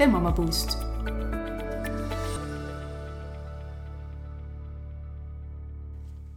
bij 0.00 0.10
Mama. 0.10 0.34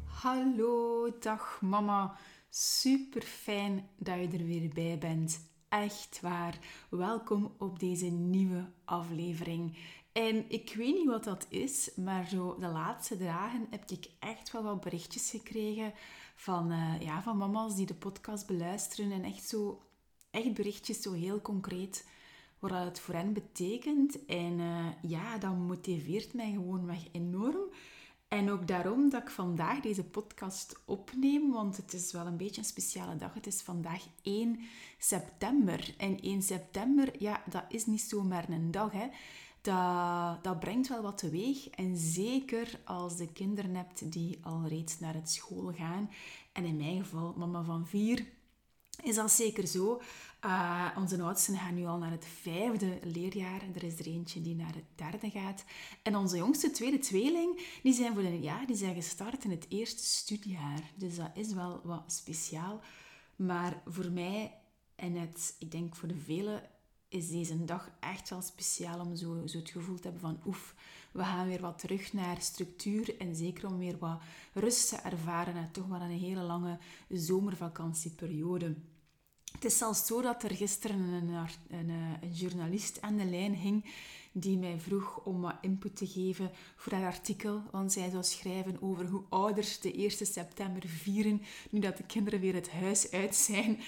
Hallo, 0.06 1.10
dag 1.20 1.62
mama. 1.62 2.18
Super 2.50 3.22
fijn 3.22 3.90
dat 3.98 4.16
je 4.16 4.38
er 4.38 4.46
weer 4.46 4.70
bij 4.74 4.98
bent. 4.98 5.50
Echt 5.70 6.20
waar. 6.22 6.60
Welkom 6.90 7.54
op 7.58 7.80
deze 7.80 8.06
nieuwe 8.06 8.66
aflevering. 8.86 9.78
En 10.12 10.46
ik 10.50 10.74
weet 10.76 10.94
niet 10.94 11.08
wat 11.08 11.24
dat 11.24 11.46
is, 11.50 11.92
maar 11.96 12.28
zo 12.28 12.56
de 12.60 12.68
laatste 12.68 13.18
dagen 13.18 13.68
heb 13.70 13.90
ik 13.90 14.08
echt 14.20 14.52
wel 14.52 14.64
wat 14.64 14.82
berichtjes 14.82 15.30
gekregen 15.30 15.94
van, 16.36 16.72
uh, 16.72 17.02
ja, 17.02 17.22
van 17.22 17.38
mama's 17.38 17.76
die 17.76 17.86
de 17.86 17.94
podcast 17.96 18.48
beluisteren 18.48 19.12
en 19.12 19.24
echt 19.24 19.48
zo, 19.48 19.82
echt 20.32 20.54
berichtjes 20.54 21.02
zo 21.02 21.14
heel 21.14 21.42
concreet 21.42 22.06
wat 22.70 22.84
het 22.84 23.00
voor 23.00 23.14
hen 23.14 23.34
betekent. 23.34 24.26
En 24.26 24.60
uh, 24.60 24.86
ja, 25.02 25.38
dat 25.38 25.56
motiveert 25.56 26.34
mij 26.34 26.52
gewoon 26.52 26.86
weg 26.86 27.08
enorm. 27.12 27.70
En 28.28 28.52
ook 28.52 28.68
daarom 28.68 29.10
dat 29.10 29.22
ik 29.22 29.30
vandaag 29.30 29.80
deze 29.80 30.04
podcast 30.04 30.82
opneem, 30.86 31.52
want 31.52 31.78
het 31.78 31.94
is 31.94 32.12
wel 32.12 32.26
een 32.26 32.38
beetje 32.38 32.62
een 32.62 32.68
speciale 32.68 33.16
dag. 33.16 33.34
Het 33.34 33.48
is 33.48 33.62
vandaag 33.62 34.04
1 34.22 34.60
september. 34.98 35.94
En 35.98 36.20
1 36.20 36.42
september, 36.42 37.22
ja, 37.22 37.44
dat 37.50 37.64
is 37.70 37.86
niet 37.86 38.02
zomaar 38.02 38.50
een 38.50 38.72
dag, 38.72 38.92
hè. 38.92 39.08
Dat, 39.62 40.44
dat 40.44 40.60
brengt 40.60 40.88
wel 40.88 41.02
wat 41.02 41.18
teweeg. 41.18 41.70
En 41.70 41.98
zeker 41.98 42.80
als 42.84 43.18
de 43.18 43.32
kinderen 43.32 43.76
hebt 43.76 44.12
die 44.12 44.40
al 44.42 44.68
reeds 44.68 45.00
naar 45.00 45.14
het 45.14 45.30
school 45.30 45.72
gaan. 45.74 46.10
En 46.52 46.66
in 46.66 46.78
mijn 46.78 47.04
geval, 47.04 47.34
mama 47.38 47.64
van 47.64 47.88
vier, 47.88 48.26
is 49.02 49.16
dat 49.16 49.32
zeker 49.32 49.68
zo. 49.68 50.02
Uh, 50.46 50.88
onze 50.98 51.22
oudsten 51.22 51.58
gaan 51.58 51.76
nu 51.76 51.86
al 51.86 51.98
naar 51.98 52.12
het 52.12 52.26
vijfde 52.42 53.00
leerjaar. 53.04 53.62
Er 53.76 53.84
is 53.84 54.00
er 54.00 54.06
eentje 54.06 54.42
die 54.42 54.56
naar 54.56 54.76
het 54.76 54.86
derde 54.96 55.30
gaat. 55.30 55.64
En 56.02 56.16
onze 56.16 56.38
jongste 56.38 56.72
tweede 56.72 57.00
tweeling, 57.00 57.80
die 57.84 57.94
zijn 57.94 58.14
voor 58.14 58.24
een 58.24 58.42
jaar 58.42 58.66
die 58.66 58.76
zijn 58.76 58.96
gestart 58.96 59.44
in 59.44 59.52
het 59.52 59.66
eerste 59.70 60.04
studiejaar. 60.04 60.92
Dus 60.96 61.16
dat 61.16 61.32
is 61.34 61.54
wel 61.54 61.82
wat 61.84 62.04
speciaal. 62.08 62.82
Maar 63.36 63.82
voor 63.86 64.12
mij 64.12 64.58
en 64.96 65.16
het, 65.16 65.56
ik 65.60 65.72
denk 65.72 65.96
voor 65.96 66.08
de 66.08 66.20
velen, 66.20 66.70
is 67.10 67.30
deze 67.30 67.66
dag 67.66 67.90
echt 68.00 68.30
wel 68.30 68.42
speciaal 68.42 69.00
om 69.00 69.16
zo, 69.16 69.42
zo 69.46 69.58
het 69.58 69.70
gevoel 69.70 69.96
te 69.96 70.04
hebben 70.04 70.22
van 70.22 70.42
oef, 70.46 70.76
we 71.14 71.24
gaan 71.24 71.48
weer 71.48 71.62
wat 71.62 71.80
terug 71.80 72.14
naar 72.14 72.42
structuur 72.42 73.18
en 73.18 73.36
zeker 73.36 73.68
om 73.68 73.78
weer 73.78 73.98
wat 73.98 74.22
rust 74.54 74.90
te 74.90 74.96
ervaren 74.96 75.54
na 75.54 75.70
toch 75.72 75.88
wel 75.88 76.02
een 76.02 76.20
hele 76.20 76.42
lange 76.42 76.78
zomervakantieperiode. 77.10 78.76
Het 79.52 79.66
is 79.66 79.78
zelfs 79.78 80.06
zo 80.06 80.22
dat 80.22 80.44
er 80.44 80.56
gisteren 80.56 81.00
een, 81.00 81.48
een, 81.70 81.90
een, 81.90 82.32
journalist 82.32 83.02
aan 83.02 83.18
de 83.18 83.26
lijn 83.26 83.56
hing 83.56 83.86
die 84.32 84.58
mij 84.58 84.80
vroeg 84.80 85.24
om 85.24 85.42
wat 85.42 85.56
input 85.62 85.96
te 85.96 86.08
geven 86.08 86.52
voor 86.76 86.94
haar 86.94 87.06
artikel. 87.06 87.62
Want 87.72 87.92
zij 87.92 88.10
zou 88.10 88.24
schrijven 88.24 88.82
over 88.82 89.06
hoe 89.06 89.24
ouders 89.30 89.80
de 89.80 89.94
1 89.94 90.12
september 90.12 90.88
vieren, 90.88 91.42
nu 91.70 91.80
dat 91.80 91.98
de 91.98 92.04
kinderen 92.04 92.40
weer 92.40 92.54
het 92.54 92.72
huis 92.72 93.12
uit 93.12 93.36
zijn. 93.36 93.80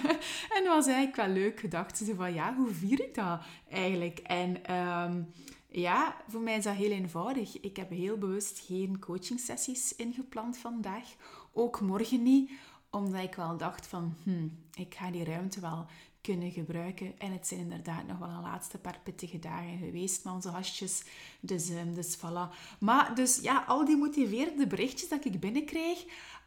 en 0.54 0.64
dat 0.64 0.74
was 0.74 0.86
eigenlijk 0.86 1.16
wel 1.16 1.28
leuk 1.28 1.60
gedacht. 1.60 1.96
Ze 1.98 2.14
van, 2.14 2.34
ja, 2.34 2.54
hoe 2.54 2.74
vier 2.74 3.00
ik 3.00 3.14
dat 3.14 3.40
eigenlijk? 3.68 4.18
En... 4.18 4.74
Um, 4.74 5.32
ja, 5.70 6.16
voor 6.28 6.40
mij 6.40 6.56
is 6.56 6.64
dat 6.64 6.74
heel 6.74 6.90
eenvoudig. 6.90 7.60
Ik 7.60 7.76
heb 7.76 7.90
heel 7.90 8.16
bewust 8.16 8.58
geen 8.58 8.98
coachingsessies 8.98 9.96
ingepland 9.96 10.58
vandaag. 10.58 11.14
Ook 11.52 11.80
morgen 11.80 12.22
niet, 12.22 12.50
omdat 12.90 13.22
ik 13.22 13.34
wel 13.34 13.56
dacht 13.56 13.86
van, 13.86 14.14
hmm, 14.22 14.58
ik 14.74 14.94
ga 14.94 15.10
die 15.10 15.24
ruimte 15.24 15.60
wel 15.60 15.86
kunnen 16.20 16.50
gebruiken. 16.50 17.18
En 17.18 17.32
het 17.32 17.46
zijn 17.46 17.60
inderdaad 17.60 18.06
nog 18.06 18.18
wel 18.18 18.28
een 18.28 18.40
laatste 18.40 18.78
paar 18.78 19.00
pittige 19.04 19.38
dagen 19.38 19.78
geweest 19.78 20.24
met 20.24 20.34
onze 20.34 20.50
gastjes. 20.50 21.04
Dus, 21.40 21.70
um, 21.70 21.94
dus 21.94 22.16
voilà. 22.16 22.76
Maar 22.80 23.14
dus 23.14 23.40
ja, 23.40 23.64
al 23.66 23.84
die 23.84 23.96
motiverende 23.96 24.66
berichtjes 24.66 25.08
dat 25.08 25.24
ik 25.24 25.40
binnenkreeg, 25.40 26.04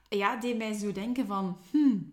ja, 0.10 0.36
deed 0.36 0.58
mij 0.58 0.74
zo 0.74 0.92
denken 0.92 1.28
van, 1.28 1.58
hmm, 1.72 2.12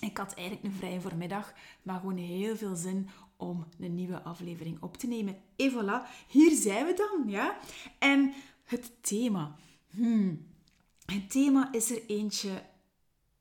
ik 0.00 0.16
had 0.16 0.34
eigenlijk 0.34 0.66
een 0.66 0.78
vrije 0.78 1.00
voormiddag, 1.00 1.54
maar 1.82 2.00
gewoon 2.00 2.16
heel 2.16 2.56
veel 2.56 2.76
zin 2.76 3.08
om 3.36 3.66
een 3.78 3.94
nieuwe 3.94 4.22
aflevering 4.22 4.82
op 4.82 4.96
te 4.96 5.06
nemen. 5.06 5.36
En 5.56 5.70
voilà, 5.70 6.26
hier 6.28 6.56
zijn 6.56 6.86
we 6.86 6.94
dan, 6.94 7.30
ja. 7.30 7.58
En 7.98 8.34
het 8.64 8.92
thema. 9.00 9.56
Hmm. 9.90 10.46
Het 11.04 11.30
thema 11.30 11.72
is 11.72 11.90
er 11.90 12.06
eentje, 12.06 12.62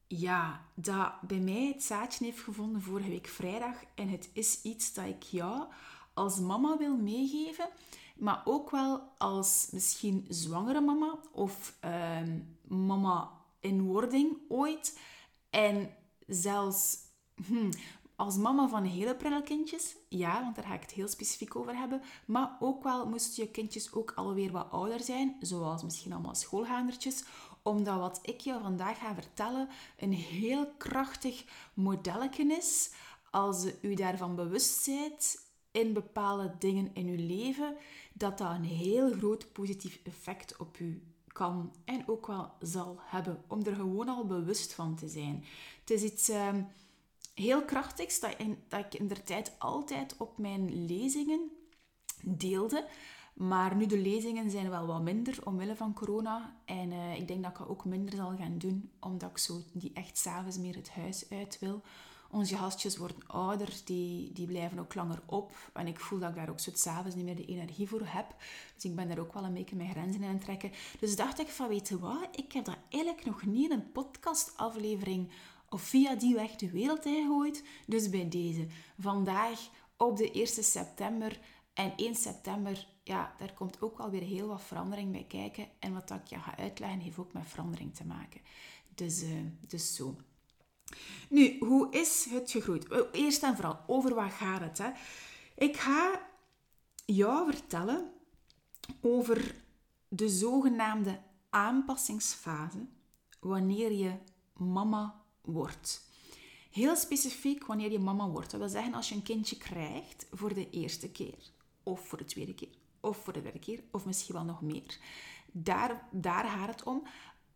ja, 0.08 0.66
dat 0.74 1.22
bij 1.22 1.40
mij 1.40 1.68
het 1.74 1.84
zaadje 1.84 2.26
heeft 2.26 2.40
gevonden 2.40 2.82
vorige 2.82 3.10
week 3.10 3.28
vrijdag. 3.28 3.76
En 3.96 4.10
het 4.10 4.30
is 4.34 4.62
iets 4.62 4.94
dat 4.94 5.06
ik 5.06 5.24
jou 5.24 5.66
als 6.14 6.40
mama 6.40 6.78
wil 6.78 6.98
meegeven. 6.98 7.70
Maar 8.16 8.42
ook 8.46 8.70
wel 8.70 9.02
als 9.18 9.68
misschien 9.72 10.26
zwangere 10.30 10.82
mama 10.82 11.20
of 11.32 11.78
ehm, 11.80 12.40
mama 12.68 13.32
in 13.60 13.82
wording 13.82 14.38
ooit. 14.48 15.00
En 15.50 15.96
zelfs 16.28 16.98
hmm, 17.46 17.70
als 18.24 18.38
mama 18.38 18.68
van 18.68 18.84
hele 18.84 19.16
prille 19.16 19.44
kindjes, 19.44 19.96
ja, 20.10 20.42
want 20.42 20.56
daar 20.56 20.66
ga 20.66 20.74
ik 20.74 20.82
het 20.82 20.92
heel 20.92 21.08
specifiek 21.08 21.56
over 21.56 21.76
hebben. 21.78 22.02
Maar 22.26 22.58
ook 22.60 22.84
wel 22.84 23.10
moesten 23.10 23.44
je 23.44 23.52
kindjes 23.52 23.94
ook 23.94 24.12
alweer 24.16 24.52
wat 24.52 24.72
ouder 24.72 25.00
zijn, 25.00 25.36
zoals 25.40 25.84
misschien 25.84 26.14
allemaal 26.14 26.36
schoolgaandertjes. 26.36 27.24
Omdat 27.62 28.00
wat 28.00 28.20
ik 28.22 28.40
jou 28.40 28.62
vandaag 28.62 29.00
ga 29.00 29.14
vertellen 29.14 29.70
een 29.98 30.14
heel 30.14 30.68
krachtig 30.78 31.46
modelletje 31.74 32.46
is. 32.46 32.92
Als 33.32 33.68
u 33.82 33.94
daarvan 33.94 34.36
bewust 34.36 34.86
bent 34.86 35.38
in 35.72 35.94
bepaalde 35.94 36.56
dingen 36.60 36.90
in 36.94 37.08
uw 37.08 37.28
leven, 37.28 37.76
dat 38.14 38.38
dat 38.38 38.52
een 38.52 38.64
heel 38.64 39.12
groot 39.12 39.52
positief 39.52 40.00
effect 40.04 40.58
op 40.58 40.80
u 40.80 41.04
kan 41.28 41.74
en 41.86 42.08
ook 42.08 42.28
wel 42.28 42.52
zal 42.60 43.00
hebben. 43.02 43.44
Om 43.48 43.66
er 43.66 43.76
gewoon 43.76 44.10
al 44.10 44.26
bewust 44.26 44.74
van 44.74 44.96
te 44.96 45.08
zijn. 45.08 45.44
Het 45.80 45.90
is 45.90 46.02
iets... 46.04 46.30
Uh, 46.30 46.50
heel 47.34 47.66
krachtigs 47.66 48.20
dat, 48.20 48.36
dat 48.68 48.86
ik 48.86 49.00
in 49.00 49.08
de 49.08 49.24
tijd 49.24 49.56
altijd 49.58 50.16
op 50.18 50.38
mijn 50.38 50.86
lezingen 50.86 51.52
deelde. 52.24 52.88
Maar 53.34 53.76
nu 53.76 53.86
de 53.86 53.98
lezingen 53.98 54.50
zijn 54.50 54.70
wel 54.70 54.86
wat 54.86 55.02
minder 55.02 55.40
omwille 55.44 55.76
van 55.76 55.94
corona. 55.94 56.56
En 56.66 56.92
uh, 56.92 57.16
ik 57.16 57.28
denk 57.28 57.44
dat 57.44 57.52
ik 57.52 57.58
dat 57.58 57.68
ook 57.68 57.86
minder 57.86 58.16
zal 58.16 58.36
gaan 58.38 58.58
doen, 58.58 58.92
omdat 59.00 59.30
ik 59.30 59.38
zo 59.38 59.62
die 59.74 59.92
echt 59.94 60.18
s'avonds 60.18 60.58
meer 60.58 60.76
het 60.76 60.90
huis 60.90 61.26
uit 61.30 61.58
wil. 61.60 61.82
Onze 62.30 62.58
gastjes 62.58 62.98
worden 62.98 63.28
ouder, 63.28 63.82
die, 63.86 64.32
die 64.32 64.48
blijven 64.48 64.80
ook 64.80 64.96
langer 64.96 65.22
op. 65.26 65.72
En 65.74 65.88
ik 65.88 66.00
voel 66.00 66.20
dat 66.20 66.30
ik 66.30 66.36
daar 66.36 66.50
ook 66.50 66.60
s'avonds 66.60 67.16
niet 67.16 67.26
meer 67.26 67.36
de 67.36 67.46
energie 67.46 67.88
voor 67.88 68.02
heb. 68.06 68.36
Dus 68.76 68.86
ik 68.86 68.96
ben 68.96 69.08
daar 69.08 69.20
ook 69.20 69.34
wel 69.34 69.44
een 69.44 69.54
beetje 69.54 69.76
mijn 69.76 69.90
grenzen 69.90 70.24
aan 70.24 70.40
trekken. 70.40 70.72
Dus 71.00 71.16
dacht 71.16 71.40
ik 71.40 71.48
van, 71.48 71.68
weet 71.68 71.88
je 71.88 72.00
wat, 72.00 72.28
ik 72.32 72.52
heb 72.52 72.66
dat 72.66 72.78
eigenlijk 72.90 73.26
nog 73.26 73.46
niet 73.46 73.72
in 73.72 73.78
een 73.78 73.92
podcastaflevering 73.92 75.30
of 75.74 75.82
via 75.82 76.16
die 76.16 76.36
weg 76.36 76.56
de 76.56 76.72
wereld 76.72 77.06
ingooit. 77.06 77.64
Dus 77.88 78.10
bij 78.10 78.30
deze, 78.30 78.68
vandaag 78.98 79.70
op 79.98 80.18
de 80.18 80.32
1 80.32 80.48
september 80.48 81.40
en 81.74 81.94
1 81.96 82.16
september, 82.16 82.88
ja, 83.04 83.34
daar 83.38 83.54
komt 83.54 83.82
ook 83.82 83.98
wel 83.98 84.10
weer 84.10 84.22
heel 84.22 84.48
wat 84.48 84.64
verandering 84.64 85.12
bij 85.12 85.26
kijken. 85.28 85.68
En 85.80 85.94
wat 85.94 86.10
ik 86.10 86.26
je 86.26 86.40
ga 86.40 86.58
uitleggen, 86.58 87.00
heeft 87.00 87.18
ook 87.18 87.34
met 87.34 87.48
verandering 87.48 87.96
te 87.96 88.06
maken. 88.06 88.42
Dus, 88.96 89.24
uh, 89.24 89.30
dus 89.68 89.96
zo. 89.96 90.16
Nu, 91.30 91.58
hoe 91.60 91.88
is 91.92 92.28
het 92.30 92.52
gegroeid? 92.52 93.12
Eerst 93.12 93.44
en 93.44 93.56
vooral, 93.56 93.80
over 93.88 94.16
wat 94.16 94.32
gaat 94.32 94.62
het? 94.62 94.78
Hè? 94.78 94.90
Ik 95.56 95.78
ga 95.78 96.22
jou 97.06 97.52
vertellen 97.52 98.12
over 99.02 99.56
de 100.08 100.30
zogenaamde 100.30 101.20
aanpassingsfase 101.50 102.88
wanneer 103.40 103.92
je 103.92 104.18
mama 104.54 105.23
wordt. 105.46 106.12
Heel 106.72 106.96
specifiek 106.96 107.66
wanneer 107.66 107.92
je 107.92 108.00
mama 108.00 108.30
wordt. 108.30 108.52
Dat 108.52 108.60
wil 108.60 108.70
zeggen 108.70 108.94
als 108.94 109.10
je 109.10 109.16
een 109.16 109.24
kindje 109.24 109.58
krijgt 109.58 110.28
voor 110.32 110.54
de 110.54 110.70
eerste 110.70 111.10
keer, 111.10 111.52
of 111.84 112.08
voor 112.08 112.18
de 112.18 112.26
tweede 112.26 112.54
keer, 112.54 112.76
of 113.00 113.18
voor 113.18 113.34
de 113.34 113.42
derde 113.42 113.60
keer, 113.60 113.84
of 113.92 114.06
misschien 114.06 114.36
wel 114.36 114.44
nog 114.44 114.62
meer. 114.62 114.98
Daar, 115.52 116.08
daar 116.12 116.46
gaat 116.46 116.70
het 116.70 116.84
om. 116.84 117.08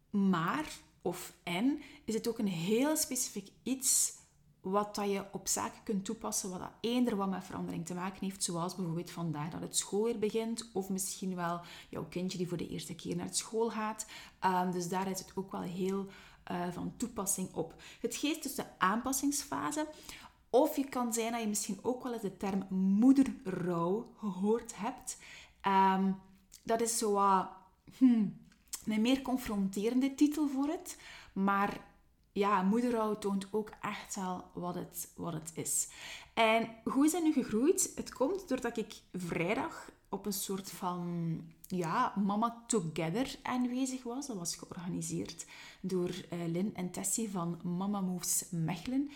Maar, 0.10 0.69
of 1.01 1.34
en, 1.44 1.81
is 2.06 2.13
het 2.13 2.28
ook 2.28 2.38
een 2.38 2.48
heel 2.48 2.98
specifiek 2.98 3.50
iets 3.63 4.13
wat 4.62 4.95
dat 4.95 5.12
je 5.12 5.25
op 5.31 5.48
zaken 5.48 5.84
kunt 5.84 6.06
toepassen, 6.06 6.50
wat 6.50 6.60
dat 6.60 6.72
eender 6.81 7.16
wat 7.16 7.30
met 7.30 7.44
verandering 7.44 7.86
te 7.86 7.94
maken 7.94 8.25
heeft, 8.25 8.44
zoals 8.44 8.75
bijvoorbeeld 8.75 9.12
vandaag 9.12 9.50
dat 9.50 9.62
het 9.62 9.78
school 9.78 10.04
weer 10.04 10.19
begint, 10.19 10.69
of 10.74 10.89
misschien 10.89 11.36
wel 11.36 11.62
jouw 11.89 12.06
kindje 12.10 12.38
die 12.38 12.48
voor 12.48 12.57
de 12.57 12.68
eerste 12.68 12.95
keer 12.95 13.16
naar 13.16 13.34
school 13.34 13.69
gaat. 13.69 14.06
Ehm, 14.39 14.72
dus 14.72 14.89
daar 14.89 15.10
is 15.10 15.19
het 15.19 15.31
ook 15.36 15.51
wel 15.51 15.62
heel 15.62 16.07
uh, 16.51 16.71
van 16.71 16.94
toepassing 16.97 17.53
op. 17.53 17.73
Het 17.99 18.15
geeft 18.15 18.44
dus 18.44 18.55
de 18.55 18.65
aanpassingsfase. 18.77 19.88
Of 20.49 20.75
je 20.75 20.89
kan 20.89 21.13
zijn 21.13 21.31
dat 21.31 21.41
je 21.41 21.47
misschien 21.47 21.79
ook 21.81 22.03
wel 22.03 22.13
eens 22.13 22.21
de 22.21 22.38
term 22.38 22.65
moederrouw 22.69 24.13
gehoord 24.17 24.73
hebt. 24.75 25.17
Um, 25.67 26.19
dat 26.63 26.81
is 26.81 26.97
zo 26.97 27.15
hmm, 27.97 28.38
een 28.85 29.01
meer 29.01 29.21
confronterende 29.21 30.15
titel 30.15 30.47
voor 30.47 30.67
het. 30.67 30.97
Maar 31.33 31.85
ja, 32.31 32.61
moederrouw 32.61 33.17
toont 33.17 33.47
ook 33.51 33.71
echt 33.81 34.15
wel 34.15 34.43
wat 34.53 34.75
het, 34.75 35.11
wat 35.15 35.33
het 35.33 35.51
is. 35.53 35.88
En 36.33 36.69
hoe 36.83 37.05
is 37.05 37.11
dat 37.11 37.23
nu 37.23 37.33
gegroeid? 37.33 37.91
Het 37.95 38.13
komt 38.13 38.47
doordat 38.47 38.77
ik 38.77 38.93
vrijdag 39.13 39.91
op 40.09 40.25
een 40.25 40.33
soort 40.33 40.71
van 40.71 41.41
ja, 41.67 42.13
Mama 42.25 42.63
Together 42.67 43.35
aanwezig 43.43 44.03
was. 44.03 44.27
Dat 44.27 44.37
was 44.37 44.55
georganiseerd 44.55 45.45
door 45.81 46.09
uh, 46.09 46.47
Lynn 46.47 46.75
en 46.75 46.91
Tessie 46.91 47.29
van 47.29 47.59
Mama 47.63 48.01
Moves 48.01 48.45
Mechelen. 48.49 49.09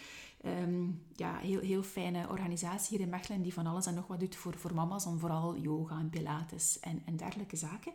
Um, 0.45 1.03
ja, 1.15 1.37
heel, 1.37 1.59
heel 1.59 1.83
fijne 1.83 2.29
organisatie 2.29 2.97
hier 2.97 3.05
in 3.05 3.11
Mechelen 3.11 3.41
die 3.41 3.53
van 3.53 3.67
alles 3.67 3.85
en 3.85 3.93
nog 3.93 4.07
wat 4.07 4.19
doet 4.19 4.35
voor, 4.35 4.57
voor 4.57 4.73
mama's. 4.73 5.05
En 5.05 5.19
vooral 5.19 5.57
yoga 5.57 5.99
en 5.99 6.09
pilates 6.09 6.79
en, 6.79 7.01
en 7.05 7.15
dergelijke 7.15 7.55
zaken. 7.55 7.93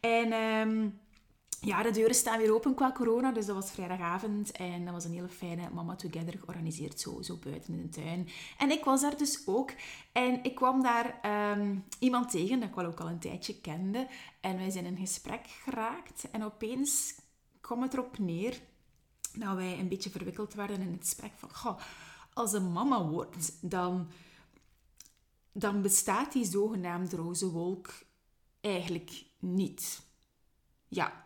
En... 0.00 0.32
Um, 0.32 0.98
ja, 1.64 1.82
de 1.82 1.90
deuren 1.90 2.14
staan 2.14 2.38
weer 2.38 2.54
open 2.54 2.74
qua 2.74 2.92
corona, 2.92 3.32
dus 3.32 3.46
dat 3.46 3.54
was 3.54 3.70
vrijdagavond. 3.70 4.52
En 4.52 4.84
dat 4.84 4.94
was 4.94 5.04
een 5.04 5.12
hele 5.12 5.28
fijne 5.28 5.70
Mama 5.70 5.96
Together 5.96 6.38
georganiseerd, 6.38 7.00
zo, 7.00 7.22
zo 7.22 7.36
buiten 7.36 7.74
in 7.74 7.82
de 7.82 7.88
tuin. 7.88 8.28
En 8.58 8.70
ik 8.70 8.84
was 8.84 9.00
daar 9.00 9.16
dus 9.16 9.42
ook. 9.46 9.72
En 10.12 10.44
ik 10.44 10.54
kwam 10.54 10.82
daar 10.82 11.18
ehm, 11.22 11.76
iemand 11.98 12.30
tegen 12.30 12.60
dat 12.60 12.68
ik 12.68 12.74
wel 12.74 12.84
ook 12.84 13.00
al 13.00 13.08
een 13.08 13.18
tijdje 13.18 13.60
kende. 13.60 14.08
En 14.40 14.56
wij 14.56 14.70
zijn 14.70 14.84
in 14.84 14.96
gesprek 14.96 15.46
geraakt. 15.46 16.30
En 16.30 16.44
opeens 16.44 17.14
kwam 17.60 17.82
het 17.82 17.92
erop 17.92 18.18
neer 18.18 18.60
dat 19.34 19.54
wij 19.54 19.78
een 19.78 19.88
beetje 19.88 20.10
verwikkeld 20.10 20.54
werden 20.54 20.80
in 20.80 20.92
het 20.92 21.00
gesprek 21.00 21.32
van, 21.36 21.76
als 22.32 22.52
een 22.52 22.72
mama 22.72 23.06
wordt, 23.06 23.58
dan, 23.60 24.08
dan 25.52 25.82
bestaat 25.82 26.32
die 26.32 26.44
zogenaamde 26.44 27.16
roze 27.16 27.50
wolk 27.50 27.92
eigenlijk 28.60 29.24
niet. 29.38 30.02
Ja, 30.88 31.24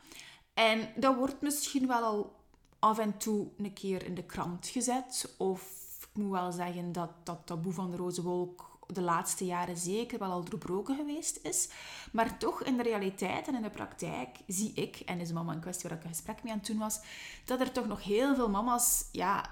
en 0.58 0.88
dat 0.96 1.16
wordt 1.16 1.40
misschien 1.40 1.86
wel 1.86 2.02
al 2.02 2.36
af 2.78 2.98
en 2.98 3.16
toe 3.16 3.46
een 3.56 3.72
keer 3.72 4.04
in 4.04 4.14
de 4.14 4.24
krant 4.24 4.66
gezet. 4.66 5.34
Of 5.36 5.62
ik 6.00 6.22
moet 6.22 6.30
wel 6.30 6.52
zeggen 6.52 6.92
dat 6.92 7.10
dat 7.22 7.38
taboe 7.44 7.72
van 7.72 7.90
de 7.90 7.96
roze 7.96 8.22
wolk 8.22 8.78
de 8.86 9.00
laatste 9.00 9.44
jaren 9.44 9.76
zeker 9.76 10.18
wel 10.18 10.30
al 10.30 10.44
doorbroken 10.44 10.96
geweest 10.96 11.38
is. 11.42 11.68
Maar 12.12 12.38
toch 12.38 12.62
in 12.62 12.76
de 12.76 12.82
realiteit 12.82 13.48
en 13.48 13.54
in 13.54 13.62
de 13.62 13.70
praktijk 13.70 14.36
zie 14.46 14.72
ik, 14.72 14.96
en 14.96 15.20
is 15.20 15.32
mama 15.32 15.52
een 15.52 15.60
kwestie 15.60 15.88
waar 15.88 15.98
ik 15.98 16.04
een 16.04 16.10
gesprek 16.10 16.42
mee 16.42 16.52
aan 16.52 16.58
het 16.58 16.66
doen 16.66 16.78
was, 16.78 17.00
dat 17.44 17.60
er 17.60 17.72
toch 17.72 17.86
nog 17.86 18.04
heel 18.04 18.34
veel 18.34 18.50
mama's 18.50 19.08
ja, 19.12 19.50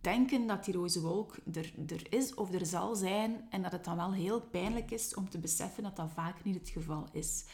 denken 0.00 0.46
dat 0.46 0.64
die 0.64 0.74
roze 0.74 1.00
wolk 1.00 1.36
er, 1.52 1.72
er 1.86 2.12
is 2.12 2.34
of 2.34 2.52
er 2.52 2.66
zal 2.66 2.94
zijn. 2.94 3.46
En 3.50 3.62
dat 3.62 3.72
het 3.72 3.84
dan 3.84 3.96
wel 3.96 4.12
heel 4.12 4.40
pijnlijk 4.40 4.90
is 4.90 5.14
om 5.14 5.30
te 5.30 5.38
beseffen 5.38 5.82
dat 5.82 5.96
dat 5.96 6.10
vaak 6.14 6.44
niet 6.44 6.54
het 6.54 6.68
geval 6.68 7.06
is. 7.12 7.44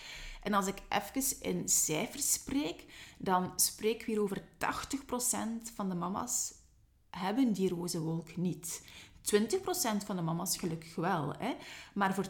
En 0.43 0.55
als 0.55 0.67
ik 0.67 0.83
even 0.89 1.43
in 1.43 1.69
cijfers 1.69 2.33
spreek, 2.33 2.85
dan 3.19 3.53
spreek 3.57 4.05
we 4.05 4.13
hier 4.13 4.23
over 4.23 4.43
80% 4.43 4.45
van 5.75 5.89
de 5.89 5.95
mama's 5.95 6.53
hebben 7.11 7.53
die 7.53 7.69
roze 7.69 8.01
wolk 8.01 8.37
niet. 8.37 8.83
20% 9.37 9.41
van 10.05 10.17
de 10.17 10.23
mama's 10.23 10.57
gelukkig 10.57 10.95
wel. 10.95 11.35
Hè? 11.39 11.55
Maar 11.95 12.15
voor 12.15 12.27
80% 12.27 12.29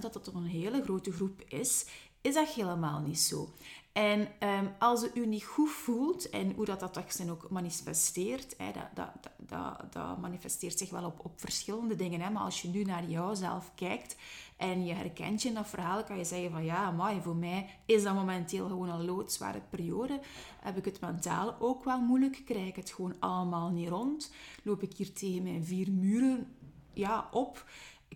dat 0.00 0.12
dat 0.12 0.24
toch 0.24 0.34
een 0.34 0.46
hele 0.46 0.82
grote 0.82 1.12
groep 1.12 1.42
is, 1.48 1.86
is 2.20 2.34
dat 2.34 2.48
helemaal 2.48 3.00
niet 3.00 3.20
zo. 3.20 3.54
En 3.92 4.28
um, 4.40 4.74
als 4.78 5.04
u 5.04 5.10
u 5.14 5.26
niet 5.26 5.44
goed 5.44 5.70
voelt 5.70 6.30
en 6.30 6.52
hoe 6.52 6.64
dat, 6.64 6.80
dat 6.80 6.98
ook 7.30 7.50
manifesteert, 7.50 8.54
hè, 8.58 8.72
dat, 8.72 8.88
dat, 8.94 9.32
dat, 9.38 9.92
dat, 9.92 10.18
manifesteert 10.18 10.78
zich 10.78 10.90
wel 10.90 11.04
op, 11.04 11.24
op 11.24 11.40
verschillende 11.40 11.96
dingen. 11.96 12.20
Hè, 12.20 12.30
maar 12.30 12.42
als 12.42 12.62
je 12.62 12.68
nu 12.68 12.82
naar 12.82 13.04
jouzelf 13.04 13.72
kijkt 13.74 14.16
en 14.56 14.84
je 14.84 14.92
herkent 14.92 15.42
je 15.42 15.48
in 15.48 15.54
dat 15.54 15.66
verhaal, 15.66 16.04
kan 16.04 16.18
je 16.18 16.24
zeggen 16.24 16.50
van 16.50 16.64
ja, 16.64 16.90
maar 16.90 17.22
voor 17.22 17.36
mij 17.36 17.68
is 17.86 18.02
dat 18.02 18.14
momenteel 18.14 18.68
gewoon 18.68 18.88
een 18.88 19.04
loodzware 19.04 19.60
periode. 19.70 20.20
Heb 20.60 20.76
ik 20.76 20.84
het 20.84 21.00
mentaal 21.00 21.56
ook 21.58 21.84
wel 21.84 22.00
moeilijk, 22.00 22.42
krijg 22.44 22.68
ik 22.68 22.76
het 22.76 22.90
gewoon 22.90 23.16
allemaal 23.18 23.70
niet 23.70 23.88
rond. 23.88 24.32
Loop 24.62 24.82
ik 24.82 24.96
hier 24.96 25.12
tegen 25.12 25.42
mijn 25.42 25.64
vier 25.64 25.92
muren 25.92 26.56
ja, 26.92 27.28
op 27.30 27.64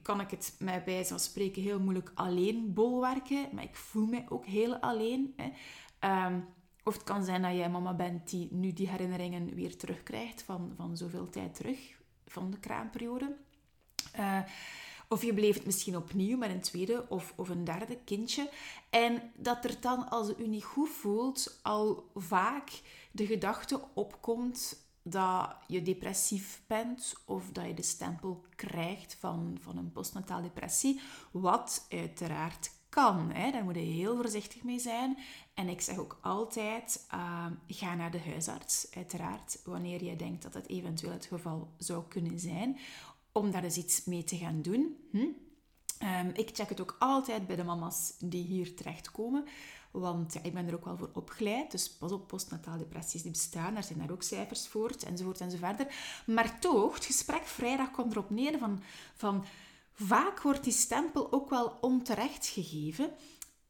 kan 0.02 0.20
ik 0.20 0.30
het 0.30 0.56
mij 0.58 0.84
bij 0.84 1.04
spreken 1.16 1.62
heel 1.62 1.80
moeilijk 1.80 2.10
alleen 2.14 2.72
bolwerken. 2.72 3.48
Maar 3.52 3.64
ik 3.64 3.74
voel 3.74 4.06
mij 4.06 4.26
ook 4.28 4.46
heel 4.46 4.76
alleen. 4.76 5.34
Hè. 5.36 5.50
Ehm, 5.98 6.40
of 6.84 6.94
het 6.94 7.04
kan 7.04 7.24
zijn 7.24 7.42
dat 7.42 7.54
jij 7.54 7.70
mama 7.70 7.94
bent 7.94 8.30
die 8.30 8.48
nu 8.50 8.72
die 8.72 8.88
herinneringen 8.88 9.54
weer 9.54 9.76
terugkrijgt 9.76 10.42
van, 10.42 10.72
van 10.76 10.96
zoveel 10.96 11.28
tijd 11.28 11.54
terug, 11.54 11.78
van 12.26 12.50
de 12.50 12.58
kraamperiode. 12.58 13.36
Uh, 14.18 14.40
of 15.12 15.22
je 15.22 15.34
beleeft 15.34 15.56
het 15.56 15.66
misschien 15.66 15.96
opnieuw 15.96 16.36
met 16.36 16.50
een 16.50 16.60
tweede 16.60 17.06
of, 17.08 17.32
of 17.36 17.48
een 17.48 17.64
derde 17.64 17.98
kindje. 18.04 18.50
En 18.90 19.32
dat 19.36 19.64
er 19.64 19.80
dan, 19.80 20.10
als 20.10 20.28
het 20.28 20.40
u 20.40 20.46
niet 20.46 20.64
goed 20.64 20.88
voelt, 20.88 21.58
al 21.62 22.10
vaak 22.14 22.80
de 23.12 23.26
gedachte 23.26 23.80
opkomt 23.94 24.88
dat 25.02 25.56
je 25.66 25.82
depressief 25.82 26.62
bent 26.66 27.14
of 27.24 27.50
dat 27.52 27.66
je 27.66 27.74
de 27.74 27.82
stempel 27.82 28.44
krijgt 28.54 29.16
van, 29.18 29.58
van 29.60 29.76
een 29.76 29.92
postnataal 29.92 30.42
depressie, 30.42 31.00
wat 31.30 31.86
uiteraard 31.88 32.70
kan. 32.88 33.30
Hè. 33.32 33.50
Daar 33.50 33.64
moet 33.64 33.74
je 33.74 33.80
heel 33.80 34.16
voorzichtig 34.16 34.62
mee 34.62 34.78
zijn. 34.78 35.18
En 35.54 35.68
ik 35.68 35.80
zeg 35.80 35.98
ook 35.98 36.18
altijd, 36.20 37.06
uh, 37.14 37.46
ga 37.66 37.94
naar 37.94 38.10
de 38.10 38.20
huisarts, 38.20 38.86
uiteraard, 38.94 39.60
wanneer 39.64 40.04
je 40.04 40.16
denkt 40.16 40.42
dat 40.42 40.54
het 40.54 40.68
eventueel 40.68 41.12
het 41.12 41.24
geval 41.24 41.68
zou 41.78 42.04
kunnen 42.08 42.38
zijn, 42.38 42.78
om 43.32 43.50
daar 43.50 43.64
eens 43.64 43.76
iets 43.76 44.04
mee 44.04 44.24
te 44.24 44.36
gaan 44.36 44.62
doen. 44.62 44.96
Hm? 45.10 45.26
Ehm, 45.98 46.30
ik 46.32 46.50
check 46.52 46.68
het 46.68 46.80
ook 46.80 46.96
altijd 46.98 47.46
bij 47.46 47.56
de 47.56 47.64
mama's 47.64 48.14
die 48.18 48.44
hier 48.44 48.76
terechtkomen. 48.76 49.44
Want 49.90 50.34
ik 50.42 50.54
ben 50.54 50.66
er 50.66 50.74
ook 50.74 50.84
wel 50.84 50.96
voor 50.96 51.10
opgeleid. 51.14 51.70
Dus 51.70 51.90
pas 51.90 52.12
op, 52.12 52.26
postnataal 52.26 52.78
depressies 52.78 53.22
die 53.22 53.30
bestaan. 53.30 53.74
Daar 53.74 53.84
zijn 53.84 53.98
daar 53.98 54.10
ook 54.10 54.22
cijfers 54.22 54.68
voor, 54.68 54.90
enzovoort 55.06 55.40
enzoverder. 55.40 55.86
Maar 56.26 56.60
toch, 56.60 56.94
het 56.94 57.04
gesprek 57.04 57.42
vrijdag 57.42 57.90
komt 57.90 58.12
erop 58.12 58.30
neer 58.30 58.58
van... 58.58 58.82
van 59.14 59.44
vaak 59.92 60.42
wordt 60.42 60.64
die 60.64 60.72
stempel 60.72 61.32
ook 61.32 61.50
wel 61.50 61.78
onterecht 61.80 62.46
gegeven. 62.46 63.10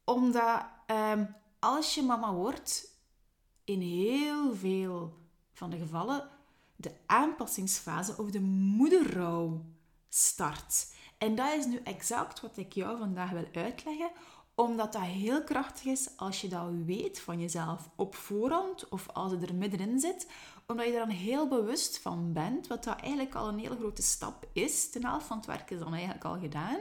Omdat 0.03 0.65
ehm, 0.85 1.25
als 1.59 1.95
je 1.95 2.01
mama 2.01 2.33
wordt, 2.33 2.87
in 3.63 3.81
heel 3.81 4.55
veel 4.55 5.17
van 5.53 5.69
de 5.69 5.77
gevallen 5.77 6.29
de 6.81 6.91
aanpassingsfase 7.05 8.17
of 8.17 8.31
de 8.31 8.41
moederrouw 8.41 9.65
start. 10.09 10.93
En 11.17 11.35
dat 11.35 11.53
is 11.57 11.65
nu 11.65 11.79
exact 11.83 12.41
wat 12.41 12.57
ik 12.57 12.73
jou 12.73 12.97
vandaag 12.97 13.29
wil 13.29 13.47
uitleggen, 13.53 14.11
omdat 14.55 14.93
dat 14.93 15.01
heel 15.01 15.43
krachtig 15.43 15.85
is 15.85 16.09
als 16.17 16.41
je 16.41 16.47
dat 16.47 16.69
weet 16.85 17.19
van 17.19 17.39
jezelf 17.39 17.89
op 17.95 18.15
voorhand 18.15 18.89
of 18.89 19.09
als 19.09 19.31
het 19.31 19.49
er 19.49 19.55
middenin 19.55 19.99
zit, 19.99 20.27
omdat 20.67 20.85
je 20.85 20.91
er 20.91 20.99
dan 20.99 21.09
heel 21.09 21.47
bewust 21.47 21.99
van 21.99 22.33
bent, 22.33 22.67
wat 22.67 22.83
dat 22.83 22.99
eigenlijk 22.99 23.35
al 23.35 23.47
een 23.47 23.59
hele 23.59 23.75
grote 23.75 24.01
stap 24.01 24.47
is. 24.53 24.91
De 24.91 24.99
helft 24.99 25.25
van 25.25 25.37
het 25.37 25.45
werk 25.45 25.71
is 25.71 25.79
dan 25.79 25.93
eigenlijk 25.93 26.23
al 26.23 26.39
gedaan. 26.39 26.79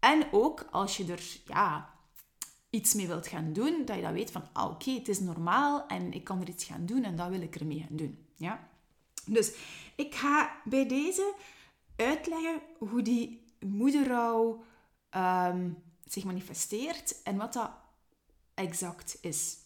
En 0.00 0.32
ook 0.32 0.66
als 0.70 0.96
je 0.96 1.12
er 1.12 1.40
ja, 1.44 1.94
iets 2.70 2.94
mee 2.94 3.06
wilt 3.06 3.26
gaan 3.26 3.52
doen, 3.52 3.82
dat 3.84 3.96
je 3.96 4.02
dan 4.02 4.12
weet 4.12 4.30
van, 4.30 4.44
ah, 4.52 4.70
oké, 4.70 4.90
het 4.90 5.08
is 5.08 5.20
normaal 5.20 5.86
en 5.86 6.12
ik 6.12 6.24
kan 6.24 6.40
er 6.40 6.48
iets 6.48 6.64
gaan 6.64 6.86
doen 6.86 7.04
en 7.04 7.16
dat 7.16 7.28
wil 7.28 7.40
ik 7.40 7.56
ermee 7.56 7.80
gaan 7.80 7.96
doen. 7.96 8.26
Ja? 8.36 8.69
Dus 9.26 9.52
ik 9.94 10.14
ga 10.14 10.60
bij 10.64 10.86
deze 10.86 11.34
uitleggen 11.96 12.60
hoe 12.78 13.02
die 13.02 13.44
moederrouw 13.60 14.64
um, 15.16 15.82
zich 16.04 16.24
manifesteert 16.24 17.22
en 17.22 17.36
wat 17.36 17.52
dat 17.52 17.70
exact 18.54 19.18
is. 19.20 19.56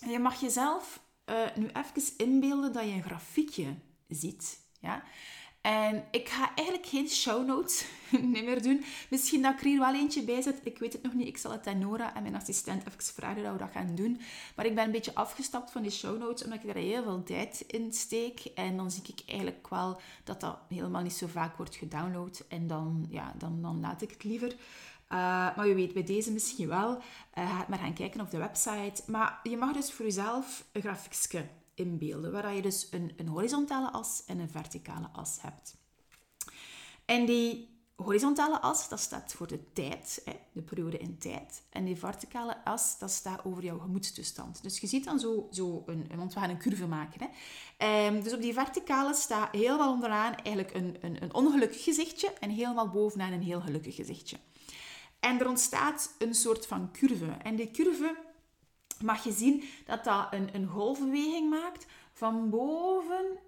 je 0.00 0.18
mag 0.18 0.40
jezelf 0.40 1.00
uh, 1.26 1.56
nu 1.56 1.66
even 1.66 2.12
inbeelden 2.16 2.72
dat 2.72 2.84
je 2.84 2.90
een 2.90 3.02
grafiekje 3.02 3.74
ziet. 4.08 4.60
Ja? 4.80 5.04
En 5.66 6.04
ik 6.10 6.28
ga 6.28 6.54
eigenlijk 6.54 6.88
geen 6.88 7.08
show 7.08 7.46
notes 7.46 7.86
meer 8.34 8.62
doen. 8.62 8.84
Misschien 9.10 9.42
dat 9.42 9.52
ik 9.52 9.60
er 9.60 9.66
hier 9.66 9.78
wel 9.78 9.94
eentje 9.94 10.22
bij 10.22 10.42
zet. 10.42 10.60
Ik 10.62 10.78
weet 10.78 10.92
het 10.92 11.02
nog 11.02 11.14
niet. 11.14 11.26
Ik 11.26 11.36
zal 11.36 11.52
het 11.52 11.66
aan 11.66 11.78
Nora 11.78 12.14
en 12.14 12.22
mijn 12.22 12.34
assistent 12.34 12.86
even 12.86 13.14
vragen 13.14 13.42
dat 13.42 13.52
we 13.52 13.58
dat 13.58 13.70
gaan 13.70 13.94
doen. 13.94 14.20
Maar 14.56 14.66
ik 14.66 14.74
ben 14.74 14.84
een 14.84 14.90
beetje 14.90 15.14
afgestapt 15.14 15.70
van 15.70 15.82
die 15.82 15.90
show 15.90 16.18
notes, 16.18 16.44
omdat 16.44 16.58
ik 16.58 16.66
daar 16.66 16.82
heel 16.82 17.02
veel 17.02 17.22
tijd 17.22 17.64
in 17.66 17.92
steek. 17.92 18.44
En 18.54 18.76
dan 18.76 18.90
zie 18.90 19.02
ik 19.02 19.22
eigenlijk 19.26 19.68
wel 19.68 20.00
dat 20.24 20.40
dat 20.40 20.58
helemaal 20.68 21.02
niet 21.02 21.12
zo 21.12 21.26
vaak 21.26 21.56
wordt 21.56 21.76
gedownload. 21.76 22.44
En 22.48 22.66
dan, 22.66 23.06
ja, 23.10 23.34
dan, 23.38 23.62
dan 23.62 23.80
laat 23.80 24.02
ik 24.02 24.10
het 24.10 24.24
liever. 24.24 24.48
Uh, 24.48 24.58
maar 25.56 25.66
je 25.66 25.74
weet 25.74 25.92
bij 25.92 26.04
deze 26.04 26.32
misschien 26.32 26.68
wel. 26.68 27.02
Uh, 27.38 27.68
maar 27.68 27.78
gaan 27.78 27.94
kijken 27.94 28.20
op 28.20 28.30
de 28.30 28.38
website. 28.38 29.02
Maar 29.06 29.40
je 29.42 29.56
mag 29.56 29.72
dus 29.72 29.92
voor 29.92 30.04
jezelf 30.04 30.64
een 30.72 30.82
grafiekje 30.82 31.44
inbeelden, 31.76 32.32
waar 32.32 32.54
je 32.54 32.62
dus 32.62 32.88
een, 32.90 33.12
een 33.16 33.28
horizontale 33.28 33.90
as 33.90 34.24
en 34.26 34.38
een 34.38 34.50
verticale 34.50 35.08
as 35.12 35.38
hebt. 35.40 35.76
En 37.04 37.26
die 37.26 37.74
horizontale 37.96 38.60
as, 38.60 38.88
dat 38.88 39.00
staat 39.00 39.32
voor 39.32 39.46
de 39.46 39.72
tijd, 39.72 40.22
de 40.52 40.62
periode 40.62 40.98
in 40.98 41.18
tijd. 41.18 41.62
En 41.70 41.84
die 41.84 41.96
verticale 41.96 42.64
as, 42.64 42.98
dat 42.98 43.10
staat 43.10 43.44
over 43.44 43.64
jouw 43.64 43.78
gemoedstoestand. 43.78 44.62
Dus 44.62 44.78
je 44.78 44.86
ziet 44.86 45.04
dan 45.04 45.20
zo, 45.20 45.48
zo 45.50 45.82
een, 45.86 46.06
want 46.16 46.34
we 46.34 46.40
gaan 46.40 46.50
een 46.50 46.58
curve 46.58 46.86
maken. 46.86 47.20
Hè. 47.76 48.06
Um, 48.06 48.22
dus 48.22 48.32
op 48.32 48.40
die 48.40 48.52
verticale 48.52 49.14
staat 49.14 49.52
helemaal 49.52 49.92
onderaan 49.92 50.34
eigenlijk 50.34 50.74
een, 50.74 50.96
een, 51.00 51.22
een 51.22 51.34
ongelukkig 51.34 51.84
gezichtje 51.84 52.32
en 52.40 52.50
helemaal 52.50 52.88
bovenaan 52.88 53.32
een 53.32 53.42
heel 53.42 53.60
gelukkig 53.60 53.94
gezichtje. 53.94 54.36
En 55.20 55.40
er 55.40 55.48
ontstaat 55.48 56.14
een 56.18 56.34
soort 56.34 56.66
van 56.66 56.92
curve. 56.92 57.26
En 57.26 57.56
die 57.56 57.70
curve 57.70 58.16
mag 59.02 59.24
je 59.24 59.32
zien 59.32 59.64
dat 59.84 60.04
dat 60.04 60.26
een, 60.30 60.54
een 60.54 60.66
golfbeweging 60.66 61.50
maakt 61.50 61.86
van 62.12 62.50
boven 62.50 63.38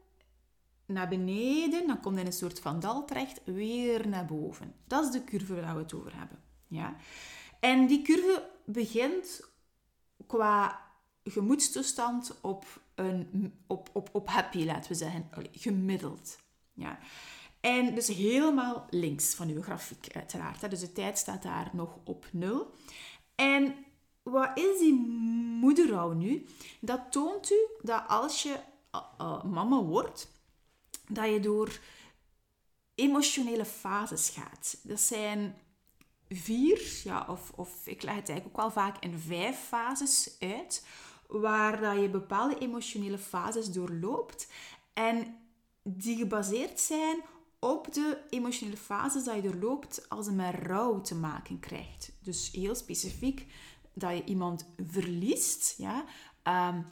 naar 0.86 1.08
beneden, 1.08 1.86
dan 1.86 2.00
komt 2.00 2.18
in 2.18 2.26
een 2.26 2.32
soort 2.32 2.60
van 2.60 2.80
dal 2.80 3.04
terecht, 3.04 3.40
weer 3.44 4.08
naar 4.08 4.24
boven. 4.24 4.74
Dat 4.86 5.04
is 5.04 5.10
de 5.10 5.24
curve 5.24 5.60
waar 5.60 5.74
we 5.74 5.82
het 5.82 5.94
over 5.94 6.16
hebben. 6.16 6.38
Ja? 6.66 6.96
En 7.60 7.86
die 7.86 8.02
curve 8.02 8.50
begint 8.64 9.40
qua 10.26 10.86
gemoedstoestand 11.24 12.38
op, 12.40 12.80
een, 12.94 13.54
op, 13.66 13.90
op, 13.92 14.08
op 14.12 14.28
happy, 14.28 14.64
laten 14.64 14.90
we 14.90 14.96
zeggen, 14.96 15.28
gemiddeld. 15.52 16.38
Ja. 16.72 16.98
En 17.60 17.94
dus 17.94 18.06
helemaal 18.06 18.86
links 18.90 19.34
van 19.34 19.48
uw 19.48 19.62
grafiek, 19.62 20.06
uiteraard. 20.14 20.70
Dus 20.70 20.80
de 20.80 20.92
tijd 20.92 21.18
staat 21.18 21.42
daar 21.42 21.70
nog 21.72 21.98
op 22.04 22.26
nul. 22.32 22.74
En 23.34 23.74
wat 24.30 24.58
is 24.58 24.78
die 24.78 24.94
moederrouw 25.60 26.12
nu? 26.12 26.46
Dat 26.80 27.00
toont 27.10 27.50
u 27.50 27.66
dat 27.82 28.02
als 28.08 28.42
je 28.42 28.56
uh, 28.94 29.02
uh, 29.20 29.44
mama 29.44 29.82
wordt, 29.82 30.28
dat 31.08 31.30
je 31.30 31.40
door 31.40 31.80
emotionele 32.94 33.64
fases 33.64 34.28
gaat. 34.28 34.78
Dat 34.82 35.00
zijn 35.00 35.56
vier, 36.28 37.00
ja, 37.04 37.26
of, 37.28 37.52
of 37.56 37.86
ik 37.86 38.02
leg 38.02 38.14
het 38.14 38.28
eigenlijk 38.28 38.58
ook 38.58 38.64
wel 38.64 38.84
vaak 38.84 39.02
in 39.04 39.18
vijf 39.18 39.58
fases 39.58 40.36
uit, 40.38 40.86
waar 41.26 41.80
dat 41.80 42.00
je 42.00 42.08
bepaalde 42.08 42.58
emotionele 42.58 43.18
fases 43.18 43.72
doorloopt 43.72 44.48
en 44.92 45.36
die 45.82 46.16
gebaseerd 46.16 46.80
zijn 46.80 47.20
op 47.58 47.92
de 47.92 48.18
emotionele 48.30 48.76
fases 48.76 49.24
dat 49.24 49.34
je 49.34 49.42
doorloopt 49.42 50.08
als 50.08 50.26
je 50.26 50.32
met 50.32 50.54
rouw 50.54 51.00
te 51.00 51.14
maken 51.14 51.60
krijgt. 51.60 52.12
Dus 52.22 52.50
heel 52.52 52.74
specifiek 52.74 53.46
dat 53.98 54.16
je 54.16 54.24
iemand 54.24 54.66
verliest, 54.76 55.74
ja, 55.78 56.04
um, 56.70 56.86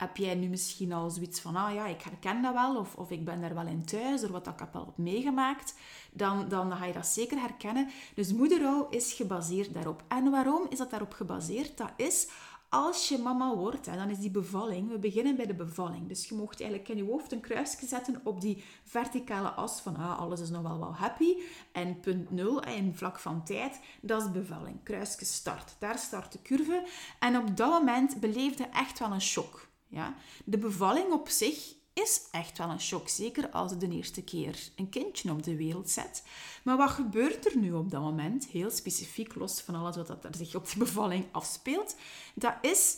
heb 0.00 0.16
jij 0.16 0.34
nu 0.34 0.48
misschien 0.48 0.92
al 0.92 1.10
zoiets 1.10 1.40
van, 1.40 1.56
ah 1.56 1.74
ja, 1.74 1.86
ik 1.86 2.02
herken 2.02 2.42
dat 2.42 2.52
wel, 2.52 2.76
of, 2.76 2.94
of 2.94 3.10
ik 3.10 3.24
ben 3.24 3.40
daar 3.40 3.54
wel 3.54 3.66
in 3.66 3.84
thuis, 3.84 4.20
door 4.20 4.30
wat 4.30 4.46
ik 4.46 4.58
heb 4.58 4.76
al 4.76 4.82
op 4.82 4.98
meegemaakt, 4.98 5.74
dan, 6.12 6.48
dan 6.48 6.72
ga 6.72 6.84
je 6.84 6.92
dat 6.92 7.06
zeker 7.06 7.40
herkennen. 7.40 7.88
Dus 8.14 8.32
moederrouw 8.32 8.88
is 8.88 9.12
gebaseerd 9.12 9.74
daarop. 9.74 10.02
En 10.08 10.30
waarom 10.30 10.66
is 10.68 10.78
dat 10.78 10.90
daarop 10.90 11.12
gebaseerd? 11.12 11.76
Dat 11.76 11.92
is 11.96 12.28
als 12.70 13.08
je 13.08 13.18
mama 13.18 13.54
wordt, 13.54 13.86
hè, 13.86 13.96
dan 13.96 14.10
is 14.10 14.18
die 14.18 14.30
bevalling, 14.30 14.90
we 14.90 14.98
beginnen 14.98 15.36
bij 15.36 15.46
de 15.46 15.54
bevalling. 15.54 16.08
Dus 16.08 16.28
je 16.28 16.34
mocht 16.34 16.60
eigenlijk 16.60 16.90
in 16.90 16.96
je 16.96 17.10
hoofd 17.10 17.32
een 17.32 17.40
kruisje 17.40 17.86
zetten 17.86 18.20
op 18.24 18.40
die 18.40 18.64
verticale 18.84 19.48
as 19.48 19.80
van 19.80 19.96
ah, 19.96 20.18
alles 20.18 20.40
is 20.40 20.50
nog 20.50 20.62
wel 20.62 20.78
wel 20.78 20.94
happy. 20.94 21.36
En 21.72 22.00
punt 22.00 22.30
nul, 22.30 22.64
in 22.64 22.94
vlak 22.94 23.18
van 23.18 23.44
tijd, 23.44 23.80
dat 24.00 24.22
is 24.22 24.30
bevalling. 24.30 24.82
Kruisje 24.82 25.24
start. 25.24 25.76
Daar 25.78 25.98
start 25.98 26.32
de 26.32 26.42
curve. 26.42 26.86
En 27.18 27.36
op 27.36 27.56
dat 27.56 27.70
moment 27.70 28.20
beleefde 28.20 28.64
echt 28.64 28.98
wel 28.98 29.12
een 29.12 29.20
shock. 29.20 29.68
Ja? 29.86 30.14
De 30.44 30.58
bevalling 30.58 31.12
op 31.12 31.28
zich 31.28 31.74
is 31.92 32.28
echt 32.30 32.58
wel 32.58 32.68
een 32.68 32.80
shock, 32.80 33.08
zeker 33.08 33.50
als 33.50 33.70
je 33.70 33.76
de 33.76 33.88
eerste 33.88 34.22
keer 34.22 34.70
een 34.76 34.88
kindje 34.88 35.30
op 35.30 35.42
de 35.42 35.56
wereld 35.56 35.90
zet. 35.90 36.22
Maar 36.64 36.76
wat 36.76 36.90
gebeurt 36.90 37.46
er 37.46 37.58
nu 37.58 37.72
op 37.72 37.90
dat 37.90 38.00
moment, 38.00 38.46
heel 38.46 38.70
specifiek 38.70 39.34
los 39.34 39.60
van 39.60 39.74
alles 39.74 39.96
wat 39.96 40.24
er 40.24 40.34
zich 40.34 40.54
op 40.54 40.68
de 40.70 40.78
bevalling 40.78 41.26
afspeelt, 41.30 41.96
dat 42.34 42.54
is 42.60 42.96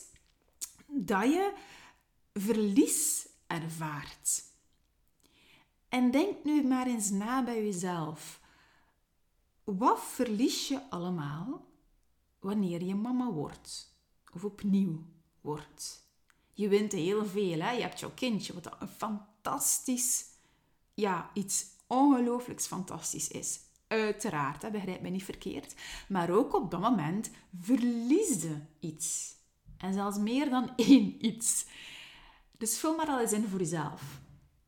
dat 0.87 1.23
je 1.23 1.53
verlies 2.33 3.27
ervaart. 3.47 4.43
En 5.89 6.11
denk 6.11 6.45
nu 6.45 6.63
maar 6.63 6.87
eens 6.87 7.11
na 7.11 7.45
bij 7.45 7.65
jezelf. 7.65 8.41
Wat 9.65 10.01
verlies 10.01 10.69
je 10.69 10.91
allemaal 10.91 11.67
wanneer 12.41 12.83
je 12.83 12.95
mama 12.95 13.31
wordt 13.31 13.97
of 14.33 14.45
opnieuw 14.45 15.03
wordt? 15.41 16.02
Je 16.63 16.69
wint 16.69 16.93
heel 16.93 17.27
veel. 17.27 17.61
Hè? 17.61 17.71
Je 17.71 17.83
hebt 17.83 18.01
jouw 18.01 18.13
kindje, 18.15 18.55
wat 18.55 18.77
een 18.81 18.89
fantastisch, 18.89 20.25
ja, 20.95 21.31
iets 21.35 21.67
ongelooflijks 21.87 22.67
fantastisch 22.67 23.29
is. 23.29 23.61
Uiteraard, 23.87 24.63
hè, 24.63 24.71
begrijp 24.71 25.01
me 25.01 25.09
niet 25.09 25.25
verkeerd. 25.25 25.75
Maar 26.09 26.31
ook 26.31 26.55
op 26.55 26.71
dat 26.71 26.81
moment 26.81 27.31
verliesde 27.61 28.67
iets. 28.81 29.37
En 29.77 29.93
zelfs 29.93 30.19
meer 30.19 30.51
dan 30.51 30.77
één 30.91 31.27
iets. 31.27 31.67
Dus 32.59 32.79
vul 32.79 32.97
maar 32.97 33.09
al 33.09 33.21
eens 33.21 33.33
in 33.33 33.49
voor 33.49 33.59
jezelf. 33.59 34.21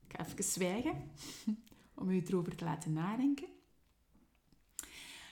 Ik 0.08 0.16
ga 0.16 0.26
even 0.26 0.44
zwijgen 0.44 1.10
om 1.94 2.12
je 2.12 2.22
erover 2.26 2.56
te 2.56 2.64
laten 2.64 2.92
nadenken. 2.92 3.48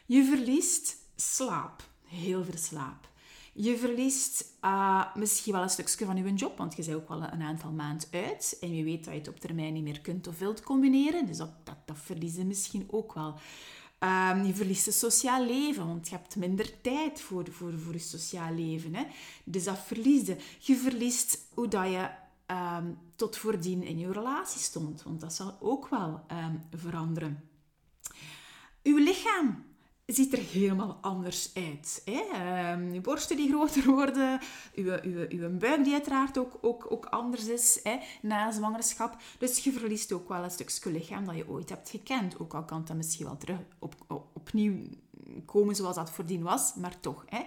Je 0.06 0.24
verliest 0.24 0.96
slaap. 1.16 1.90
Heel 2.02 2.44
veel 2.44 2.58
slaap. 2.58 3.11
Je 3.54 3.78
verliest 3.78 4.44
uh, 4.64 5.14
misschien 5.14 5.52
wel 5.52 5.62
een 5.62 5.70
stukje 5.70 6.04
van 6.04 6.16
je 6.16 6.34
job, 6.34 6.58
want 6.58 6.76
je 6.76 6.84
bent 6.84 6.96
ook 6.96 7.08
wel 7.08 7.22
een 7.22 7.42
aantal 7.42 7.70
maanden 7.70 8.08
uit. 8.10 8.56
En 8.60 8.76
je 8.76 8.84
weet 8.84 9.04
dat 9.04 9.12
je 9.12 9.18
het 9.18 9.28
op 9.28 9.40
termijn 9.40 9.72
niet 9.72 9.82
meer 9.82 10.00
kunt 10.00 10.26
of 10.26 10.38
wilt 10.38 10.62
combineren. 10.62 11.26
Dus 11.26 11.36
dat, 11.36 11.50
dat, 11.64 11.76
dat 11.84 11.96
verlies 11.98 12.36
je 12.36 12.44
misschien 12.44 12.86
ook 12.90 13.14
wel. 13.14 13.34
Um, 13.98 14.44
je 14.44 14.54
verliest 14.54 14.86
het 14.86 14.94
sociaal 14.94 15.46
leven, 15.46 15.86
want 15.86 16.08
je 16.08 16.14
hebt 16.14 16.36
minder 16.36 16.80
tijd 16.80 17.20
voor, 17.20 17.50
voor, 17.50 17.78
voor 17.78 17.92
je 17.92 17.98
sociaal 17.98 18.54
leven. 18.54 18.94
Hè? 18.94 19.04
Dus 19.44 19.64
dat 19.64 19.78
verlies 19.78 20.26
je. 20.26 20.36
Je 20.58 20.76
verliest 20.76 21.38
hoe 21.54 21.68
dat 21.68 21.90
je 21.90 22.10
um, 22.46 22.98
tot 23.16 23.36
voordien 23.36 23.82
in 23.82 23.98
je 23.98 24.12
relatie 24.12 24.60
stond, 24.60 25.02
want 25.02 25.20
dat 25.20 25.32
zal 25.32 25.56
ook 25.60 25.88
wel 25.88 26.20
um, 26.32 26.62
veranderen. 26.70 27.48
Uw 28.82 28.96
lichaam 28.96 29.64
ziet 30.12 30.32
er 30.32 30.38
helemaal 30.38 30.98
anders 31.00 31.50
uit. 31.54 32.02
Hè? 32.04 32.20
Ehm, 32.32 32.92
je 32.92 33.00
borsten 33.00 33.36
die 33.36 33.48
groter 33.48 33.90
worden, 33.90 34.40
je, 34.74 34.82
je, 34.82 35.26
je 35.28 35.48
buik 35.48 35.84
die 35.84 35.92
uiteraard 35.92 36.38
ook, 36.38 36.58
ook, 36.60 36.86
ook 36.88 37.06
anders 37.06 37.46
is 37.46 37.80
hè, 37.82 37.96
na 38.22 38.52
zwangerschap. 38.52 39.16
Dus 39.38 39.58
je 39.58 39.72
verliest 39.72 40.12
ook 40.12 40.28
wel 40.28 40.44
een 40.44 40.50
stukje 40.50 40.90
lichaam 40.90 41.26
dat 41.26 41.36
je 41.36 41.48
ooit 41.48 41.68
hebt 41.68 41.90
gekend. 41.90 42.38
Ook 42.38 42.54
al 42.54 42.64
kan 42.64 42.84
dat 42.84 42.96
misschien 42.96 43.26
wel 43.26 43.36
terug 43.36 43.58
op, 43.78 43.94
op, 44.08 44.26
opnieuw 44.32 44.74
komen 45.46 45.76
zoals 45.76 45.96
dat 45.96 46.10
voordien 46.10 46.42
was, 46.42 46.74
maar 46.74 47.00
toch. 47.00 47.24
Hè? 47.26 47.40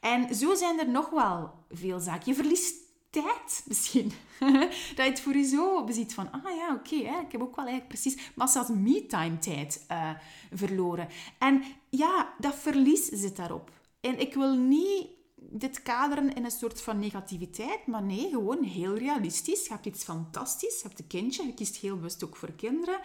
En 0.00 0.34
zo 0.34 0.54
zijn 0.54 0.78
er 0.78 0.88
nog 0.88 1.10
wel 1.10 1.50
veel 1.70 2.00
zaken. 2.00 2.22
Je 2.26 2.34
verliest 2.34 2.74
tijd 3.10 3.64
misschien. 3.66 4.12
dat 4.96 4.96
je 4.96 5.02
het 5.02 5.20
voor 5.20 5.36
je 5.36 5.44
zo 5.44 5.84
beziet 5.84 6.14
van, 6.14 6.30
ah 6.32 6.56
ja, 6.56 6.74
oké, 6.74 6.94
ik 6.94 7.32
heb 7.32 7.40
ook 7.40 7.56
wel 7.56 7.66
eigenlijk 7.66 7.88
precies 7.88 8.32
massa's 8.34 8.68
me-time 8.68 9.38
tijd 9.38 9.86
uh, 9.90 10.10
verloren. 10.52 11.08
En 11.38 11.62
ja, 11.88 12.34
dat 12.38 12.54
verlies 12.54 13.04
zit 13.04 13.36
daarop. 13.36 13.70
En 14.00 14.20
ik 14.20 14.34
wil 14.34 14.54
niet 14.54 15.06
dit 15.50 15.82
kaderen 15.82 16.34
in 16.34 16.44
een 16.44 16.50
soort 16.50 16.82
van 16.82 16.98
negativiteit, 16.98 17.86
maar 17.86 18.02
nee, 18.02 18.28
gewoon 18.30 18.62
heel 18.62 18.96
realistisch. 18.96 19.66
Je 19.66 19.72
hebt 19.72 19.86
iets 19.86 20.04
fantastisch, 20.04 20.80
je 20.80 20.88
hebt 20.88 21.00
een 21.00 21.06
kindje, 21.06 21.46
je 21.46 21.54
kiest 21.54 21.76
heel 21.76 21.96
bewust 21.96 22.24
ook 22.24 22.36
voor 22.36 22.52
kinderen, 22.52 23.00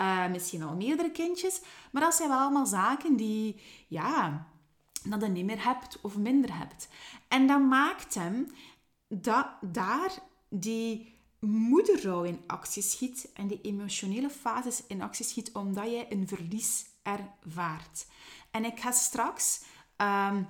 uh, 0.00 0.28
misschien 0.30 0.62
al 0.62 0.76
meerdere 0.76 1.10
kindjes, 1.10 1.60
maar 1.92 2.02
dat 2.02 2.14
zijn 2.14 2.28
wel 2.28 2.38
allemaal 2.38 2.66
zaken 2.66 3.16
die, 3.16 3.60
ja, 3.88 4.46
dat 5.04 5.20
je 5.20 5.28
niet 5.28 5.44
meer 5.44 5.64
hebt 5.64 5.98
of 6.02 6.16
minder 6.16 6.58
hebt. 6.58 6.88
En 7.28 7.46
dat 7.46 7.60
maakt 7.60 8.14
hem 8.14 8.46
dat 9.08 9.46
daar 9.60 10.12
die 10.48 11.14
moederrouw 11.40 12.22
in 12.22 12.40
actie 12.46 12.82
schiet 12.82 13.32
en 13.34 13.46
die 13.46 13.60
emotionele 13.60 14.30
fases 14.30 14.86
in 14.86 15.02
actie 15.02 15.24
schiet 15.24 15.52
omdat 15.52 15.90
jij 15.90 16.06
een 16.08 16.28
verlies 16.28 16.84
ervaart. 17.02 18.06
En 18.50 18.64
ik 18.64 18.80
ga 18.80 18.90
straks 18.90 19.62
ehm, 19.96 20.42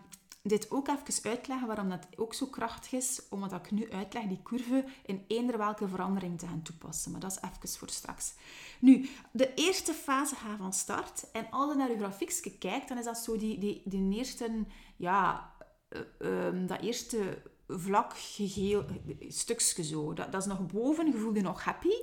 dit 0.42 0.70
ook 0.70 0.88
even 0.88 1.30
uitleggen 1.30 1.66
waarom 1.66 1.88
dat 1.88 2.06
ook 2.16 2.34
zo 2.34 2.46
krachtig 2.46 2.92
is, 2.92 3.22
omdat 3.30 3.52
ik 3.52 3.70
nu 3.70 3.92
uitleg 3.92 4.24
die 4.24 4.42
curve 4.42 4.84
in 5.04 5.24
eender 5.28 5.58
welke 5.58 5.88
verandering 5.88 6.38
te 6.38 6.46
gaan 6.46 6.62
toepassen. 6.62 7.10
Maar 7.10 7.20
dat 7.20 7.30
is 7.30 7.38
even 7.50 7.78
voor 7.78 7.90
straks. 7.90 8.34
Nu, 8.80 9.08
de 9.32 9.54
eerste 9.54 9.92
fase 9.92 10.34
gaat 10.34 10.58
van 10.58 10.72
start. 10.72 11.30
En 11.30 11.50
als 11.50 11.72
je 11.72 11.78
naar 11.78 11.90
je 11.90 11.96
grafiekje 11.96 12.58
kijkt, 12.58 12.88
dan 12.88 12.98
is 12.98 13.04
dat 13.04 13.18
zo 13.18 13.36
die, 13.36 13.58
die, 13.58 13.82
die 13.84 14.16
eerste, 14.16 14.64
ja, 14.96 15.52
uh, 15.90 16.46
um, 16.46 16.66
dat 16.66 16.80
eerste 16.80 17.42
vlak 17.68 18.12
geheel 18.16 18.84
stukje 19.28 19.84
zo. 19.84 20.12
Dat, 20.12 20.32
dat 20.32 20.40
is 20.40 20.48
nog 20.48 20.66
boven, 20.66 21.06
je 21.06 21.18
voelt 21.18 21.36
je 21.36 21.42
nog 21.42 21.64
happy. 21.64 21.94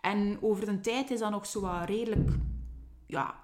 En 0.00 0.38
over 0.40 0.66
de 0.66 0.80
tijd 0.80 1.10
is 1.10 1.18
dat 1.18 1.30
nog 1.30 1.46
zo 1.46 1.82
redelijk, 1.84 2.30
ja, 3.06 3.40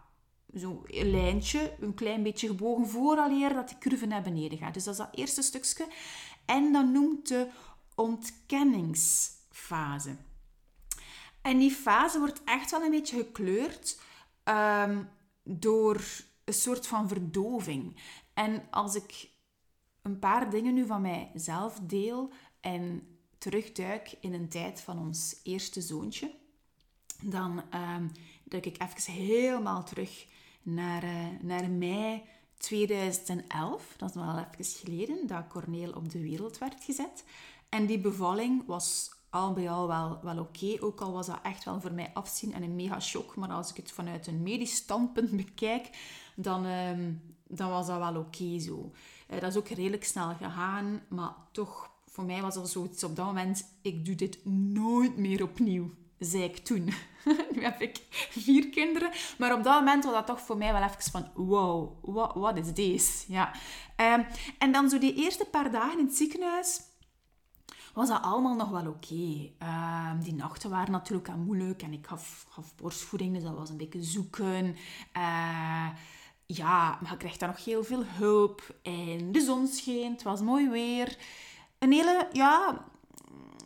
zo'n 0.53 0.85
lijntje, 0.89 1.77
een 1.81 1.95
klein 1.95 2.23
beetje 2.23 2.47
gebogen 2.47 2.89
vooraleer 2.89 3.55
dat 3.55 3.69
die 3.69 3.79
curve 3.79 4.07
naar 4.07 4.23
beneden 4.23 4.59
gaat. 4.59 4.75
Dus 4.75 4.85
dat 4.85 4.93
is 4.93 5.01
dat 5.01 5.15
eerste 5.15 5.43
stukje. 5.43 5.87
En 6.45 6.73
dan 6.73 6.93
noemt 6.93 7.29
de 7.29 7.49
ontkenningsfase 7.95 9.37
fase. 9.59 10.17
En 11.43 11.59
die 11.59 11.71
fase 11.71 12.19
wordt 12.19 12.45
echt 12.45 12.71
wel 12.71 12.83
een 12.83 12.91
beetje 12.91 13.17
gekleurd 13.17 14.01
ehm, 14.45 15.05
door 15.43 16.05
een 16.45 16.55
soort 16.55 16.87
van 16.87 17.09
verdoving. 17.09 17.97
En 18.35 18.67
als 18.71 18.95
ik 18.95 19.31
een 20.09 20.19
paar 20.19 20.51
dingen 20.51 20.75
nu 20.75 20.87
van 20.87 21.01
mijzelf 21.01 21.81
deel 21.83 22.33
en 22.61 23.03
terugduik 23.39 24.15
in 24.21 24.33
een 24.33 24.49
tijd 24.49 24.81
van 24.81 24.99
ons 24.99 25.41
eerste 25.43 25.81
zoontje, 25.81 26.31
dan 27.23 27.63
um, 27.75 28.11
duik 28.45 28.67
ik 28.67 28.83
even 28.83 29.13
helemaal 29.13 29.85
terug 29.85 30.27
naar, 30.63 31.05
uh, 31.05 31.27
naar 31.41 31.71
mei 31.71 32.23
2011. 32.57 33.95
Dat 33.97 34.09
is 34.09 34.15
wel 34.15 34.47
even 34.59 34.65
geleden 34.65 35.27
dat 35.27 35.49
Corneel 35.49 35.93
op 35.93 36.11
de 36.11 36.21
wereld 36.21 36.59
werd 36.59 36.85
gezet. 36.85 37.25
En 37.69 37.87
die 37.87 37.99
bevalling 37.99 38.67
was 38.67 39.11
al 39.31 39.53
bij 39.53 39.71
al 39.71 39.87
wel, 39.87 40.19
wel 40.23 40.39
oké. 40.39 40.77
Ook 40.81 41.01
al 41.01 41.13
was 41.13 41.27
dat 41.27 41.39
echt 41.43 41.65
wel 41.65 41.81
voor 41.81 41.93
mij 41.93 42.11
afzien 42.15 42.53
en 42.53 42.63
een 42.63 42.77
mega 42.77 43.01
shock. 43.01 43.37
Maar 43.37 43.49
als 43.49 43.71
ik 43.71 43.77
het 43.77 43.91
vanuit 43.91 44.27
een 44.27 44.43
medisch 44.43 44.75
standpunt 44.75 45.31
bekijk, 45.47 45.91
dan, 46.37 46.65
ehm, 46.67 47.13
dan 47.47 47.71
was 47.71 47.87
dat 47.87 47.99
wel 47.99 48.17
oké 48.17 48.59
zo. 48.59 48.93
Uh, 49.31 49.41
dat 49.41 49.51
is 49.51 49.57
ook 49.57 49.69
redelijk 49.69 50.05
snel 50.05 50.35
gegaan. 50.35 51.01
Maar 51.09 51.35
toch, 51.53 51.91
voor 52.07 52.25
mij 52.25 52.43
was 52.43 52.55
dat 52.55 52.71
zoiets 52.71 53.05
op 53.05 53.17
dat 53.17 53.27
moment... 53.27 53.65
Ik 53.83 54.05
doe 54.05 54.15
dit 54.15 54.45
nooit 54.73 55.17
meer 55.17 55.43
opnieuw, 55.43 55.91
zei 56.19 56.43
ik 56.43 56.59
toen. 56.59 56.85
nu 57.55 57.63
heb 57.63 57.81
ik 57.81 58.01
vier 58.31 58.69
kinderen. 58.69 59.11
Maar 59.39 59.55
op 59.55 59.65
dat 59.65 59.79
moment 59.79 60.05
was 60.05 60.13
dat 60.13 60.27
toch 60.27 60.41
voor 60.41 60.57
mij 60.57 60.73
wel 60.73 60.83
even 60.83 61.11
van... 61.11 61.31
Wow, 61.35 62.37
wat 62.37 62.57
is 62.57 62.73
deze? 62.73 63.33
Ja. 63.33 63.53
Um, 63.97 64.27
en 64.59 64.73
dan 64.73 64.89
zo 64.89 64.99
die 64.99 65.15
eerste 65.15 65.45
paar 65.45 65.71
dagen 65.71 65.99
in 65.99 66.07
het 66.07 66.17
ziekenhuis 66.17 66.81
was 67.99 68.09
dat 68.09 68.23
allemaal 68.23 68.55
nog 68.55 68.69
wel 68.69 68.87
oké. 68.87 69.51
Ehm, 69.59 70.21
die 70.21 70.35
nachten 70.35 70.71
waren 70.71 70.93
natuurlijk 70.93 71.29
al 71.29 71.37
moeilijk 71.37 71.83
en 71.83 71.93
ik 71.93 72.07
gaf, 72.07 72.47
gaf 72.49 72.75
borstvoeding, 72.77 73.35
dus 73.35 73.43
dat 73.43 73.57
was 73.57 73.71
een 73.71 73.77
beetje 73.77 74.03
zoeken. 74.03 74.77
Uh, 75.17 75.89
ja, 76.51 76.99
maar 77.03 77.11
je 77.11 77.17
kreeg 77.17 77.37
daar 77.37 77.49
nog 77.49 77.65
heel 77.65 77.85
veel 77.85 78.05
hulp. 78.05 78.75
En 78.83 79.33
de 79.33 79.41
zon 79.41 79.67
scheen, 79.67 80.13
het 80.13 80.23
was 80.23 80.41
mooi 80.41 80.69
weer. 80.69 81.17
Een 81.79 81.93
hele, 81.93 82.29
ja, 82.33 82.85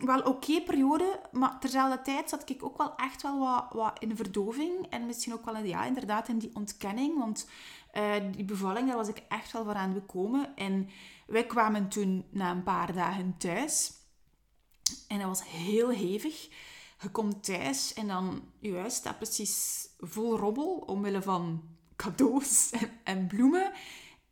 wel 0.00 0.20
oké 0.20 0.60
periode, 0.60 1.20
maar 1.32 1.60
terzelfde 1.60 2.02
tijd 2.02 2.28
zat 2.28 2.50
ik 2.50 2.64
ook 2.64 2.78
wel 2.78 2.96
echt 2.96 3.22
wel 3.22 3.38
wat, 3.38 3.66
wat 3.70 3.98
in 3.98 4.16
verdoving. 4.16 4.86
En 4.90 5.06
misschien 5.06 5.32
ook 5.32 5.44
wel, 5.44 5.56
ja, 5.56 5.84
inderdaad 5.84 6.28
in 6.28 6.38
die 6.38 6.50
ontkenning. 6.54 7.18
Want 7.18 7.48
uh, 7.94 8.14
die 8.32 8.44
bevalling, 8.44 8.88
daar 8.88 8.96
was 8.96 9.08
ik 9.08 9.22
echt 9.28 9.52
wel 9.52 9.64
voor 9.64 9.74
aan 9.74 9.94
gekomen. 9.94 10.56
En 10.56 10.88
wij 11.26 11.46
kwamen 11.46 11.88
toen 11.88 12.24
na 12.30 12.50
een 12.50 12.62
paar 12.62 12.92
dagen 12.92 13.34
thuis. 13.38 13.92
En 15.08 15.18
dat 15.18 15.28
was 15.28 15.44
heel 15.44 15.88
hevig. 15.88 16.48
Je 17.00 17.10
komt 17.10 17.44
thuis 17.44 17.94
en 17.94 18.06
dan 18.06 18.42
je 18.60 18.76
huis 18.76 18.94
staat 18.94 19.18
precies 19.18 19.88
vol 19.98 20.36
robbel 20.36 20.76
omwille 20.86 21.22
van 21.22 21.62
cadeaus 22.02 22.70
en, 23.04 23.26
bloemen. 23.26 23.72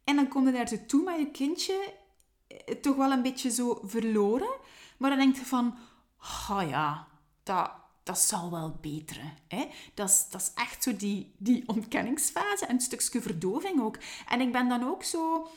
En 0.05 0.17
dan 0.17 0.29
kom 0.29 0.47
je 0.47 0.53
daar 0.53 0.87
toe 0.87 1.03
met 1.03 1.19
je 1.19 1.31
kindje 1.31 1.95
eh, 2.47 2.75
toch 2.75 2.97
wel 2.97 3.11
een 3.11 3.23
beetje 3.23 3.51
zo 3.51 3.81
verloren. 3.85 4.57
Maar 4.97 5.11
dan 5.11 5.19
denk 5.19 5.37
je 5.37 5.45
van, 5.45 5.79
oh 6.51 6.63
ja, 6.69 7.07
dat, 7.43 7.71
dat 8.03 8.19
zal 8.19 8.51
wel 8.51 8.79
beteren. 8.81 9.33
Hè? 9.49 9.69
Dat, 9.95 10.09
is, 10.09 10.27
dat 10.31 10.41
is 10.41 10.51
echt 10.55 10.83
zo 10.83 10.97
die, 10.97 11.35
die 11.39 11.63
ontkenningsfase 11.67 12.67
en 12.67 12.75
een 12.75 12.81
stukje 12.81 13.23
verdoving 13.23 13.81
ook. 13.81 13.99
En 14.29 14.41
ik 14.41 14.53
ben 14.53 14.69
dan 14.69 14.89
ook 14.89 15.05
zo 15.05 15.49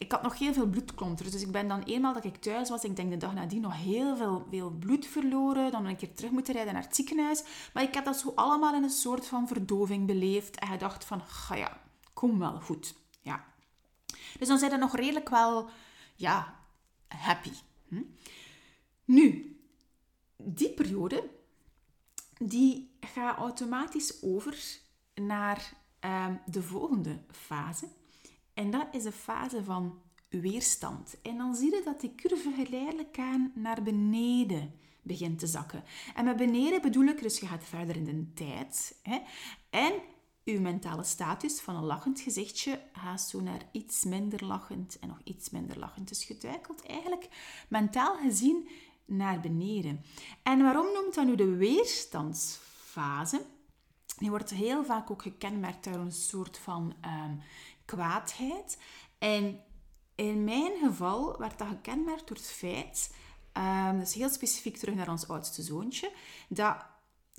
ik 0.00 0.12
had 0.12 0.22
nog 0.22 0.38
heel 0.38 0.52
veel 0.52 0.66
bloedklonters. 0.66 1.30
Dus 1.30 1.42
ik 1.42 1.52
ben 1.52 1.68
dan 1.68 1.82
eenmaal 1.82 2.14
dat 2.14 2.24
ik 2.24 2.36
thuis 2.36 2.68
was, 2.68 2.84
ik 2.84 2.96
denk 2.96 3.10
de 3.10 3.16
dag 3.16 3.34
nadien 3.34 3.60
nog 3.60 3.76
heel 3.76 4.16
veel, 4.16 4.46
veel 4.50 4.70
bloed 4.70 5.06
verloren. 5.06 5.70
Dan 5.70 5.86
ik 5.86 5.96
keer 5.96 6.14
terug 6.14 6.30
moeten 6.30 6.54
rijden 6.54 6.72
naar 6.72 6.82
het 6.82 6.96
ziekenhuis. 6.96 7.42
Maar 7.72 7.82
ik 7.82 7.94
heb 7.94 8.04
dat 8.04 8.18
zo 8.18 8.32
allemaal 8.34 8.74
in 8.74 8.82
een 8.82 8.90
soort 8.90 9.26
van 9.26 9.48
verdoving 9.48 10.06
beleefd. 10.06 10.58
En 10.58 10.68
gedacht 10.68 11.04
van, 11.04 11.20
ga 11.20 11.54
ja, 11.54 11.80
kom 12.12 12.38
wel 12.38 12.60
goed. 12.60 12.94
Ja. 13.20 13.44
Dus 14.38 14.48
dan 14.48 14.58
zijn 14.58 14.72
er 14.72 14.78
nog 14.78 14.96
redelijk 14.96 15.28
wel, 15.28 15.68
ja, 16.16 16.54
happy. 17.08 17.52
Hm? 17.88 18.02
Nu, 19.04 19.56
die 20.36 20.70
periode, 20.70 21.30
die 22.38 22.96
gaat 23.00 23.38
automatisch 23.38 24.22
over 24.22 24.78
naar 25.14 25.72
um, 26.00 26.40
de 26.46 26.62
volgende 26.62 27.18
fase. 27.30 27.86
En 28.54 28.70
dat 28.70 28.86
is 28.92 29.04
een 29.04 29.12
fase 29.12 29.64
van 29.64 29.98
weerstand. 30.28 31.20
En 31.22 31.36
dan 31.36 31.54
zie 31.54 31.74
je 31.74 31.82
dat 31.84 32.00
die 32.00 32.14
curve 32.14 32.52
geleidelijk 32.56 33.18
aan 33.18 33.52
naar 33.54 33.82
beneden 33.82 34.74
begint 35.02 35.38
te 35.38 35.46
zakken. 35.46 35.84
En 36.14 36.24
met 36.24 36.36
beneden 36.36 36.82
bedoel 36.82 37.04
ik, 37.04 37.22
dus 37.22 37.38
je 37.38 37.46
gaat 37.46 37.64
verder 37.64 37.96
in 37.96 38.04
de 38.04 38.32
tijd. 38.34 38.98
Hè? 39.02 39.18
En 39.70 39.92
uw 40.44 40.60
mentale 40.60 41.04
status 41.04 41.60
van 41.60 41.76
een 41.76 41.84
lachend 41.84 42.20
gezichtje 42.20 42.80
gaat 42.92 43.20
zo 43.20 43.40
naar 43.40 43.68
iets 43.72 44.04
minder 44.04 44.44
lachend 44.44 44.98
en 44.98 45.08
nog 45.08 45.20
iets 45.24 45.50
minder 45.50 45.78
lachend. 45.78 46.08
Dus 46.08 46.24
je 46.24 46.38
duikelt 46.38 46.86
eigenlijk 46.86 47.28
mentaal 47.68 48.16
gezien 48.16 48.68
naar 49.04 49.40
beneden. 49.40 50.04
En 50.42 50.62
waarom 50.62 50.86
noemt 50.92 51.14
dat 51.14 51.26
nu 51.26 51.34
de 51.34 51.56
weerstandsfase? 51.56 53.42
Die 54.18 54.30
wordt 54.30 54.50
heel 54.50 54.84
vaak 54.84 55.10
ook 55.10 55.22
gekenmerkt 55.22 55.84
door 55.84 55.94
een 55.94 56.12
soort 56.12 56.58
van 56.58 56.94
um, 57.04 57.40
kwaadheid. 57.90 58.78
En 59.18 59.60
in 60.14 60.44
mijn 60.44 60.72
geval 60.84 61.38
werd 61.38 61.58
dat 61.58 61.68
gekenmerkt 61.68 62.28
door 62.28 62.36
het 62.36 62.50
feit, 62.50 63.14
is 64.02 64.14
heel 64.14 64.28
specifiek 64.28 64.76
terug 64.76 64.94
naar 64.94 65.08
ons 65.08 65.28
oudste 65.28 65.62
zoontje, 65.62 66.12
dat 66.48 66.76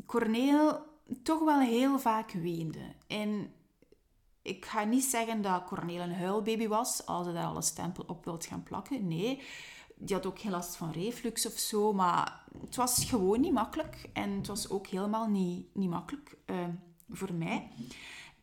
Corneel 0.06 0.86
toch 1.24 1.40
wel 1.40 1.60
heel 1.60 2.00
vaak 2.00 2.32
weende. 2.32 2.96
En 3.08 3.54
ik 4.42 4.66
ga 4.66 4.84
niet 4.84 5.04
zeggen 5.04 5.42
dat 5.42 5.64
Corneel 5.64 6.02
een 6.02 6.16
huilbaby 6.16 6.68
was, 6.68 7.06
als 7.06 7.28
je 7.28 7.34
daar 7.34 7.46
al 7.46 7.56
een 7.56 7.64
stempel 7.64 8.04
op 8.08 8.26
wilt 8.26 8.46
gaan 8.46 8.64
plakken. 8.64 9.08
Nee, 9.08 9.42
die 9.96 10.16
had 10.16 10.26
ook 10.26 10.40
geen 10.40 10.52
last 10.52 10.76
van 10.76 10.92
reflux 10.92 11.46
of 11.46 11.58
zo, 11.58 11.94
maar 11.94 12.44
het 12.62 12.76
was 12.76 13.06
gewoon 13.06 13.42
niet 13.42 13.54
makkelijk. 13.54 14.10
En 14.14 14.32
het 14.32 14.48
was 14.48 14.70
ook 14.70 14.88
helemaal 14.88 15.28
niet, 15.28 15.76
niet 15.76 15.90
makkelijk 15.90 16.38
uh, 16.46 16.58
voor 17.10 17.34
mij. 17.34 17.68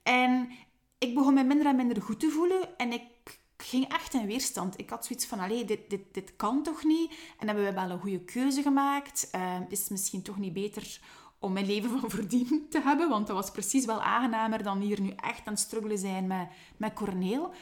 En 0.02 0.48
ik 0.98 1.14
begon 1.14 1.34
me 1.34 1.44
minder 1.44 1.66
en 1.66 1.76
minder 1.76 2.02
goed 2.02 2.20
te 2.20 2.30
voelen 2.30 2.76
en 2.76 2.92
ik 2.92 3.38
ging 3.56 3.88
echt 3.88 4.14
in 4.14 4.26
weerstand. 4.26 4.78
Ik 4.78 4.90
had 4.90 5.06
zoiets 5.06 5.26
van, 5.26 5.38
allee, 5.38 5.64
dit, 5.64 5.90
dit, 5.90 6.14
dit 6.14 6.36
kan 6.36 6.62
toch 6.62 6.84
niet? 6.84 7.10
En 7.38 7.46
hebben 7.46 7.64
we 7.64 7.72
wel 7.72 7.90
een 7.90 8.00
goede 8.00 8.24
keuze 8.24 8.62
gemaakt? 8.62 9.28
Uh, 9.34 9.56
is 9.68 9.88
misschien 9.88 10.22
toch 10.22 10.38
niet 10.38 10.52
beter 10.52 11.00
om 11.38 11.52
mijn 11.52 11.66
leven 11.66 11.90
van 12.00 12.10
verdien 12.10 12.66
te 12.70 12.80
hebben? 12.80 13.08
Want 13.08 13.26
dat 13.26 13.36
was 13.36 13.50
precies 13.50 13.84
wel 13.84 14.02
aangenamer 14.02 14.62
dan 14.62 14.80
hier 14.80 15.00
nu 15.00 15.10
echt 15.10 15.46
aan 15.46 15.52
het 15.52 15.62
struggelen 15.62 15.98
zijn 15.98 16.26
met, 16.26 16.48
met 16.76 16.92
Corneel. 16.92 17.52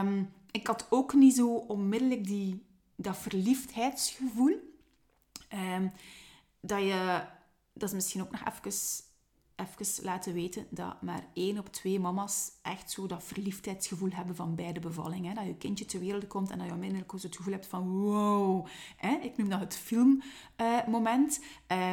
Um, 0.00 0.32
ik 0.50 0.66
had 0.66 0.86
ook 0.90 1.14
niet 1.14 1.34
zo 1.34 1.54
onmiddellijk 1.54 2.26
die, 2.26 2.66
dat 2.96 3.16
verliefdheidsgevoel. 3.18 4.56
Um, 5.74 5.92
dat 6.60 6.80
je... 6.80 7.22
Dat 7.72 7.88
is 7.88 7.94
misschien 7.94 8.22
ook 8.22 8.30
nog 8.30 8.40
even 8.46 8.72
even 9.60 10.04
laten 10.04 10.34
weten 10.34 10.66
dat 10.70 11.02
maar 11.02 11.24
één 11.34 11.58
op 11.58 11.72
twee 11.72 12.00
mama's 12.00 12.50
echt 12.62 12.90
zo 12.90 13.06
dat 13.06 13.24
verliefdheidsgevoel 13.24 14.10
hebben 14.12 14.36
van 14.36 14.54
bij 14.54 14.72
de 14.72 14.80
bevalling. 14.80 15.26
Hè? 15.26 15.34
Dat 15.34 15.44
je 15.44 15.56
kindje 15.56 15.84
ter 15.84 16.00
wereld 16.00 16.26
komt 16.26 16.50
en 16.50 16.58
dat 16.58 16.66
je 16.66 16.72
onmiddellijk 16.72 17.12
het 17.12 17.36
gevoel 17.36 17.52
hebt 17.52 17.66
van 17.66 17.88
wow. 17.88 18.66
Hè? 18.96 19.18
Ik 19.22 19.36
noem 19.36 19.48
dat 19.48 19.60
het 19.60 19.76
filmmoment. 19.76 21.40
Uh, 21.72 21.92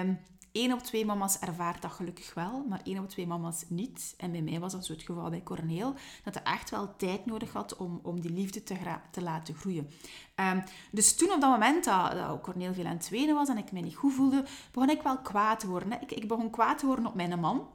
Eén 0.58 0.74
op 0.74 0.80
twee 0.80 1.06
mama's 1.06 1.40
ervaart 1.40 1.82
dat 1.82 1.92
gelukkig 1.92 2.34
wel, 2.34 2.66
maar 2.70 2.82
één 2.84 3.00
op 3.00 3.10
twee 3.10 3.28
mama's 3.28 3.64
niet. 3.68 4.14
En 4.18 4.32
bij 4.32 4.42
mij 4.42 4.60
was 4.60 4.72
dat 4.72 4.86
zo 4.86 4.94
het 4.94 5.02
geval 5.02 5.30
bij 5.30 5.44
Corneel, 5.44 5.94
dat 6.24 6.34
hij 6.34 6.44
echt 6.44 6.70
wel 6.70 6.96
tijd 6.96 7.26
nodig 7.26 7.54
had 7.54 7.76
om, 7.76 8.00
om 8.04 8.22
die 8.22 8.32
liefde 8.32 8.64
te, 8.64 8.76
te 9.12 9.22
laten 9.22 9.56
groeien. 9.56 9.90
Um, 10.36 10.64
dus 10.92 11.16
toen 11.16 11.32
op 11.32 11.42
dat 11.42 11.50
moment 11.50 11.84
dat, 11.84 12.12
dat 12.12 12.42
Corneel 12.42 12.74
veel 12.74 12.86
aan 12.86 12.92
het 12.92 13.02
tweede 13.02 13.34
was 13.34 13.50
en 13.50 13.58
ik 13.58 13.72
me 13.72 13.80
niet 13.80 13.96
goed 13.96 14.14
voelde, 14.14 14.46
begon 14.72 14.90
ik 14.90 15.02
wel 15.02 15.18
kwaad 15.18 15.60
te 15.60 15.68
worden. 15.68 16.02
Ik, 16.02 16.12
ik 16.12 16.28
begon 16.28 16.50
kwaad 16.50 16.78
te 16.78 16.86
worden 16.86 17.06
op 17.06 17.16
mijn 17.16 17.40
man. 17.40 17.68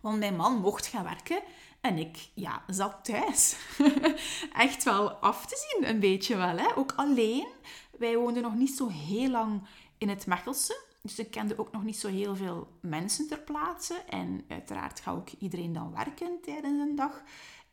Want 0.00 0.18
mijn 0.18 0.36
man 0.36 0.60
mocht 0.60 0.86
gaan 0.86 1.04
werken 1.04 1.42
en 1.80 1.98
ik 1.98 2.28
ja, 2.34 2.62
zat 2.66 3.04
thuis. 3.04 3.56
Echt 4.66 4.84
wel 4.84 5.10
af 5.10 5.46
te 5.46 5.68
zien, 5.68 5.88
een 5.88 6.00
beetje 6.00 6.36
wel. 6.36 6.56
Hè? 6.56 6.76
Ook 6.76 6.92
alleen. 6.96 7.48
Wij 7.98 8.16
woonden 8.16 8.42
nog 8.42 8.54
niet 8.54 8.76
zo 8.76 8.88
heel 8.88 9.30
lang 9.30 9.62
in 9.98 10.08
het 10.08 10.26
Mechelse. 10.26 10.86
Dus 11.08 11.18
ik 11.18 11.30
kende 11.30 11.58
ook 11.58 11.72
nog 11.72 11.84
niet 11.84 11.98
zo 11.98 12.08
heel 12.08 12.36
veel 12.36 12.68
mensen 12.80 13.28
ter 13.28 13.38
plaatse. 13.38 13.94
En 13.94 14.44
uiteraard 14.48 15.00
ga 15.00 15.10
ook 15.10 15.28
iedereen 15.38 15.72
dan 15.72 15.92
werken 15.92 16.38
tijdens 16.42 16.80
een 16.80 16.94
dag. 16.94 17.22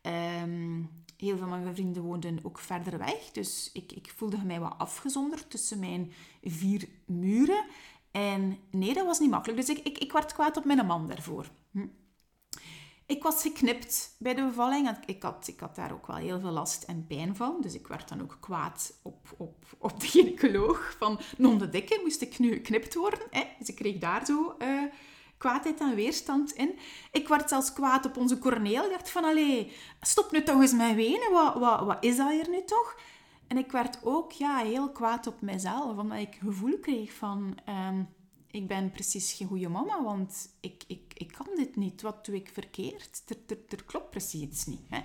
Ehm, 0.01 0.83
heel 1.17 1.37
veel 1.37 1.47
van 1.47 1.63
mijn 1.63 1.75
vrienden 1.75 2.03
woonden 2.03 2.39
ook 2.43 2.59
verder 2.59 2.97
weg. 2.97 3.31
Dus 3.31 3.69
ik, 3.73 3.91
ik 3.91 4.13
voelde 4.15 4.37
mij 4.37 4.59
wat 4.59 4.75
afgezonderd 4.77 5.49
tussen 5.49 5.79
mijn 5.79 6.11
vier 6.43 6.87
muren. 7.05 7.65
En 8.11 8.57
nee, 8.71 8.93
dat 8.93 9.05
was 9.05 9.19
niet 9.19 9.29
makkelijk. 9.29 9.65
Dus 9.65 9.77
ik, 9.77 9.85
ik, 9.85 9.97
ik 9.97 10.11
werd 10.11 10.33
kwaad 10.33 10.57
op 10.57 10.65
mijn 10.65 10.85
man 10.85 11.07
daarvoor. 11.07 11.49
Ik 13.07 13.23
was 13.23 13.41
geknipt 13.41 14.15
bij 14.19 14.33
de 14.33 14.45
bevalling. 14.45 14.97
Ik 15.05 15.23
had, 15.23 15.47
ik 15.47 15.59
had 15.59 15.75
daar 15.75 15.91
ook 15.91 16.07
wel 16.07 16.15
heel 16.15 16.39
veel 16.39 16.51
last 16.51 16.83
en 16.83 17.05
pijn 17.07 17.35
van. 17.35 17.57
Dus 17.61 17.73
ik 17.73 17.87
werd 17.87 18.09
dan 18.09 18.21
ook 18.21 18.37
kwaad 18.39 18.99
op, 19.01 19.33
op, 19.37 19.65
op 19.77 19.99
de 19.99 20.07
gynaecoloog. 20.07 20.95
Van, 20.99 21.19
non 21.37 21.57
de 21.57 21.69
dikke 21.69 21.99
moest 22.03 22.21
ik 22.21 22.39
nu 22.39 22.53
geknipt 22.53 22.95
worden. 22.95 23.27
Hè? 23.29 23.43
Dus 23.59 23.67
ik 23.67 23.75
kreeg 23.75 23.97
daar 23.97 24.25
zo 24.25 24.55
uh, 24.59 24.83
kwaadheid 25.37 25.79
en 25.79 25.95
weerstand 25.95 26.51
in. 26.51 26.79
Ik 27.11 27.27
werd 27.27 27.49
zelfs 27.49 27.73
kwaad 27.73 28.05
op 28.05 28.17
onze 28.17 28.39
Corneel. 28.39 28.83
Ik 28.83 28.91
dacht 28.91 29.09
van, 29.09 29.23
allee, 29.23 29.71
stop 30.01 30.31
nu 30.31 30.43
toch 30.43 30.61
eens 30.61 30.73
met 30.73 30.95
wenen. 30.95 31.31
Wat, 31.31 31.53
wat, 31.53 31.85
wat 31.85 32.03
is 32.03 32.17
dat 32.17 32.31
hier 32.31 32.49
nu 32.49 32.63
toch? 32.65 32.95
En 33.47 33.57
ik 33.57 33.71
werd 33.71 33.99
ook 34.03 34.31
ja, 34.31 34.57
heel 34.57 34.91
kwaad 34.91 35.27
op 35.27 35.41
mezelf. 35.41 35.97
Omdat 35.97 36.19
ik 36.19 36.37
gevoel 36.43 36.79
kreeg 36.79 37.13
van... 37.13 37.57
Ehm, 37.65 38.03
ik 38.55 38.67
ben 38.67 38.91
precies 38.91 39.33
geen 39.33 39.47
goede 39.47 39.69
mama, 39.69 40.03
want 40.03 40.49
ik, 40.59 40.83
ik, 40.87 41.13
ik 41.13 41.31
kan 41.31 41.47
dit 41.55 41.75
niet. 41.75 42.01
Wat 42.01 42.25
doe 42.25 42.35
ik 42.35 42.49
verkeerd? 42.53 43.23
Er, 43.27 43.57
er, 43.69 43.83
klopt 43.83 44.09
precies 44.09 44.41
iets 44.41 44.65
niet. 44.65 44.81
Hè? 44.89 45.01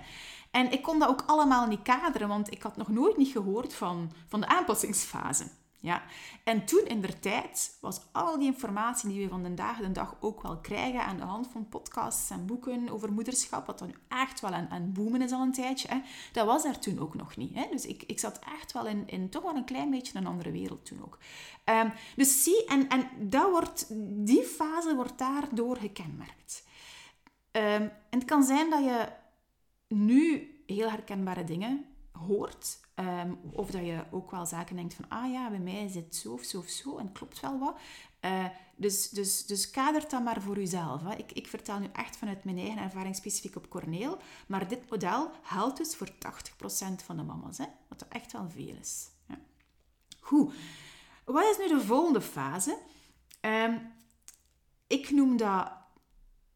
En 0.51 0.71
ik 0.71 0.81
kon 0.81 0.99
dat 0.99 1.09
ook 1.09 1.23
allemaal 1.25 1.67
niet 1.67 1.81
kaderen, 1.81 2.27
want 2.27 2.51
ik 2.51 2.61
had 2.61 2.77
nog 2.77 2.87
nooit 2.87 3.17
niet 3.17 3.31
gehoord 3.31 3.73
van, 3.73 4.11
van 4.27 4.39
de 4.39 4.47
aanpassingsfase. 4.47 5.47
Ja. 5.81 6.03
En 6.43 6.65
toen 6.65 6.85
in 6.85 7.01
der 7.01 7.19
tijd 7.19 7.77
was 7.79 8.01
al 8.11 8.37
die 8.37 8.47
informatie 8.47 9.09
die 9.09 9.23
we 9.23 9.29
van 9.29 9.43
de 9.43 9.53
dag 9.53 9.77
de 9.77 9.91
dag 9.91 10.15
ook 10.19 10.41
wel 10.41 10.57
krijgen 10.57 11.03
aan 11.03 11.17
de 11.17 11.23
hand 11.23 11.47
van 11.51 11.69
podcasts 11.69 12.29
en 12.29 12.45
boeken 12.45 12.89
over 12.89 13.11
moederschap, 13.11 13.65
wat 13.65 13.79
dan 13.79 13.93
echt 14.07 14.39
wel 14.39 14.51
aan, 14.51 14.69
aan 14.69 15.21
is 15.21 15.31
al 15.31 15.41
een 15.41 15.51
tijdje, 15.51 15.87
hè, 15.87 16.01
dat 16.31 16.45
was 16.45 16.63
er 16.63 16.79
toen 16.79 16.99
ook 16.99 17.15
nog 17.15 17.37
niet. 17.37 17.55
Hè. 17.55 17.67
Dus 17.71 17.85
ik, 17.85 18.03
ik 18.03 18.19
zat 18.19 18.39
echt 18.59 18.71
wel 18.71 18.87
in, 18.87 19.07
in 19.07 19.29
toch 19.29 19.43
wel 19.43 19.55
een 19.55 19.65
klein 19.65 19.89
beetje 19.89 20.17
een 20.17 20.27
andere 20.27 20.51
wereld 20.51 20.85
toen 20.85 21.03
ook. 21.03 21.17
Um, 21.65 21.93
dus 22.15 22.43
zie, 22.43 22.65
en, 22.65 22.87
en 22.87 23.09
dat 23.29 23.49
wordt, 23.49 23.85
die 24.25 24.43
fase 24.43 24.95
wordt 24.95 25.17
daardoor 25.17 25.77
gekenmerkt. 25.77 26.63
Um, 27.51 27.63
en 27.63 28.19
het 28.19 28.25
kan 28.25 28.43
zijn 28.43 28.69
dat 28.69 28.83
je 28.83 29.07
nu 29.87 30.49
heel 30.65 30.89
herkenbare 30.89 31.43
dingen 31.43 31.85
hoort. 32.11 32.79
Um, 33.01 33.39
of 33.51 33.71
dat 33.71 33.85
je 33.85 34.03
ook 34.11 34.31
wel 34.31 34.45
zaken 34.45 34.75
denkt 34.75 34.93
van, 34.93 35.05
ah 35.07 35.31
ja, 35.31 35.49
bij 35.49 35.59
mij 35.59 35.83
is 35.83 35.95
het 35.95 36.15
zo 36.15 36.33
of 36.33 36.43
zo 36.43 36.57
of 36.57 36.67
zo 36.67 36.97
en 36.97 37.11
klopt 37.11 37.39
wel 37.39 37.59
wat. 37.59 37.79
Uh, 38.21 38.45
dus, 38.75 39.09
dus, 39.09 39.45
dus 39.45 39.69
kadert 39.69 40.09
dat 40.09 40.23
maar 40.23 40.41
voor 40.41 40.55
jezelf. 40.55 41.01
Hè. 41.03 41.15
Ik, 41.15 41.31
ik 41.31 41.47
vertel 41.47 41.79
nu 41.79 41.87
echt 41.93 42.17
vanuit 42.17 42.43
mijn 42.43 42.57
eigen 42.57 42.81
ervaring 42.81 43.15
specifiek 43.15 43.55
op 43.55 43.69
Corneel. 43.69 44.17
Maar 44.47 44.67
dit 44.67 44.89
model 44.89 45.31
geldt 45.43 45.77
dus 45.77 45.95
voor 45.95 46.09
80% 46.09 46.13
van 47.05 47.17
de 47.17 47.23
mama's. 47.23 47.57
Hè, 47.57 47.65
wat 47.87 48.05
echt 48.09 48.31
wel 48.31 48.49
veel 48.49 48.75
is. 48.79 49.07
Ja. 49.27 49.39
Goed. 50.19 50.53
Wat 51.25 51.43
is 51.43 51.57
nu 51.57 51.67
de 51.67 51.85
volgende 51.85 52.21
fase? 52.21 52.77
Um, 53.41 53.91
ik 54.87 55.11
noem 55.11 55.37
dat 55.37 55.71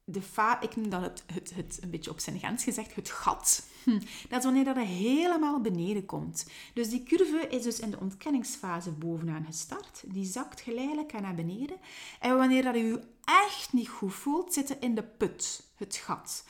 de 0.05 0.21
fa 0.21 0.61
ik 0.61 0.75
noem 0.75 0.89
dat 0.89 1.23
het, 1.33 1.53
het, 1.55 1.79
een 1.81 1.89
beetje 1.89 2.11
op 2.11 2.19
zijn 2.19 2.37
grens 2.39 2.63
gezegd, 2.63 2.95
het 2.95 3.09
gat. 3.09 3.67
Hm. 3.83 3.99
Dat 4.29 4.39
is 4.39 4.43
wanneer 4.43 4.63
dat 4.63 4.77
helemaal 4.77 5.61
beneden 5.61 6.05
komt. 6.05 6.45
Dus 6.73 6.89
die 6.89 7.03
curve 7.03 7.47
is 7.49 7.63
dus 7.63 7.79
in 7.79 7.91
de 7.91 7.99
ontkenningsfase 7.99 8.91
bovenaan 8.91 9.45
gestart. 9.45 10.03
Die 10.05 10.25
zakt 10.25 10.61
geleidelijk 10.61 11.21
naar 11.21 11.35
beneden. 11.35 11.77
En 12.19 12.37
wanneer 12.37 12.63
dat 12.63 12.75
je 12.75 12.83
je 12.83 13.01
echt 13.25 13.73
niet 13.73 13.89
goed 13.89 14.13
voelt, 14.13 14.53
zitten 14.53 14.81
in 14.81 14.95
de 14.95 15.03
put, 15.03 15.63
het 15.75 15.95
gat. 15.95 16.45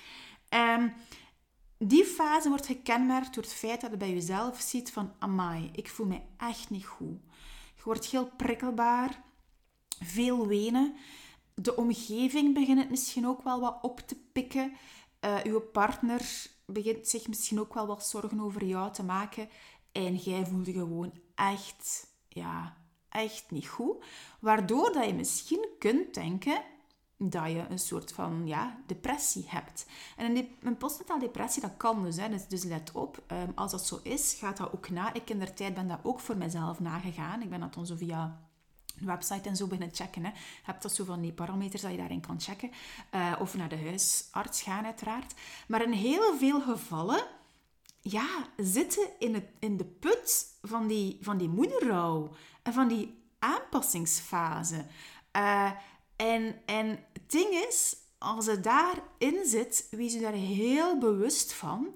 Um, 0.49 0.93
die 1.77 2.05
fase 2.05 2.49
wordt 2.49 2.65
gekenmerkt 2.65 3.33
door 3.33 3.43
het 3.43 3.53
feit 3.53 3.81
dat 3.81 3.91
je 3.91 3.97
bij 3.97 4.13
jezelf 4.13 4.59
ziet 4.59 4.91
van 4.91 5.13
amai, 5.19 5.69
ik 5.73 5.89
voel 5.89 6.05
me 6.05 6.21
echt 6.37 6.69
niet 6.69 6.85
goed. 6.85 7.19
Je 7.75 7.81
wordt 7.83 8.05
heel 8.05 8.31
prikkelbaar, 8.37 9.21
veel 9.99 10.47
wenen 10.47 10.95
de 11.55 11.75
omgeving 11.75 12.53
begint 12.53 12.79
het 12.79 12.89
misschien 12.89 13.27
ook 13.27 13.43
wel 13.43 13.59
wat 13.59 13.77
op 13.81 13.99
te 13.99 14.15
pikken. 14.31 14.73
Uh, 15.25 15.37
uw 15.43 15.59
partner 15.59 16.47
begint 16.65 17.07
zich 17.07 17.27
misschien 17.27 17.59
ook 17.59 17.73
wel 17.73 17.87
wat 17.87 18.05
zorgen 18.05 18.39
over 18.39 18.65
jou 18.65 18.91
te 18.91 19.03
maken. 19.03 19.49
En 19.91 20.15
jij 20.15 20.45
voelt 20.45 20.65
je 20.65 20.73
gewoon 20.73 21.13
echt, 21.35 22.07
ja, 22.27 22.77
echt 23.09 23.51
niet 23.51 23.67
goed. 23.67 24.03
Waardoor 24.39 24.91
dat 24.91 25.05
je 25.05 25.13
misschien 25.13 25.67
kunt 25.79 26.13
denken 26.13 26.63
dat 27.17 27.45
je 27.45 27.65
een 27.69 27.79
soort 27.79 28.11
van 28.11 28.47
ja, 28.47 28.79
depressie 28.85 29.45
hebt. 29.47 29.85
En 30.17 30.35
een, 30.35 30.55
een 30.61 30.77
postnatale 30.77 31.19
depressie, 31.19 31.61
dat 31.61 31.77
kan 31.77 32.03
dus. 32.03 32.17
Hè. 32.17 32.29
Dus, 32.29 32.47
dus 32.47 32.63
let 32.63 32.91
op, 32.91 33.23
um, 33.31 33.51
als 33.55 33.71
dat 33.71 33.85
zo 33.85 33.99
is, 34.03 34.33
gaat 34.33 34.57
dat 34.57 34.73
ook 34.73 34.89
na. 34.89 35.13
Ik 35.13 35.29
in 35.29 35.39
der 35.39 35.53
tijd 35.53 35.73
ben 35.73 35.87
dat 35.87 35.99
ook 36.03 36.19
voor 36.19 36.37
mezelf 36.37 36.79
nagegaan. 36.79 37.41
Ik 37.41 37.49
ben 37.49 37.59
dat 37.59 37.73
dan 37.73 37.85
zo 37.85 37.95
via 37.95 38.39
website 38.99 39.49
en 39.49 39.55
zo 39.55 39.67
beginnen 39.67 39.95
checken. 39.95 40.23
Hè. 40.23 40.29
Je 40.29 40.35
hebt 40.63 40.81
dat 40.81 40.95
zo 40.95 41.03
van 41.03 41.21
die 41.21 41.33
parameters 41.33 41.81
dat 41.81 41.91
je 41.91 41.97
daarin 41.97 42.21
kan 42.21 42.41
checken. 42.41 42.71
Uh, 43.15 43.35
of 43.39 43.55
naar 43.55 43.69
de 43.69 43.77
huisarts 43.77 44.61
gaan 44.61 44.85
uiteraard. 44.85 45.33
Maar 45.67 45.83
in 45.83 45.91
heel 45.91 46.37
veel 46.37 46.61
gevallen 46.61 47.23
ja, 48.01 48.27
zitten 48.57 49.07
in, 49.19 49.33
het, 49.33 49.45
in 49.59 49.77
de 49.77 49.85
put 49.85 50.57
van 50.61 50.87
die, 50.87 51.17
van 51.21 51.37
die 51.37 51.49
moederrouw. 51.49 52.35
En 52.63 52.73
van 52.73 52.87
die 52.87 53.23
aanpassingsfase. 53.39 54.85
Uh, 55.35 55.71
en, 56.15 56.61
en 56.65 56.87
het 57.13 57.31
ding 57.31 57.49
is, 57.67 57.95
als 58.17 58.45
je 58.45 58.59
daarin 58.59 59.45
zit, 59.45 59.87
wees 59.91 60.13
je 60.13 60.19
daar 60.19 60.33
heel 60.33 60.97
bewust 60.97 61.53
van. 61.53 61.87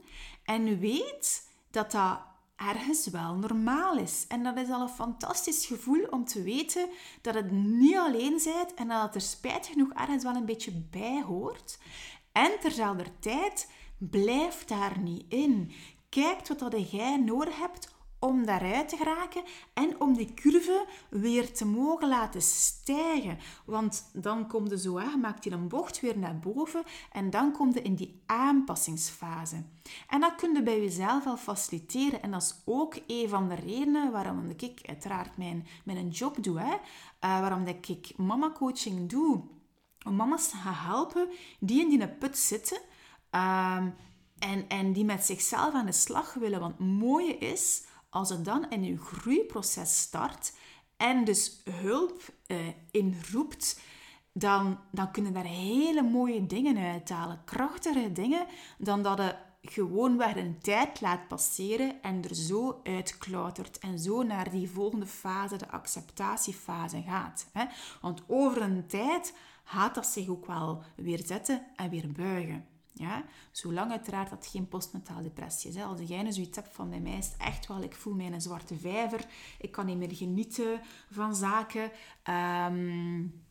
En 0.43 0.79
weet 0.79 1.47
dat 1.71 1.91
dat 1.91 2.19
ergens 2.60 3.08
wel 3.08 3.36
normaal 3.36 3.98
is. 3.98 4.26
En 4.28 4.43
dat 4.43 4.58
is 4.58 4.69
al 4.69 4.82
een 4.82 4.89
fantastisch 4.89 5.65
gevoel 5.65 6.04
om 6.10 6.26
te 6.26 6.41
weten 6.41 6.89
dat 7.22 7.34
het 7.34 7.52
niet 7.52 7.98
alleen 7.98 8.41
bent 8.43 8.74
en 8.76 8.88
dat 8.88 9.02
het 9.02 9.15
er 9.15 9.22
spijt 9.22 9.67
genoeg 9.67 9.93
ergens 9.93 10.24
wel 10.24 10.36
een 10.36 10.45
beetje 10.45 10.72
bij 10.91 11.24
hoort. 11.28 11.80
En 12.32 12.52
terzelfde 12.60 13.19
tijd, 13.19 13.72
blijf 13.98 14.65
daar 14.65 15.00
niet 15.00 15.26
in. 15.30 15.72
Kijk 16.10 16.48
wat 16.48 16.60
dat 16.60 16.91
jij 16.91 17.17
nodig 17.17 17.58
hebt 17.58 17.95
om 18.19 18.45
daaruit 18.45 18.89
te 18.89 18.97
geraken 18.97 19.43
en 19.73 20.01
om 20.01 20.17
die 20.17 20.34
curve 20.34 20.86
weer 21.10 21.53
te 21.53 21.65
mogen 21.65 22.08
laten 22.08 22.41
stijgen. 22.41 23.38
Want 23.65 24.10
dan 24.13 24.47
komt 24.47 24.69
je 24.69 24.79
zo, 24.79 24.97
hè, 24.97 25.17
maakt 25.17 25.43
hij 25.43 25.53
een 25.53 25.67
bocht 25.67 25.99
weer 25.99 26.17
naar 26.17 26.39
boven 26.39 26.84
en 27.12 27.29
dan 27.29 27.51
komt 27.51 27.73
je 27.73 27.82
in 27.82 27.95
die 27.95 28.21
aanpassingsfase. 28.25 29.63
En 30.08 30.19
dat 30.19 30.36
kun 30.36 30.53
je 30.53 30.63
bij 30.63 30.82
jezelf 30.82 31.25
al 31.25 31.38
faciliteren. 31.38 32.21
En 32.21 32.32
dat 32.32 32.41
is 32.41 32.62
ook 32.65 32.95
een 33.08 33.29
van 33.29 33.47
de 33.47 33.55
redenen 33.55 34.12
waarom 34.12 34.49
ik 34.58 34.79
uiteraard 34.86 35.38
mijn, 35.38 35.67
mijn 35.84 36.10
job 36.10 36.43
doe. 36.43 36.60
Hè. 36.60 36.73
Uh, 36.73 36.79
waarom 37.19 37.65
dat 37.65 37.88
ik 37.88 38.17
mama 38.17 38.51
coaching 38.51 39.10
doe. 39.10 39.43
Om 40.05 40.15
mama's 40.15 40.49
te 40.49 40.55
gaan 40.55 40.73
helpen 40.73 41.27
die 41.60 41.82
in 41.82 41.89
die 41.89 42.08
put 42.08 42.38
zitten. 42.38 42.77
Um, 43.32 43.93
en, 44.39 44.67
en 44.67 44.93
die 44.93 45.05
met 45.05 45.25
zichzelf 45.25 45.73
aan 45.73 45.86
de 45.86 45.91
slag 45.91 46.34
willen. 46.34 46.60
Want 46.60 46.77
het 46.77 46.88
mooie 46.88 47.38
is, 47.38 47.84
als 48.10 48.30
het 48.30 48.45
dan 48.45 48.69
in 48.69 48.84
je 48.84 48.98
groeiproces 48.98 50.02
start 50.02 50.54
en 50.98 51.24
dus 51.24 51.62
hulp 51.69 52.22
uh, 52.48 52.58
inroept, 52.91 53.80
dan, 54.34 54.80
dan 54.91 55.12
kunnen 55.12 55.34
daar 55.34 55.43
hele 55.43 56.02
mooie 56.02 56.45
dingen 56.45 56.78
uithalen. 56.78 57.41
Krachtige 57.45 58.12
dingen 58.12 58.45
dan 58.78 59.04
dat 59.04 59.17
je 59.17 59.36
gewoon 59.62 60.17
weer 60.17 60.38
een 60.38 60.60
tijd 60.62 61.02
laat 61.02 61.28
passeren 61.28 62.02
en 62.02 62.24
er 62.24 62.36
zo 62.36 62.80
uitklautert 62.84 63.80
en 63.80 64.00
zo 64.00 64.24
naar 64.24 64.50
die 64.50 64.69
volgende 64.69 65.08
fase, 65.08 65.58
de 65.58 65.69
acceptatiefase 65.69 67.02
gaat. 67.02 67.48
Hè? 67.54 67.65
Want 68.02 68.22
over 68.28 68.62
een 68.62 68.88
tijd 68.88 69.34
gaat 69.63 69.95
dat 69.95 70.08
zich 70.08 70.28
ook 70.28 70.45
wel 70.45 70.84
weer 70.95 71.22
zetten 71.26 71.65
en 71.76 71.89
weer 71.89 72.12
buigen. 72.12 72.79
Ja? 72.93 73.23
Zolang 73.52 73.91
uiteraard 73.91 74.30
dat 74.30 74.47
geen 74.47 74.67
postnatale 74.67 75.21
depressie 75.21 75.69
is. 75.69 75.75
Hè. 75.75 75.84
Als 75.84 76.02
jij 76.02 76.23
nu 76.23 76.32
zoiets 76.32 76.56
hebt 76.56 76.75
van 76.75 76.89
bij 76.89 76.99
mij 76.99 77.17
is 77.17 77.32
echt 77.38 77.67
wel, 77.67 77.82
ik 77.82 77.95
voel 77.95 78.13
mij 78.13 78.32
een 78.32 78.41
zwarte 78.41 78.75
vijver, 78.75 79.25
ik 79.60 79.71
kan 79.71 79.86
niet 79.86 79.97
meer 79.97 80.15
genieten 80.15 80.82
van 81.12 81.36
zaken. 81.36 81.91
Um, 82.69 83.47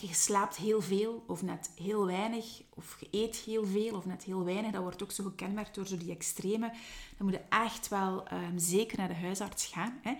je 0.00 0.14
slaapt 0.14 0.56
heel 0.56 0.80
veel 0.80 1.24
of 1.26 1.42
net 1.42 1.70
heel 1.76 2.06
weinig, 2.06 2.62
of 2.74 2.96
je 3.00 3.08
eet 3.10 3.36
heel 3.36 3.66
veel 3.66 3.96
of 3.96 4.06
net 4.06 4.24
heel 4.24 4.44
weinig. 4.44 4.70
Dat 4.70 4.82
wordt 4.82 5.02
ook 5.02 5.12
zo 5.12 5.24
gekenmerkt 5.24 5.74
door 5.74 5.86
zo 5.86 5.96
die 5.96 6.10
extreme. 6.10 6.72
Dan 7.16 7.26
moet 7.26 7.32
je 7.32 7.44
echt 7.48 7.88
wel 7.88 8.32
um, 8.32 8.58
zeker 8.58 8.98
naar 8.98 9.08
de 9.08 9.14
huisarts 9.14 9.66
gaan. 9.66 10.00
Hè. 10.02 10.14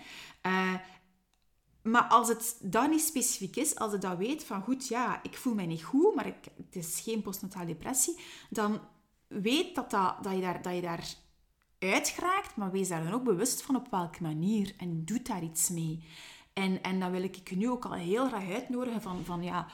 Uh, 0.47 0.75
maar 1.83 2.03
als 2.03 2.29
het 2.29 2.57
dan 2.61 2.91
niet 2.91 3.01
specifiek 3.01 3.57
is, 3.57 3.77
als 3.77 3.93
je 3.93 3.99
dat 3.99 4.17
weet 4.17 4.45
van 4.45 4.63
goed, 4.63 4.89
ja, 4.89 5.23
ik 5.23 5.37
voel 5.37 5.55
mij 5.55 5.67
niet 5.67 5.85
goed, 5.85 6.15
maar 6.15 6.27
ik, 6.27 6.45
het 6.57 6.77
is 6.77 7.01
geen 7.01 7.23
postnatale 7.23 7.67
depressie, 7.67 8.19
dan 8.51 8.81
weet 9.27 9.75
dat, 9.75 9.91
dat, 9.91 10.35
je 10.35 10.41
daar, 10.41 10.63
dat 10.63 10.75
je 10.75 10.81
daar 10.81 11.15
uitgeraakt, 11.79 12.57
maar 12.57 12.71
wees 12.71 12.89
daar 12.89 13.05
dan 13.05 13.13
ook 13.13 13.25
bewust 13.25 13.63
van 13.63 13.77
op 13.77 13.87
welke 13.91 14.23
manier 14.23 14.75
en 14.79 15.05
doe 15.05 15.23
daar 15.23 15.43
iets 15.43 15.69
mee. 15.69 16.05
En, 16.53 16.83
en 16.83 17.01
dan 17.01 17.11
wil 17.11 17.23
ik 17.23 17.49
je 17.49 17.57
nu 17.57 17.71
ook 17.71 17.85
al 17.85 17.93
heel 17.93 18.27
graag 18.27 18.51
uitnodigen 18.51 19.03
van, 19.03 19.25
van 19.25 19.43
ja, 19.43 19.67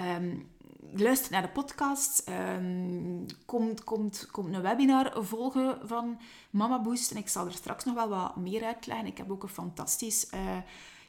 um, 0.00 0.50
luister 0.92 1.32
naar 1.32 1.42
de 1.42 1.48
podcast, 1.48 2.28
um, 2.28 3.26
komt, 3.46 3.84
komt, 3.84 4.28
komt 4.30 4.54
een 4.54 4.62
webinar 4.62 5.24
volgen 5.24 5.88
van 5.88 6.20
Mama 6.50 6.82
Boost 6.82 7.10
en 7.10 7.16
ik 7.16 7.28
zal 7.28 7.46
er 7.46 7.52
straks 7.52 7.84
nog 7.84 7.94
wel 7.94 8.08
wat 8.08 8.36
meer 8.36 8.64
uitleggen. 8.64 9.06
Ik 9.06 9.18
heb 9.18 9.30
ook 9.30 9.42
een 9.42 9.48
fantastisch... 9.48 10.30
Uh, 10.34 10.56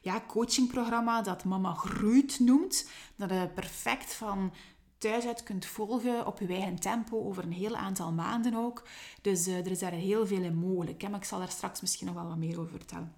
ja, 0.03 0.23
coachingprogramma 0.27 1.21
dat 1.21 1.43
Mama 1.43 1.73
Groeit 1.73 2.39
noemt. 2.39 2.89
Dat 3.15 3.31
is 3.31 3.47
perfect 3.55 4.13
van 4.13 4.53
thuis 4.97 5.25
uit 5.25 5.43
kunt 5.43 5.65
volgen 5.65 6.25
op 6.25 6.39
je 6.39 6.47
eigen 6.47 6.79
tempo 6.79 7.23
over 7.23 7.43
een 7.43 7.51
heel 7.51 7.75
aantal 7.75 8.11
maanden 8.11 8.55
ook. 8.55 8.83
Dus 9.21 9.47
er 9.47 9.71
is 9.71 9.79
daar 9.79 9.91
heel 9.91 10.27
veel 10.27 10.41
in 10.41 10.55
mogelijk. 10.55 11.01
Hè? 11.01 11.09
Maar 11.09 11.19
ik 11.19 11.25
zal 11.25 11.39
daar 11.39 11.49
straks 11.49 11.81
misschien 11.81 12.07
nog 12.07 12.15
wel 12.15 12.27
wat 12.27 12.37
meer 12.37 12.59
over 12.59 12.77
vertellen. 12.77 13.13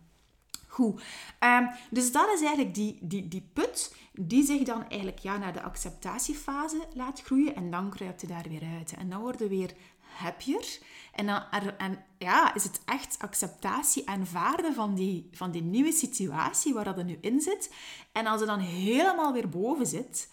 Goed. 0.68 1.02
Um, 1.40 1.70
dus 1.90 2.12
dat 2.12 2.28
is 2.34 2.40
eigenlijk 2.40 2.76
die, 2.76 2.98
die, 3.02 3.28
die 3.28 3.50
put 3.54 3.96
die 4.14 4.46
zich 4.46 4.64
dan 4.64 4.90
eigenlijk 4.90 5.20
ja, 5.20 5.38
naar 5.38 5.54
de 5.54 5.62
acceptatiefase 5.62 6.88
laat 6.94 7.22
groeien 7.22 7.56
en 7.56 7.72
dan 7.72 7.90
kruipt 7.90 8.22
je 8.22 8.28
daar 8.28 8.46
weer 8.50 8.64
uit. 8.78 8.94
En 8.94 9.10
dan 9.10 9.22
worden 9.22 9.42
we 9.42 9.56
weer 9.56 9.74
happier. 10.00 10.80
En 11.16 11.26
dan 11.26 11.42
en, 11.78 12.06
ja, 12.18 12.56
is 12.56 12.64
het 12.64 12.82
echt 12.86 13.20
acceptatie, 13.20 14.10
aanvaarden 14.10 14.74
van 14.74 14.96
die, 14.96 15.30
van 15.32 15.52
die 15.52 15.62
nieuwe 15.62 15.92
situatie 15.92 16.74
waar 16.74 16.84
dat 16.84 16.98
er 16.98 17.04
nu 17.04 17.18
in 17.22 17.42
zit. 17.42 17.74
En 18.12 18.26
als 18.26 18.40
je 18.40 18.46
dan 18.46 18.60
helemaal 18.60 19.34
weer 19.34 19.50
boven 19.50 19.86
zit, 19.86 20.32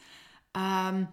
um, 0.52 1.08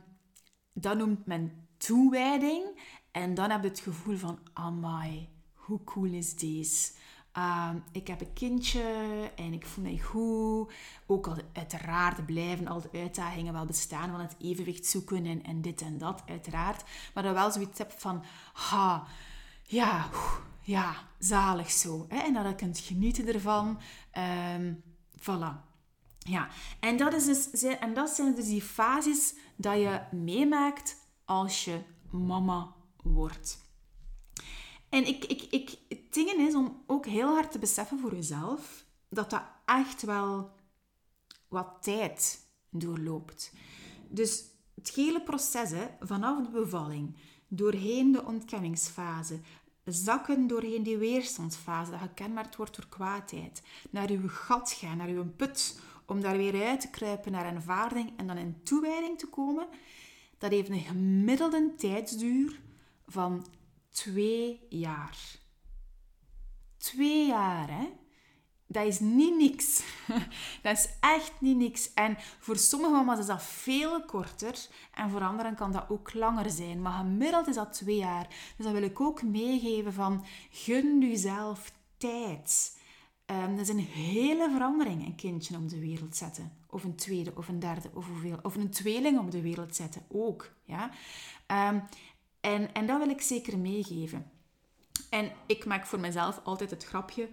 dat 0.74 0.98
noemt 0.98 1.26
men 1.26 1.68
toewijding. 1.78 2.64
En 3.12 3.34
dan 3.34 3.50
heb 3.50 3.64
je 3.64 3.70
het 3.70 3.80
gevoel 3.80 4.18
van, 4.18 4.40
amai, 4.54 5.30
hoe 5.54 5.84
cool 5.84 6.14
is 6.14 6.36
deze? 6.36 6.92
Ehm, 7.32 7.78
ik 7.92 8.08
heb 8.08 8.22
een 8.22 8.34
kindje 8.34 8.84
en 9.36 9.54
ik 9.54 9.66
voel 9.66 9.84
mij 9.84 9.98
goed. 9.98 10.74
Ook 11.06 11.28
al 11.28 11.38
uiteraard 11.54 12.26
blijven 12.26 12.68
al 12.68 12.82
de 12.82 12.90
uitdagingen 12.94 13.54
wel 13.54 13.66
bestaan 13.66 14.12
van 14.12 14.20
het 14.20 14.36
evenwicht 14.40 14.86
zoeken 14.86 15.26
en, 15.26 15.44
en 15.44 15.62
dit 15.62 15.82
en 15.82 15.98
dat, 15.98 16.24
uiteraard. 16.26 16.84
Maar 17.14 17.24
dan 17.24 17.34
wel 17.34 17.52
zoiets 17.52 17.78
heb 17.78 17.92
van, 17.92 18.24
ha, 18.54 19.08
ja, 19.70 20.10
ja, 20.62 20.96
zalig 21.20 21.72
zo. 21.72 22.06
Hè? 22.08 22.18
En 22.18 22.34
dat 22.34 22.46
je 22.46 22.56
kunt 22.56 22.80
genieten 22.80 23.28
ervan. 23.28 23.80
Um, 24.56 24.84
voilà. 25.18 25.68
Ja, 26.18 26.48
en 26.80 26.98
dat, 26.98 27.14
is 27.14 27.26
dus, 27.52 27.64
en 27.64 27.94
dat 27.94 28.10
zijn 28.10 28.36
dus 28.36 28.46
die 28.46 28.62
fases 28.62 29.36
dat 29.56 29.76
je 29.76 30.02
meemaakt 30.12 30.96
als 31.26 31.66
je 31.66 31.82
mama 32.12 32.74
wordt. 33.04 33.68
En 34.90 35.08
ik, 35.08 35.26
ik, 35.26 35.42
ik, 35.42 35.78
het 35.88 36.16
is 36.18 36.56
om 36.56 36.84
ook 36.88 37.06
heel 37.06 37.34
hard 37.34 37.52
te 37.52 37.60
beseffen 37.60 38.00
voor 38.00 38.16
jezelf 38.16 38.86
dat 39.10 39.30
dat 39.30 39.44
echt 39.66 40.02
wel 40.02 40.52
wat 41.48 41.78
tijd 41.82 42.48
doorloopt. 42.70 43.54
Dus 44.08 44.44
het 44.76 44.90
hele 44.90 45.22
proces, 45.22 45.70
hè, 45.70 45.88
vanaf 46.00 46.46
de 46.46 46.52
bevalling, 46.52 47.16
doorheen 47.48 48.12
de 48.12 48.26
ontkenningsfase, 48.26 49.40
zakken 49.86 50.48
doorheen 50.48 50.84
die 50.84 50.98
weerstandsfase, 50.98 51.92
dat 51.92 52.00
gekenmerkt 52.00 52.56
wordt 52.56 52.76
door 52.76 52.88
kwaadheid, 52.90 53.62
naar 53.90 54.10
uw 54.10 54.28
gat 54.28 54.72
gaan, 54.72 54.98
naar 54.98 55.08
uw 55.08 55.26
put, 55.36 55.80
om 56.06 56.22
daar 56.22 56.38
weer 56.38 56.66
uit 56.68 56.82
te 56.82 56.90
kruipen 56.90 57.32
naar 57.32 57.46
aanvaarding 57.46 58.18
en 58.18 58.28
dan 58.28 58.38
in 58.38 58.64
toewijding 58.64 59.18
te 59.18 59.28
komen, 59.28 59.68
dat 60.38 60.52
heeft 60.52 60.70
een 60.70 60.80
gemiddelde 60.80 61.74
tijdsduur 61.78 62.60
van 63.08 63.46
twee 63.90 64.66
jaar. 64.70 65.18
Twee 66.78 67.28
jaar, 67.28 67.70
hè? 67.70 67.88
Dat 68.72 68.86
is 68.86 69.00
niet 69.00 69.38
niks. 69.38 69.84
Dat 70.64 70.78
is 70.78 70.90
echt 71.00 71.34
niet 71.40 71.58
niks. 71.58 71.94
En 71.94 72.18
voor 72.40 72.58
sommige 72.58 72.92
mama's 72.92 73.20
is 73.20 73.26
dat 73.26 73.44
veel 73.44 74.04
korter. 74.06 74.68
En 74.94 75.10
voor 75.10 75.22
anderen 75.22 75.56
kan 75.56 75.72
dat 75.72 75.86
ook 75.90 76.14
langer 76.14 76.50
zijn. 76.50 76.82
Maar 76.82 76.94
gemiddeld 76.94 77.48
is 77.48 77.56
dat 77.56 77.74
twee 77.74 77.96
jaar. 77.96 78.28
Dus 78.28 78.66
dat 78.66 78.74
wil 78.74 78.84
ik 78.84 79.02
ook 79.02 79.24
meegeven 79.24 79.94
van... 79.94 80.26
Gun 80.52 81.00
jezelf 81.02 81.72
tijd. 81.98 82.78
Um, 83.26 83.56
dat 83.56 83.60
is 83.60 83.74
een 83.74 83.80
hele 83.80 84.50
verandering, 84.52 85.06
een 85.06 85.16
kindje 85.16 85.58
op 85.58 85.70
de 85.70 85.80
wereld 85.80 86.16
zetten. 86.16 86.52
Of 86.70 86.84
een 86.84 86.96
tweede, 86.96 87.32
of 87.36 87.48
een 87.48 87.60
derde, 87.60 87.90
of 87.94 88.08
hoeveel. 88.08 88.40
Of 88.42 88.56
een 88.56 88.70
tweeling 88.70 89.20
op 89.20 89.32
de 89.32 89.42
wereld 89.42 89.76
zetten, 89.76 90.02
ook. 90.08 90.52
Ja? 90.64 90.92
Um, 91.72 91.84
en, 92.42 92.74
en 92.74 92.86
dat 92.86 92.98
wil 92.98 93.10
ik 93.10 93.22
zeker 93.22 93.58
meegeven. 93.58 94.32
En 95.10 95.32
ik 95.46 95.66
maak 95.66 95.86
voor 95.86 96.00
mezelf 96.00 96.42
altijd 96.44 96.70
het 96.70 96.86
grapje 96.86 97.30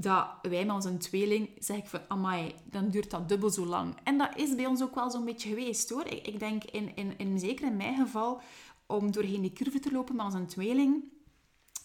dat 0.00 0.26
wij 0.42 0.64
met 0.64 0.74
onze 0.74 0.96
tweeling 0.96 1.50
zeg 1.58 1.76
ik 1.76 1.86
van, 1.86 2.00
amai, 2.08 2.54
dan 2.64 2.88
duurt 2.88 3.10
dat 3.10 3.28
dubbel 3.28 3.50
zo 3.50 3.66
lang. 3.66 3.94
En 4.04 4.18
dat 4.18 4.36
is 4.36 4.54
bij 4.54 4.66
ons 4.66 4.82
ook 4.82 4.94
wel 4.94 5.10
zo'n 5.10 5.24
beetje 5.24 5.48
geweest 5.48 5.90
hoor. 5.90 6.06
Ik, 6.06 6.26
ik 6.26 6.38
denk, 6.38 6.64
in, 6.64 6.96
in, 6.96 7.18
in, 7.18 7.38
zeker 7.38 7.66
in 7.66 7.76
mijn 7.76 7.96
geval, 7.96 8.40
om 8.86 9.12
doorheen 9.12 9.40
die 9.40 9.52
curve 9.52 9.78
te 9.78 9.92
lopen 9.92 10.16
met 10.16 10.24
onze 10.24 10.44
tweeling, 10.44 11.04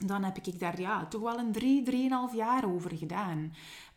dan 0.06 0.24
heb 0.24 0.38
ik 0.38 0.60
daar 0.60 0.80
ja, 0.80 1.06
toch 1.06 1.22
wel 1.22 1.40
een 1.40 1.52
drie, 1.52 1.84
drieënhalf 1.84 2.34
jaar 2.34 2.74
over 2.74 2.98
gedaan. 2.98 3.54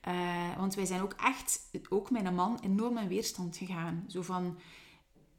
Uh, 0.08 0.56
want 0.56 0.74
wij 0.74 0.86
zijn 0.86 1.02
ook 1.02 1.12
echt, 1.12 1.70
ook 1.88 2.10
mijn 2.10 2.34
man, 2.34 2.58
enorm 2.62 2.98
in 2.98 3.08
weerstand 3.08 3.56
gegaan. 3.56 4.04
Zo 4.08 4.22
van, 4.22 4.58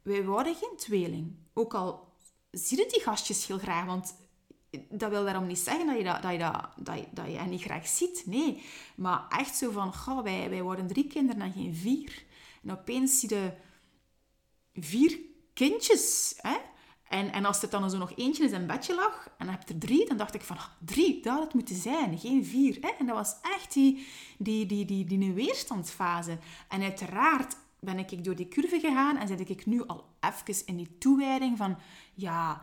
wij 0.01 0.25
worden 0.25 0.55
geen 0.55 0.77
tweeling. 0.77 1.35
Ook 1.53 1.73
al 1.73 2.07
zie 2.51 2.77
die 2.87 3.01
gastjes 3.01 3.47
heel 3.47 3.57
graag, 3.57 3.85
want 3.85 4.15
dat 4.89 5.09
wil 5.09 5.23
daarom 5.23 5.47
niet 5.47 5.59
zeggen 5.59 5.87
dat 5.87 5.97
je 5.97 6.03
dat, 6.03 6.21
dat, 6.21 6.31
je 6.31 6.37
dat, 6.37 6.67
dat, 6.77 6.97
je, 6.97 7.05
dat 7.11 7.25
je 7.25 7.37
hen 7.37 7.49
niet 7.49 7.61
graag 7.61 7.87
ziet. 7.87 8.23
Nee, 8.25 8.63
maar 8.95 9.25
echt 9.29 9.55
zo 9.55 9.71
van, 9.71 9.93
goh, 9.93 10.23
wij, 10.23 10.49
wij 10.49 10.61
worden 10.61 10.87
drie 10.87 11.07
kinderen 11.07 11.41
en 11.41 11.51
geen 11.51 11.75
vier. 11.75 12.23
En 12.63 12.71
opeens 12.71 13.19
zie 13.19 13.35
je 13.35 13.51
vier 14.73 15.19
kindjes. 15.53 16.33
Hè? 16.37 16.57
En, 17.07 17.31
en 17.31 17.45
als 17.45 17.61
er 17.61 17.69
dan 17.69 17.89
zo 17.89 17.97
nog 17.97 18.11
eentje 18.15 18.43
in 18.43 18.49
zijn 18.49 18.67
bedje 18.67 18.95
lag 18.95 19.29
en 19.37 19.45
dan 19.45 19.55
heb 19.55 19.67
je 19.67 19.73
er 19.73 19.79
drie, 19.79 20.07
dan 20.07 20.17
dacht 20.17 20.33
ik 20.33 20.41
van, 20.41 20.57
drie, 20.85 21.21
dat 21.21 21.33
had 21.33 21.43
het 21.43 21.53
moeten 21.53 21.75
zijn, 21.75 22.19
geen 22.19 22.45
vier. 22.45 22.77
Hè? 22.81 22.89
En 22.99 23.05
dat 23.05 23.15
was 23.15 23.35
echt 23.41 23.73
die, 23.73 24.07
die, 24.37 24.65
die, 24.65 24.85
die, 24.85 25.05
die, 25.05 25.19
die 25.19 25.33
weerstandsfase. 25.33 26.37
En 26.67 26.81
uiteraard 26.81 27.55
ben 27.79 27.99
ik 27.99 28.23
door 28.23 28.35
die 28.35 28.47
curve 28.47 28.79
gegaan 28.79 29.17
en 29.17 29.27
zit 29.27 29.49
ik 29.49 29.65
nu 29.65 29.85
al 29.85 30.05
even 30.19 30.65
in 30.65 30.77
die 30.77 30.97
toewijding 30.97 31.57
van, 31.57 31.77
ja, 32.13 32.61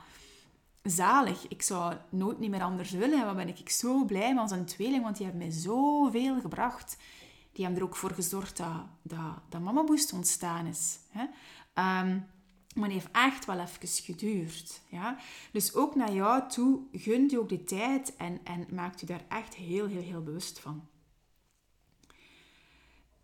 zalig. 0.91 1.49
Ik 1.49 1.63
zou 1.63 1.95
nooit 2.09 2.39
niet 2.39 2.51
meer 2.51 2.63
anders 2.63 2.91
willen. 2.91 3.21
En 3.21 3.27
wat 3.27 3.37
ben 3.37 3.49
ik 3.49 3.71
zo 3.71 4.05
blij 4.05 4.35
met 4.35 4.43
onze 4.43 4.65
tweeling, 4.65 5.03
want 5.03 5.17
die 5.17 5.27
hebben 5.27 5.47
mij 5.47 5.57
zoveel 5.57 6.41
gebracht. 6.41 6.97
Die 7.53 7.65
hebben 7.65 7.83
er 7.83 7.89
ook 7.89 7.97
voor 7.97 8.11
gezorgd 8.11 8.57
dat, 8.57 8.85
dat, 9.03 9.39
dat 9.49 9.61
mama 9.61 9.83
moest 9.83 10.13
ontstaan 10.13 10.67
is. 10.67 10.99
Hè? 11.11 11.23
Um, 12.03 12.27
maar 12.77 12.85
het 12.85 12.93
heeft 12.93 13.09
echt 13.13 13.45
wel 13.45 13.61
even 13.61 13.89
geduurd. 13.89 14.81
Ja? 14.91 15.19
Dus 15.53 15.75
ook 15.75 15.95
naar 15.95 16.13
jou 16.13 16.49
toe, 16.49 16.81
gun 16.93 17.29
je 17.29 17.41
ook 17.41 17.49
die 17.49 17.65
tijd 17.65 18.17
en, 18.17 18.41
en 18.45 18.67
maak 18.71 19.01
je 19.01 19.07
daar 19.07 19.25
echt 19.29 19.55
heel, 19.55 19.87
heel, 19.87 20.03
heel 20.03 20.23
bewust 20.23 20.59
van. 20.59 20.89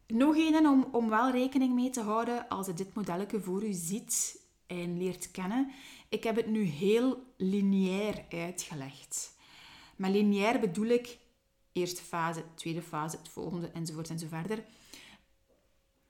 Nog 0.06 0.36
een 0.36 0.66
om, 0.66 0.88
om 0.92 1.08
wel 1.08 1.30
rekening 1.30 1.74
mee 1.74 1.90
te 1.90 2.00
houden 2.00 2.48
als 2.48 2.66
je 2.66 2.74
dit 2.74 2.94
modelletje 2.94 3.40
voor 3.40 3.64
u 3.64 3.72
ziet 3.72 4.40
en 4.66 4.98
leert 4.98 5.30
kennen. 5.30 5.70
Ik 6.12 6.24
heb 6.24 6.36
het 6.36 6.46
nu 6.46 6.62
heel 6.62 7.22
lineair 7.36 8.24
uitgelegd. 8.30 9.36
Maar 9.96 10.10
lineair 10.10 10.60
bedoel 10.60 10.86
ik 10.86 11.18
eerste 11.72 12.02
fase, 12.02 12.44
tweede 12.54 12.82
fase, 12.82 13.16
het 13.16 13.28
volgende 13.28 13.68
enzovoort 13.68 14.10
enzoverder. 14.10 14.64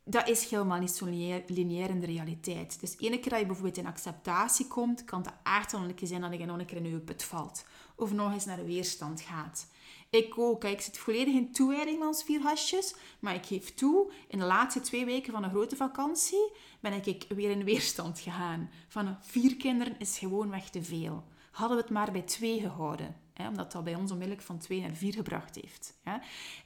Dat 0.04 0.28
is 0.28 0.50
helemaal 0.50 0.78
niet 0.78 0.90
zo 0.90 1.04
lineair 1.46 1.90
in 1.90 2.00
de 2.00 2.06
realiteit. 2.06 2.80
Dus 2.80 2.98
ene 2.98 3.18
keer 3.18 3.30
dat 3.30 3.40
je 3.40 3.46
bijvoorbeeld 3.46 3.76
in 3.76 3.86
acceptatie 3.86 4.66
komt, 4.66 5.04
kan 5.04 5.22
het 5.22 5.32
aardelijk 5.42 6.00
zijn 6.02 6.20
dat 6.20 6.38
je 6.38 6.44
nog 6.44 6.58
een 6.58 6.66
keer 6.66 6.76
in 6.76 6.90
je 6.90 6.98
put 6.98 7.24
valt. 7.24 7.64
Of 7.94 8.12
nog 8.12 8.32
eens 8.32 8.44
naar 8.44 8.56
de 8.56 8.64
weerstand 8.64 9.20
gaat. 9.20 9.66
Ik 10.12 10.38
ook. 10.38 10.64
Ik 10.64 10.81
zit 10.81 10.98
volledig 10.98 11.35
in 11.35 11.53
toewijding 11.53 11.98
met 11.98 12.09
ons 12.09 12.25
vier 12.25 12.40
hasjes. 12.40 12.94
Maar 13.20 13.35
ik 13.35 13.46
geef 13.46 13.75
toe, 13.75 14.12
in 14.29 14.38
de 14.38 14.44
laatste 14.44 14.81
twee 14.81 15.05
weken 15.05 15.33
van 15.33 15.44
een 15.44 15.51
grote 15.51 15.77
vakantie 15.77 16.51
ben 16.81 17.07
ik 17.07 17.25
weer 17.29 17.51
in 17.51 17.64
weerstand 17.64 18.20
gegaan. 18.20 18.70
Van 18.88 19.16
vier 19.20 19.57
kinderen 19.57 19.98
is 19.98 20.18
gewoon 20.18 20.51
weg 20.51 20.70
te 20.70 20.83
veel. 20.83 21.25
Hadden 21.51 21.77
we 21.77 21.83
het 21.83 21.92
maar 21.92 22.12
bij 22.12 22.22
twee 22.22 22.61
gehouden. 22.61 23.16
Hè, 23.33 23.48
omdat 23.48 23.72
dat 23.72 23.85
bij 23.85 23.94
ons 23.94 24.11
onmiddellijk 24.11 24.46
van 24.46 24.59
twee 24.59 24.81
naar 24.81 24.94
vier 24.94 25.12
gebracht 25.12 25.55
heeft. 25.55 25.94
Hè. 26.03 26.16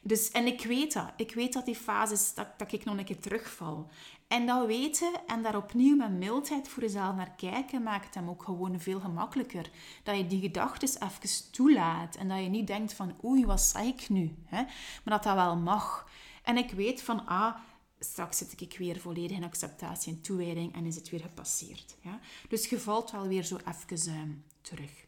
Dus, 0.01 0.31
en 0.31 0.47
ik 0.47 0.65
weet 0.65 0.93
dat. 0.93 1.13
Ik 1.17 1.35
weet 1.35 1.53
dat 1.53 1.65
die 1.65 1.75
fases, 1.75 2.35
dat, 2.35 2.59
dat 2.59 2.73
ik 2.73 2.85
nog 2.85 2.99
een 2.99 3.05
keer 3.05 3.21
terugval. 3.21 3.91
En 4.29 4.47
dat 4.47 4.67
weten 4.67 5.13
en 5.27 5.43
daar 5.43 5.57
opnieuw 5.57 5.97
met 5.97 6.11
mildheid 6.11 6.69
voor 6.69 6.83
jezelf 6.83 7.15
naar 7.15 7.35
kijken, 7.37 7.83
maakt 7.83 8.15
hem 8.15 8.29
ook 8.29 8.43
gewoon 8.43 8.81
veel 8.81 9.01
gemakkelijker. 9.01 9.71
Dat 10.03 10.17
je 10.17 10.27
die 10.27 10.41
gedachten 10.41 10.89
even 10.89 11.53
toelaat 11.53 12.17
en 12.17 12.29
dat 12.29 12.43
je 12.43 12.49
niet 12.49 12.67
denkt 12.67 12.93
van 12.93 13.17
oei, 13.25 13.47
wat 13.47 13.61
zeg 13.61 13.85
ik 13.85 14.09
nu? 14.09 14.35
Maar 14.51 14.69
dat 15.05 15.23
dat 15.23 15.35
wel 15.35 15.57
mag. 15.57 16.09
En 16.43 16.57
ik 16.57 16.71
weet 16.71 17.03
van, 17.03 17.27
ah, 17.27 17.57
straks 17.99 18.39
zit 18.39 18.61
ik 18.61 18.79
weer 18.79 19.01
volledig 19.01 19.37
in 19.37 19.45
acceptatie 19.45 20.13
en 20.13 20.21
toewijding 20.21 20.75
en 20.75 20.87
is 20.87 20.97
het 20.97 21.11
weer 21.11 21.21
gepasseerd. 21.21 21.97
Ja? 22.01 22.21
Dus 22.49 22.69
je 22.69 22.81
valt 22.81 23.11
wel 23.11 23.29
weer 23.29 23.43
zo 23.45 23.57
even 23.57 24.13
uh, 24.13 24.23
terug. 24.61 25.07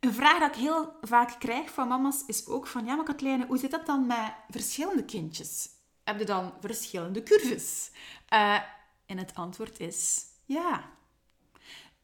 Een 0.00 0.14
vraag 0.14 0.38
dat 0.38 0.48
ik 0.48 0.62
heel 0.62 0.96
vaak 1.00 1.36
krijg 1.38 1.70
van 1.70 1.88
mama's 1.88 2.22
is 2.26 2.46
ook 2.46 2.66
van, 2.66 2.84
ja 2.84 2.94
maar 2.94 3.04
Katlijne, 3.04 3.46
hoe 3.46 3.58
zit 3.58 3.70
dat 3.70 3.86
dan 3.86 4.06
met 4.06 4.34
verschillende 4.48 5.04
kindjes? 5.04 5.68
Heb 6.04 6.18
je 6.18 6.24
dan 6.24 6.52
verschillende 6.60 7.22
curves? 7.22 7.90
Uh, 8.32 8.60
en 9.06 9.18
het 9.18 9.34
antwoord 9.34 9.80
is 9.80 10.24
ja. 10.44 10.90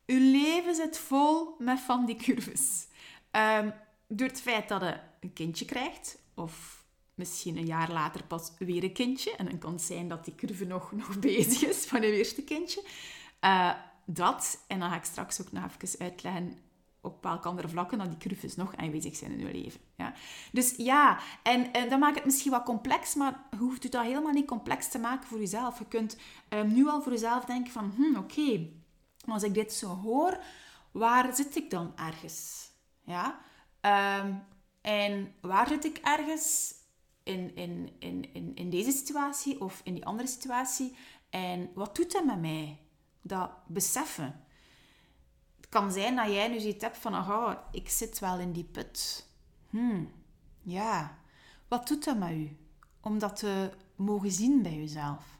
Uw 0.06 0.30
leven 0.30 0.74
zit 0.74 0.98
vol 0.98 1.54
met 1.58 1.80
van 1.80 2.06
die 2.06 2.16
curves. 2.16 2.86
Um, 3.32 3.72
door 4.08 4.28
het 4.28 4.40
feit 4.40 4.68
dat 4.68 4.80
je 4.80 5.00
een 5.20 5.32
kindje 5.32 5.64
krijgt, 5.64 6.18
of 6.34 6.84
misschien 7.14 7.56
een 7.56 7.66
jaar 7.66 7.92
later 7.92 8.24
pas 8.24 8.52
weer 8.58 8.84
een 8.84 8.92
kindje. 8.92 9.36
En 9.36 9.44
dan 9.44 9.58
kan 9.58 9.80
zijn 9.80 10.08
dat 10.08 10.24
die 10.24 10.34
curve 10.34 10.64
nog, 10.64 10.92
nog 10.92 11.18
bezig 11.30 11.68
is 11.68 11.86
van 11.86 12.02
een 12.02 12.12
eerste 12.12 12.42
kindje. 12.42 12.82
Uh, 13.44 13.74
dat, 14.06 14.64
en 14.66 14.78
dan 14.78 14.90
ga 14.90 14.96
ik 14.96 15.04
straks 15.04 15.40
ook 15.40 15.52
nog 15.52 15.64
even 15.80 15.98
uitleggen 16.00 16.58
op 17.08 17.22
welke 17.22 17.48
andere 17.48 17.68
vlakken 17.68 17.98
dat 17.98 18.08
die 18.08 18.18
curves 18.18 18.56
nog 18.56 18.76
aanwezig 18.76 19.16
zijn 19.16 19.30
in 19.30 19.38
je 19.38 19.52
leven. 19.52 19.80
Ja. 19.96 20.12
Dus 20.52 20.74
ja, 20.76 21.18
en, 21.42 21.72
en 21.72 21.88
dat 21.88 21.98
maakt 21.98 22.14
het 22.14 22.24
misschien 22.24 22.50
wat 22.50 22.62
complex, 22.62 23.14
maar 23.14 23.40
hoeft 23.58 23.82
het 23.82 23.92
dat 23.92 24.04
helemaal 24.04 24.32
niet 24.32 24.46
complex 24.46 24.88
te 24.88 24.98
maken 24.98 25.28
voor 25.28 25.38
jezelf. 25.38 25.78
Je 25.78 25.84
kunt 25.84 26.16
um, 26.48 26.72
nu 26.72 26.88
al 26.88 27.02
voor 27.02 27.12
jezelf 27.12 27.44
denken 27.44 27.72
van, 27.72 27.92
hm, 27.96 28.16
oké, 28.16 28.68
als 29.26 29.42
ik 29.42 29.54
dit 29.54 29.72
zo 29.72 29.86
hoor, 29.86 30.38
waar 30.90 31.34
zit 31.34 31.56
ik 31.56 31.70
dan 31.70 31.92
ergens? 31.96 32.70
Ja? 33.04 33.38
Um, 34.20 34.42
en 34.80 35.34
waar 35.40 35.68
zit 35.68 35.84
ik 35.84 35.98
ergens 35.98 36.74
in, 37.22 37.56
in, 37.56 37.90
in, 37.98 38.34
in, 38.34 38.54
in 38.54 38.70
deze 38.70 38.90
situatie 38.90 39.60
of 39.60 39.80
in 39.84 39.94
die 39.94 40.06
andere 40.06 40.28
situatie? 40.28 40.96
En 41.30 41.70
wat 41.74 41.96
doet 41.96 42.12
dat 42.12 42.24
met 42.24 42.40
mij? 42.40 42.78
Dat 43.22 43.50
beseffen. 43.66 44.44
Het 45.68 45.80
kan 45.80 45.92
zijn 45.92 46.16
dat 46.16 46.28
jij 46.28 46.48
nu 46.48 46.60
ziet 46.60 46.80
hebt 46.80 46.98
van, 46.98 47.14
aha, 47.14 47.64
ik 47.72 47.88
zit 47.88 48.18
wel 48.18 48.38
in 48.38 48.52
die 48.52 48.64
put. 48.64 49.26
Hmm, 49.70 50.12
ja. 50.62 51.18
Wat 51.68 51.88
doet 51.88 52.04
dat 52.04 52.18
met 52.18 52.30
u? 52.30 52.56
Om 53.00 53.18
dat 53.18 53.36
te 53.36 53.70
mogen 53.96 54.30
zien 54.30 54.62
bij 54.62 54.76
jezelf. 54.76 55.38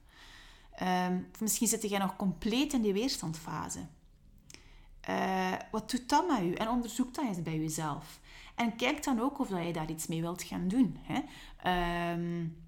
Of 1.33 1.41
misschien 1.41 1.69
zit 1.69 1.83
jij 1.83 1.99
nog 1.99 2.17
compleet 2.17 2.73
in 2.73 2.83
die 2.83 2.93
weerstandfase. 2.93 3.87
Uh, 5.09 5.53
wat 5.71 5.91
doet 5.91 6.09
dat 6.09 6.27
met 6.29 6.41
u? 6.41 6.53
En 6.53 6.69
onderzoek 6.69 7.15
dat 7.15 7.25
eens 7.25 7.43
bij 7.43 7.59
jezelf. 7.59 8.21
En 8.55 8.77
kijk 8.77 9.05
dan 9.05 9.21
ook 9.21 9.39
of 9.39 9.49
dat 9.49 9.67
je 9.67 9.73
daar 9.73 9.91
iets 9.91 10.07
mee 10.07 10.21
wilt 10.21 10.43
gaan 10.43 10.69
doen. 10.69 10.99
Hè? 11.03 12.13
Um, 12.13 12.68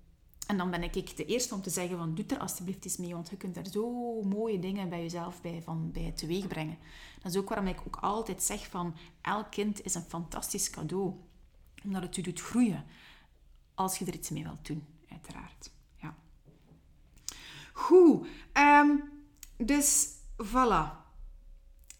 en 0.50 0.56
dan 0.56 0.70
ben 0.70 0.82
ik 0.82 1.16
de 1.16 1.24
eerste 1.24 1.54
om 1.54 1.62
te 1.62 1.70
zeggen 1.70 1.98
van 1.98 2.14
doe 2.14 2.26
er 2.26 2.38
alsjeblieft 2.38 2.84
eens 2.84 2.96
mee, 2.96 3.14
want 3.14 3.30
je 3.30 3.36
kunt 3.36 3.54
daar 3.54 3.66
zo 3.66 4.22
mooie 4.22 4.58
dingen 4.58 4.88
bij 4.88 5.02
jezelf 5.02 5.40
bij, 5.40 5.62
van, 5.62 5.92
bij 5.92 6.12
teweeg. 6.16 6.46
Dat 6.46 7.32
is 7.32 7.36
ook 7.36 7.48
waarom 7.48 7.66
ik 7.66 7.80
ook 7.86 7.96
altijd 7.96 8.42
zeg 8.42 8.66
van 8.68 8.96
elk 9.20 9.50
kind 9.50 9.84
is 9.84 9.94
een 9.94 10.02
fantastisch 10.02 10.70
cadeau. 10.70 11.14
Omdat 11.84 12.02
het 12.02 12.16
u 12.16 12.22
doet 12.22 12.40
groeien. 12.40 12.84
Als 13.74 13.98
je 13.98 14.04
er 14.04 14.14
iets 14.14 14.30
mee 14.30 14.42
wilt 14.42 14.66
doen, 14.66 14.86
uiteraard. 15.10 15.70
Ja. 15.96 16.14
Goed. 17.72 18.26
Um, 18.52 19.02
dus 19.56 20.08
voilà. 20.42 20.98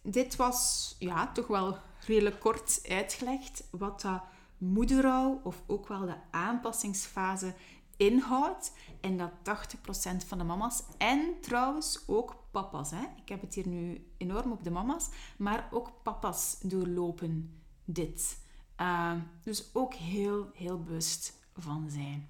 Dit 0.02 0.36
was 0.36 0.96
ja, 0.98 1.32
toch 1.32 1.46
wel 1.46 1.78
redelijk 2.06 2.40
kort 2.40 2.80
uitgelegd 2.88 3.68
wat 3.70 4.00
dat 4.00 4.22
moederrouw 4.58 5.40
of 5.44 5.62
ook 5.66 5.88
wel 5.88 6.06
de 6.06 6.16
aanpassingsfase 6.30 7.54
inhoudt. 8.00 8.72
En 9.00 9.16
dat 9.16 9.30
80% 9.30 10.26
van 10.26 10.38
de 10.38 10.44
mama's 10.44 10.82
en 10.98 11.40
trouwens 11.40 12.02
ook 12.06 12.36
papa's. 12.50 12.90
Hè? 12.90 13.02
Ik 13.16 13.28
heb 13.28 13.40
het 13.40 13.54
hier 13.54 13.68
nu 13.68 14.10
enorm 14.16 14.52
op 14.52 14.64
de 14.64 14.70
mama's, 14.70 15.08
maar 15.36 15.68
ook 15.70 15.92
papa's 16.02 16.58
doorlopen 16.62 17.62
dit. 17.84 18.38
Uh, 18.80 19.12
dus 19.42 19.70
ook 19.72 19.94
heel, 19.94 20.50
heel 20.54 20.82
bewust 20.82 21.38
van 21.56 21.90
zijn. 21.90 22.28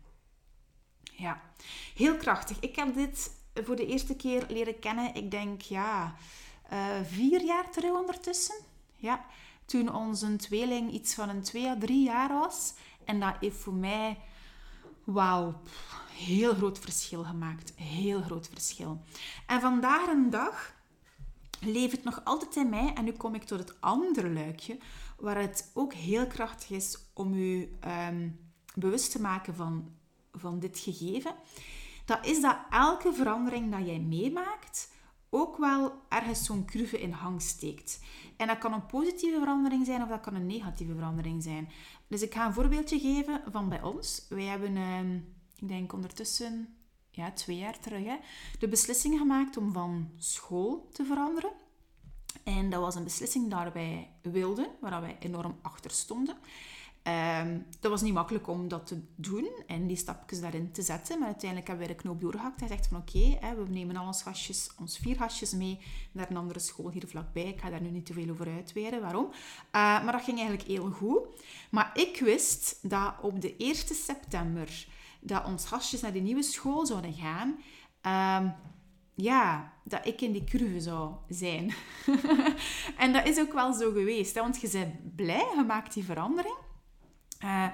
Ja, 1.02 1.40
heel 1.94 2.16
krachtig. 2.16 2.59
Ik 2.59 2.76
heb 2.76 2.94
dit 2.94 3.30
voor 3.54 3.76
de 3.76 3.87
eerste 3.87 4.16
keer 4.16 4.46
leren 4.48 4.78
kennen, 4.78 5.14
ik 5.14 5.30
denk 5.30 5.61
ja, 5.61 6.14
uh, 6.72 7.00
vier 7.04 7.44
jaar 7.44 7.70
terug 7.70 7.92
ondertussen. 7.92 8.54
Ja, 8.96 9.24
toen 9.64 9.94
onze 9.94 10.37
tweeling 10.37 10.92
iets 10.92 11.14
van 11.14 11.28
een 11.28 11.42
twee 11.42 11.68
à 11.68 11.76
drie 11.78 12.04
jaar 12.04 12.28
was. 12.28 12.74
En 13.04 13.20
dat 13.20 13.35
heeft 13.40 13.56
voor 13.56 13.74
mij 13.74 14.18
wauw, 15.12 15.61
heel 16.12 16.55
groot 16.55 16.79
verschil 16.79 17.23
gemaakt. 17.25 17.73
Heel 17.77 18.23
groot 18.23 18.49
verschil. 18.49 19.01
En 19.46 19.61
vandaag 19.61 20.07
een 20.07 20.31
dag 20.31 20.75
leeft 21.61 21.92
het 21.92 22.05
nog 22.05 22.20
altijd 22.25 22.57
in 22.57 22.68
mij. 22.68 22.92
En 22.94 23.05
nu 23.05 23.12
kom 23.12 23.35
ik 23.35 23.44
tot 23.44 23.59
het 23.59 23.81
andere 23.81 24.31
luikje, 24.31 24.79
waar 25.18 25.40
het 25.40 25.70
ook 25.75 25.92
heel 25.94 26.27
krachtig 26.27 26.70
is 26.70 26.99
om 27.12 27.35
u 27.35 27.79
um, 28.09 28.38
bewust 28.75 29.11
te 29.11 29.20
maken 29.20 29.55
van, 29.55 29.92
van 30.33 30.59
dit 30.59 30.79
gegeven. 30.79 31.35
Dat 32.05 32.27
is 32.27 32.40
dat 32.40 32.57
elke 32.70 33.12
verandering 33.12 33.70
dat 33.70 33.87
jij 33.87 33.99
meemaakt, 33.99 34.90
ook 35.31 35.57
wel 35.57 35.93
ergens 36.09 36.45
zo'n 36.45 36.64
curve 36.64 37.01
in 37.01 37.12
hang 37.12 37.43
steekt. 37.43 38.01
En 38.37 38.47
dat 38.47 38.59
kan 38.59 38.73
een 38.73 38.87
positieve 38.87 39.38
verandering 39.38 39.87
zijn 39.87 40.03
of 40.03 40.09
dat 40.09 40.21
kan 40.21 40.35
een 40.35 40.47
negatieve 40.47 40.95
verandering 40.95 41.43
zijn. 41.43 41.69
Dus 42.07 42.23
ik 42.23 42.35
ga 42.35 42.47
een 42.47 42.53
voorbeeldje 42.53 42.99
geven 42.99 43.43
van 43.51 43.69
bij 43.69 43.83
ons. 43.83 44.27
Wij 44.29 44.45
hebben, 44.45 44.77
ehm, 44.77 45.14
ik 45.57 45.69
denk 45.69 45.93
ondertussen 45.93 46.75
ja, 47.11 47.33
twee 47.33 47.57
jaar 47.57 47.79
terug, 47.79 48.05
hè, 48.05 48.16
de 48.59 48.69
beslissing 48.69 49.19
gemaakt 49.19 49.57
om 49.57 49.73
van 49.73 50.11
school 50.19 50.88
te 50.93 51.05
veranderen. 51.05 51.51
En 52.45 52.71
dat 52.71 52.81
was 52.81 52.95
een 52.95 53.05
beslissing 53.05 53.51
daar 53.51 53.73
wij 53.73 54.11
wilden, 54.23 54.66
waar 54.81 55.01
wij 55.01 55.16
enorm 55.21 55.59
achter 55.62 55.90
stonden. 55.90 56.37
Um, 57.02 57.66
dat 57.80 57.90
was 57.90 58.02
niet 58.02 58.12
makkelijk 58.12 58.48
om 58.48 58.68
dat 58.68 58.86
te 58.86 59.00
doen 59.14 59.50
en 59.66 59.86
die 59.86 59.96
stapjes 59.96 60.40
daarin 60.40 60.72
te 60.72 60.82
zetten. 60.82 61.18
Maar 61.18 61.28
uiteindelijk 61.28 61.68
hebben 61.68 61.86
wij 61.86 61.96
de 61.96 62.02
knoop 62.02 62.20
doorgehakt. 62.20 62.60
Hij 62.60 62.68
zegt 62.68 62.86
van 62.86 62.98
oké, 62.98 63.38
we 63.40 63.64
nemen 63.68 63.96
al 63.96 64.06
ons 64.06 64.22
gastjes, 64.22 64.70
ons 64.78 64.98
vier 64.98 65.16
gastjes 65.16 65.52
mee 65.52 65.78
naar 66.12 66.30
een 66.30 66.36
andere 66.36 66.58
school 66.58 66.90
hier 66.90 67.06
vlakbij. 67.06 67.44
Ik 67.48 67.60
ga 67.60 67.70
daar 67.70 67.82
nu 67.82 67.90
niet 67.90 68.06
te 68.06 68.12
veel 68.12 68.30
over 68.30 68.48
uitweiden 68.54 69.00
waarom. 69.00 69.24
Uh, 69.24 69.32
maar 69.72 70.12
dat 70.12 70.22
ging 70.22 70.38
eigenlijk 70.38 70.68
heel 70.68 70.90
goed. 70.90 71.20
Maar 71.70 71.90
ik 71.94 72.20
wist 72.20 72.78
dat 72.82 73.14
op 73.20 73.40
de 73.40 73.56
1 73.56 73.74
september 73.74 74.86
dat 75.20 75.44
ons 75.44 75.66
gastjes 75.66 76.00
naar 76.00 76.12
de 76.12 76.18
nieuwe 76.18 76.42
school 76.42 76.86
zouden 76.86 77.14
gaan. 77.14 77.58
Um, 78.42 78.54
ja, 79.14 79.72
dat 79.84 80.06
ik 80.06 80.20
in 80.20 80.32
die 80.32 80.44
curve 80.44 80.80
zou 80.80 81.14
zijn. 81.28 81.74
en 82.96 83.12
dat 83.12 83.26
is 83.26 83.38
ook 83.38 83.52
wel 83.52 83.72
zo 83.72 83.92
geweest. 83.92 84.34
Hè? 84.34 84.40
Want 84.40 84.60
je 84.60 84.68
bent 84.72 85.16
blij, 85.16 85.46
je 85.56 85.64
maakt 85.66 85.94
die 85.94 86.04
verandering. 86.04 86.56
Uh, 87.44 87.66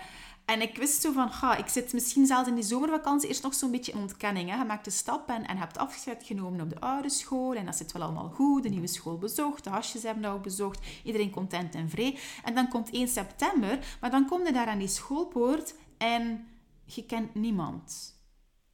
en 0.47 0.63
ik 0.63 0.77
wist 0.77 1.01
zo 1.01 1.13
van, 1.13 1.31
ga, 1.31 1.57
ik 1.57 1.69
zit 1.69 1.93
misschien 1.93 2.27
zelfs 2.27 2.49
in 2.49 2.55
die 2.55 2.65
zomervakantie 2.65 3.29
eerst 3.29 3.43
nog 3.43 3.55
zo'n 3.55 3.71
beetje 3.71 3.93
in 3.93 3.99
ontkenning. 3.99 4.51
Hè. 4.51 4.57
Je 4.57 4.65
maakt 4.65 4.85
de 4.85 4.91
stap 4.91 5.29
en, 5.29 5.47
en 5.47 5.57
hebt 5.57 5.79
afscheid 5.79 6.23
genomen 6.25 6.61
op 6.61 6.71
de 6.71 6.81
oude 6.81 7.09
school. 7.09 7.55
En 7.55 7.65
dat 7.65 7.77
zit 7.77 7.93
wel 7.93 8.03
allemaal 8.03 8.29
goed. 8.29 8.63
De 8.63 8.69
nieuwe 8.69 8.87
school 8.87 9.19
bezocht. 9.19 9.65
De 9.65 9.71
hasjes 9.71 10.03
hebben 10.03 10.23
dat 10.23 10.33
ook 10.33 10.43
bezocht. 10.43 10.87
Iedereen 11.05 11.31
content 11.31 11.75
en 11.75 11.91
vrij. 11.91 12.19
En 12.45 12.55
dan 12.55 12.69
komt 12.69 12.91
1 12.91 13.09
september. 13.09 13.79
Maar 14.01 14.11
dan 14.11 14.27
kom 14.27 14.45
je 14.45 14.53
daar 14.53 14.67
aan 14.67 14.79
die 14.79 14.89
schoolpoort 14.89 15.75
en 15.99 16.49
je 16.85 17.07
kent 17.07 17.35
niemand. 17.35 18.15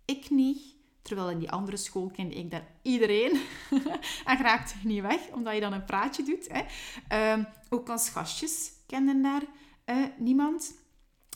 Ik 0.04 0.30
niet. 0.30 0.60
Terwijl 1.02 1.30
in 1.30 1.38
die 1.38 1.50
andere 1.50 1.76
school 1.76 2.10
kende 2.10 2.34
ik 2.34 2.50
daar 2.50 2.66
iedereen. 2.82 3.40
en 4.24 4.36
raakt 4.36 4.74
niet 4.84 5.02
weg, 5.02 5.20
omdat 5.30 5.54
je 5.54 5.60
dan 5.60 5.72
een 5.72 5.84
praatje 5.84 6.22
doet. 6.22 6.48
Hè. 6.50 7.32
Um, 7.32 7.46
ook 7.68 7.88
als 7.88 8.08
gastjes 8.08 8.72
kenden 8.86 9.22
daar 9.22 9.42
uh, 9.86 10.04
niemand. 10.18 10.74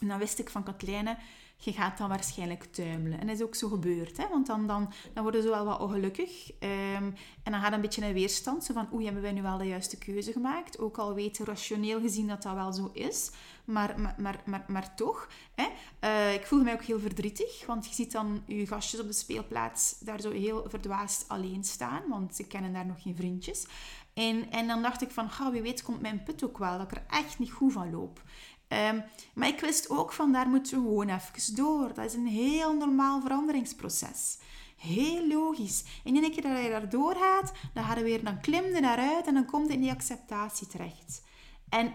En 0.01 0.09
dan 0.09 0.19
wist 0.19 0.39
ik 0.39 0.51
van 0.51 0.63
Katlijne, 0.63 1.17
je 1.59 1.73
gaat 1.73 1.99
dan 1.99 2.09
waarschijnlijk 2.09 2.65
tuimelen. 2.65 3.21
En 3.21 3.27
dat 3.27 3.37
is 3.37 3.43
ook 3.43 3.55
zo 3.55 3.69
gebeurd, 3.69 4.17
hè? 4.17 4.29
want 4.29 4.47
dan, 4.47 4.67
dan, 4.67 4.93
dan 5.13 5.23
worden 5.23 5.43
ze 5.43 5.49
wel 5.49 5.65
wat 5.65 5.81
ongelukkig. 5.81 6.51
Um, 6.61 7.15
en 7.43 7.53
dan 7.53 7.61
gaat 7.61 7.73
een 7.73 7.81
beetje 7.81 8.07
een 8.07 8.13
weerstand, 8.13 8.65
zo 8.65 8.73
van, 8.73 8.89
oei, 8.93 9.05
hebben 9.05 9.23
wij 9.23 9.33
nu 9.33 9.43
wel 9.43 9.59
de 9.59 9.67
juiste 9.67 9.99
keuze 9.99 10.33
gemaakt? 10.33 10.79
Ook 10.79 10.99
al 10.99 11.15
weten 11.15 11.45
rationeel 11.45 12.01
gezien 12.01 12.29
dat 12.29 12.43
dat 12.43 12.55
wel 12.55 12.73
zo 12.73 12.91
is. 12.93 13.31
Maar, 13.65 14.01
maar, 14.19 14.43
maar, 14.45 14.65
maar, 14.67 14.95
toch, 14.95 15.29
hè? 15.55 15.67
Uh, 16.01 16.35
ik 16.35 16.47
voelde 16.47 16.65
mij 16.65 16.73
ook 16.73 16.83
heel 16.83 17.01
verdrietig, 17.01 17.67
want 17.67 17.87
je 17.87 17.95
ziet 17.95 18.13
dan 18.13 18.43
je 18.47 18.67
gastjes 18.67 19.01
op 19.01 19.07
de 19.07 19.13
speelplaats 19.13 19.99
daar 19.99 20.21
zo 20.21 20.31
heel 20.31 20.65
verdwaasd 20.69 21.25
alleen 21.29 21.65
staan, 21.65 22.03
want 22.09 22.37
ze 22.37 22.47
kennen 22.47 22.73
daar 22.73 22.87
nog 22.87 23.03
geen 23.03 23.17
vriendjes. 23.17 23.67
En, 24.15 24.51
en 24.51 24.67
dan 24.67 24.83
dacht 24.83 25.03
ik 25.03 25.11
van, 25.11 25.31
wie 25.53 25.63
weet 25.63 25.83
komt 25.83 26.01
mijn 26.01 26.23
put 26.23 26.45
ook 26.45 26.59
wel, 26.59 26.79
dat 26.79 26.93
ik 26.93 26.97
er 26.97 27.05
echt 27.09 27.39
niet 27.39 27.53
goed 27.53 27.73
van 27.73 27.91
loop. 27.91 28.23
Um, 28.68 29.05
maar 29.35 29.48
ik 29.48 29.61
wist 29.61 29.90
ook 29.90 30.12
van, 30.12 30.33
daar 30.33 30.48
moeten 30.48 30.83
we 30.83 30.88
gewoon 30.88 31.09
even 31.09 31.55
door. 31.55 31.94
Dat 31.94 32.05
is 32.05 32.14
een 32.14 32.26
heel 32.26 32.74
normaal 32.74 33.20
veranderingsproces. 33.20 34.38
Heel 34.76 35.26
logisch. 35.26 35.85
En 36.05 36.16
in 36.16 36.31
keer 36.31 36.42
dat 36.42 36.62
je 36.62 36.68
daar 36.70 36.88
doorgaat, 36.88 37.52
dan, 37.74 37.85
ga 37.85 37.96
je 37.96 38.02
weer, 38.02 38.24
dan 38.24 38.40
klim 38.40 38.64
je 38.64 38.81
daaruit 38.81 39.26
en 39.26 39.35
dan 39.35 39.44
komt 39.44 39.66
je 39.66 39.72
in 39.72 39.81
die 39.81 39.90
acceptatie 39.90 40.66
terecht. 40.66 41.22
En 41.68 41.92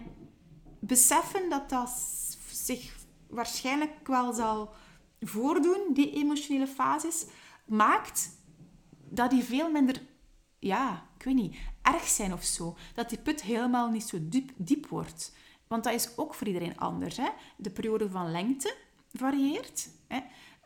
beseffen 0.80 1.50
dat 1.50 1.70
dat 1.70 1.90
zich 2.52 2.96
waarschijnlijk 3.28 4.06
wel 4.06 4.32
zal 4.32 4.74
voordoen, 5.20 5.80
die 5.92 6.12
emotionele 6.12 6.66
fases, 6.66 7.26
maakt 7.66 8.30
dat 9.08 9.30
die 9.30 9.44
veel 9.44 9.70
minder, 9.70 10.02
ja, 10.58 11.08
ik 11.18 11.24
weet 11.24 11.34
niet, 11.34 11.56
erg 11.82 12.08
zijn 12.08 12.32
of 12.32 12.44
zo. 12.44 12.76
Dat 12.94 13.08
die 13.08 13.18
put 13.18 13.42
helemaal 13.42 13.90
niet 13.90 14.04
zo 14.04 14.18
diep, 14.20 14.50
diep 14.56 14.86
wordt. 14.86 15.32
Want 15.72 15.84
dat 15.84 15.92
is 15.92 16.16
ook 16.16 16.34
voor 16.34 16.46
iedereen 16.46 16.78
anders. 16.78 17.16
Hè? 17.16 17.28
De 17.56 17.70
periode 17.70 18.10
van 18.10 18.30
lengte 18.30 18.76
varieert. 19.12 19.88
Hè? 20.06 20.20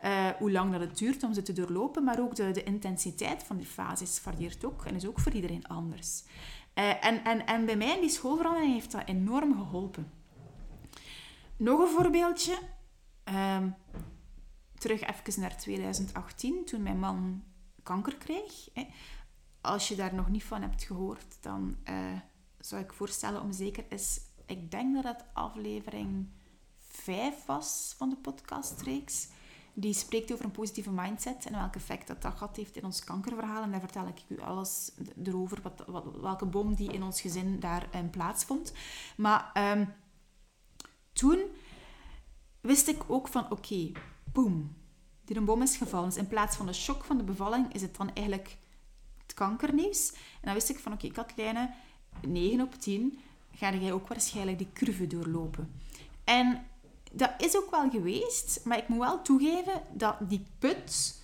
Uh, 0.05 0.37
hoe 0.39 0.51
lang 0.51 0.73
dat 0.73 0.81
het 0.81 0.99
duurt 0.99 1.23
om 1.23 1.35
ze 1.35 1.43
te 1.43 1.53
doorlopen, 1.53 2.05
maar 2.05 2.21
ook 2.21 2.35
de, 2.35 2.51
de 2.51 2.63
intensiteit 2.63 3.43
van 3.43 3.57
die 3.57 3.67
fases 3.67 4.19
varieert 4.19 4.65
ook 4.65 4.85
en 4.85 4.95
is 4.95 5.07
ook 5.07 5.21
voor 5.21 5.33
iedereen 5.33 5.67
anders. 5.67 6.23
Uh, 6.75 7.05
en, 7.05 7.25
en, 7.25 7.47
en 7.47 7.67
bij 7.67 7.77
mij 7.77 8.01
die 8.01 8.09
schoolverandering 8.09 8.73
heeft 8.73 8.93
dat 8.93 9.03
enorm 9.07 9.57
geholpen. 9.57 10.11
Nog 11.57 11.81
een 11.81 11.89
voorbeeldje. 11.89 12.59
Uh, 13.29 13.63
terug 14.79 15.01
even 15.01 15.41
naar 15.41 15.57
2018, 15.57 16.65
toen 16.65 16.83
mijn 16.83 16.99
man 16.99 17.45
kanker 17.83 18.17
kreeg. 18.17 18.69
Als 19.61 19.89
je 19.89 19.95
daar 19.95 20.15
nog 20.15 20.29
niet 20.29 20.45
van 20.45 20.63
hebt 20.63 20.85
gehoord, 20.85 21.43
dan 21.43 21.77
uh, 21.85 21.95
zou 22.61 22.83
ik 22.83 22.93
voorstellen 22.93 23.43
om 23.43 23.53
zeker 23.53 23.85
eens... 23.89 24.21
Ik 24.47 24.71
denk 24.71 24.95
dat 24.95 25.05
het 25.05 25.25
aflevering 25.33 26.29
5 26.79 27.45
was 27.45 27.95
van 27.97 28.09
de 28.09 28.17
podcastreeks. 28.17 29.29
Die 29.75 29.95
spreekt 29.95 30.33
over 30.33 30.45
een 30.45 30.51
positieve 30.51 30.91
mindset 30.91 31.47
en 31.47 31.53
welk 31.53 31.75
effect 31.75 32.07
dat 32.07 32.23
dat 32.23 32.33
gehad 32.33 32.57
heeft 32.57 32.77
in 32.77 32.85
ons 32.85 33.05
kankerverhaal. 33.05 33.63
En 33.63 33.71
daar 33.71 33.81
vertel 33.81 34.07
ik 34.07 34.23
u 34.29 34.41
alles 34.41 34.93
erover, 35.25 35.63
wat, 35.63 35.85
wat, 35.87 36.05
welke 36.21 36.47
boom 36.47 36.75
die 36.75 36.93
in 36.93 37.03
ons 37.03 37.21
gezin 37.21 37.61
daarin 37.61 38.11
plaatsvond. 38.11 38.73
Maar 39.17 39.51
um, 39.55 39.95
toen 41.13 41.39
wist 42.61 42.89
ik 42.89 43.03
ook 43.07 43.29
van, 43.29 43.51
oké, 43.51 43.93
boem, 44.33 44.77
die 45.25 45.37
een 45.37 45.45
boom 45.45 45.63
is 45.63 45.77
gevallen. 45.77 46.09
Dus 46.09 46.19
in 46.19 46.29
plaats 46.29 46.57
van 46.57 46.67
de 46.67 46.73
shock 46.73 47.05
van 47.05 47.17
de 47.17 47.25
bevalling 47.25 47.73
is 47.73 47.83
het 47.83 47.97
dan 47.97 48.15
eigenlijk 48.15 48.57
het 49.23 49.35
kankernieuws. 49.35 50.13
En 50.13 50.43
dan 50.43 50.55
wist 50.55 50.69
ik 50.69 50.79
van, 50.79 50.93
oké, 50.93 51.07
okay, 51.07 51.25
Katlijne, 51.25 51.75
9 52.27 52.61
op 52.61 52.75
10 52.75 53.19
ga 53.57 53.75
jij 53.75 53.93
ook 53.93 54.09
waarschijnlijk 54.09 54.59
die 54.59 54.73
curve 54.73 55.07
doorlopen. 55.07 55.81
En 56.25 56.67
dat 57.13 57.31
is 57.39 57.57
ook 57.57 57.71
wel 57.71 57.91
geweest, 57.91 58.61
maar 58.65 58.79
ik 58.79 58.89
moet 58.89 58.99
wel 58.99 59.23
toegeven 59.23 59.83
dat 59.93 60.17
die 60.21 60.47
put 60.59 61.21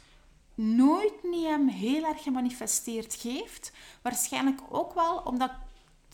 nooit 0.54 1.22
niet 1.22 1.72
heel 1.72 2.04
erg 2.04 2.22
gemanifesteerd 2.22 3.14
geeft. 3.14 3.72
Waarschijnlijk 4.02 4.60
ook 4.68 4.94
wel 4.94 5.16
omdat 5.16 5.50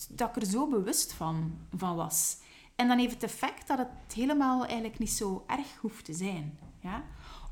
dat 0.09 0.29
ik 0.29 0.43
er 0.43 0.49
zo 0.49 0.69
bewust 0.69 1.13
van, 1.13 1.59
van 1.77 1.97
was. 1.97 2.37
En 2.77 2.89
dan 2.89 2.99
heeft 2.99 3.15
het 3.15 3.23
effect 3.23 3.69
dat 3.69 3.79
het 3.79 4.15
helemaal 4.15 4.65
eigenlijk 4.65 4.99
niet 4.99 5.11
zo 5.11 5.45
erg 5.47 5.77
hoeft 5.81 6.05
te 6.05 6.15
zijn. 6.15 6.59
Ja? 6.81 7.05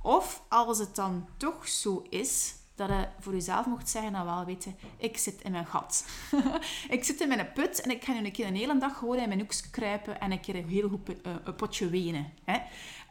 Of 0.02 0.42
als 0.48 0.78
het 0.78 0.94
dan 0.94 1.28
toch 1.36 1.68
zo 1.68 2.04
is, 2.08 2.54
dat 2.76 2.88
je 2.88 3.06
voor 3.18 3.32
jezelf 3.32 3.66
mocht 3.66 3.88
zeggen, 3.88 4.12
nou 4.12 4.26
wel, 4.26 4.44
weet 4.44 4.64
je, 4.64 4.70
ik 4.96 5.16
zit 5.16 5.42
in 5.42 5.52
mijn 5.52 5.66
gat. 5.66 6.06
ik 6.88 7.04
zit 7.04 7.20
in 7.20 7.28
mijn 7.28 7.52
put 7.52 7.80
en 7.80 7.90
ik 7.90 8.04
ga 8.04 8.12
nu 8.12 8.24
een 8.24 8.32
keer 8.32 8.46
een 8.46 8.56
hele 8.56 8.78
dag 8.78 8.98
gewoon 8.98 9.18
in 9.18 9.28
mijn 9.28 9.40
hoekje 9.40 9.70
kruipen 9.70 10.20
en 10.20 10.32
een 10.32 10.40
keer 10.40 10.56
een 10.56 10.68
heel 10.68 10.88
goed 10.88 11.08
uh, 11.08 11.34
een 11.44 11.54
potje 11.54 11.88
wenen. 11.88 12.32
Hè? 12.44 12.58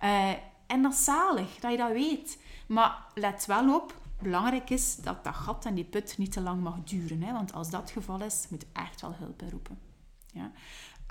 Uh, 0.03 0.35
en 0.67 0.81
dat 0.81 0.93
is 0.93 1.03
zalig, 1.03 1.59
dat 1.59 1.71
je 1.71 1.77
dat 1.77 1.91
weet. 1.91 2.37
Maar 2.67 3.05
let 3.13 3.45
wel 3.45 3.75
op, 3.75 3.93
belangrijk 4.21 4.69
is 4.69 4.95
dat 4.95 5.23
dat 5.23 5.35
gat 5.35 5.65
en 5.65 5.75
die 5.75 5.83
put 5.83 6.17
niet 6.17 6.31
te 6.31 6.41
lang 6.41 6.61
mag 6.61 6.83
duren. 6.83 7.23
Hè? 7.23 7.33
Want 7.33 7.53
als 7.53 7.69
dat 7.69 7.81
het 7.81 7.91
geval 7.91 8.21
is, 8.21 8.45
moet 8.49 8.65
echt 8.73 9.01
wel 9.01 9.15
hulp 9.17 9.41
roepen. 9.49 9.79
Ja? 10.33 10.51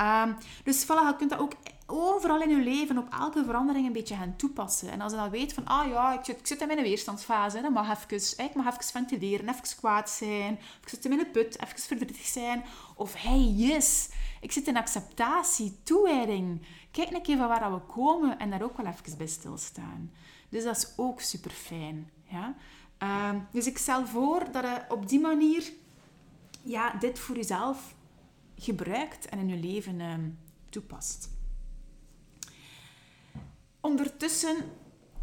Um, 0.00 0.36
dus 0.64 0.84
voilà, 0.84 1.06
je 1.06 1.14
kunt 1.18 1.30
dat 1.30 1.38
ook 1.38 1.52
overal 1.86 2.40
in 2.42 2.48
je 2.48 2.62
leven, 2.62 2.98
op 2.98 3.12
elke 3.12 3.44
verandering 3.44 3.86
een 3.86 3.92
beetje 3.92 4.14
gaan 4.14 4.36
toepassen. 4.36 4.90
En 4.90 5.00
als 5.00 5.12
je 5.12 5.18
dan 5.18 5.30
weet 5.30 5.52
van, 5.52 5.66
ah 5.66 5.88
ja, 5.88 6.12
ik 6.18 6.24
zit, 6.24 6.38
ik 6.38 6.46
zit 6.46 6.60
in 6.60 6.66
mijn 6.66 6.82
weerstandsfase, 6.82 7.60
dan 7.60 7.72
mag 7.72 7.90
even, 7.90 8.44
ik 8.44 8.54
mag 8.54 8.66
even 8.66 8.84
ventileren, 8.84 9.48
even 9.48 9.76
kwaad 9.76 10.10
zijn, 10.10 10.58
ik 10.82 10.88
zit 10.88 11.04
in 11.04 11.16
mijn 11.16 11.30
put, 11.30 11.62
even 11.62 11.78
verdrietig 11.78 12.26
zijn. 12.26 12.64
Of, 12.94 13.14
hey, 13.14 13.38
yes, 13.38 14.08
ik 14.40 14.52
zit 14.52 14.68
in 14.68 14.76
acceptatie, 14.76 15.78
toewijding. 15.82 16.66
Kijk 16.90 17.10
een 17.10 17.22
keer 17.22 17.36
van 17.36 17.48
waar 17.48 17.72
we 17.72 17.80
komen 17.80 18.38
en 18.38 18.50
daar 18.50 18.62
ook 18.62 18.76
wel 18.76 18.86
even 18.86 19.18
bij 19.18 19.26
stilstaan. 19.26 20.12
Dus 20.48 20.64
dat 20.64 20.76
is 20.76 20.92
ook 20.96 21.20
super 21.20 21.50
fijn. 21.50 22.10
Ja? 22.24 22.54
Um, 23.30 23.46
dus 23.52 23.66
ik 23.66 23.78
stel 23.78 24.06
voor 24.06 24.52
dat 24.52 24.64
je 24.64 24.82
op 24.88 25.08
die 25.08 25.20
manier 25.20 25.72
ja, 26.62 26.94
dit 27.00 27.18
voor 27.18 27.36
jezelf 27.36 27.94
gebruikt 28.56 29.28
en 29.28 29.38
in 29.38 29.48
je 29.48 29.56
leven 29.56 30.00
uh, 30.00 30.14
toepast. 30.68 31.28
Ondertussen, 33.80 34.56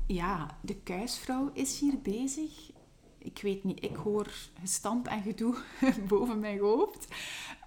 ja, 0.07 0.57
de 0.61 0.75
kuisvrouw 0.75 1.49
is 1.53 1.79
hier 1.79 2.01
bezig. 2.01 2.71
Ik 3.17 3.39
weet 3.41 3.63
niet, 3.63 3.83
ik 3.83 3.95
hoor 3.95 4.27
gestamp 4.59 5.07
en 5.07 5.21
gedoe 5.21 5.55
boven 6.07 6.39
mijn 6.39 6.59
hoofd 6.59 7.07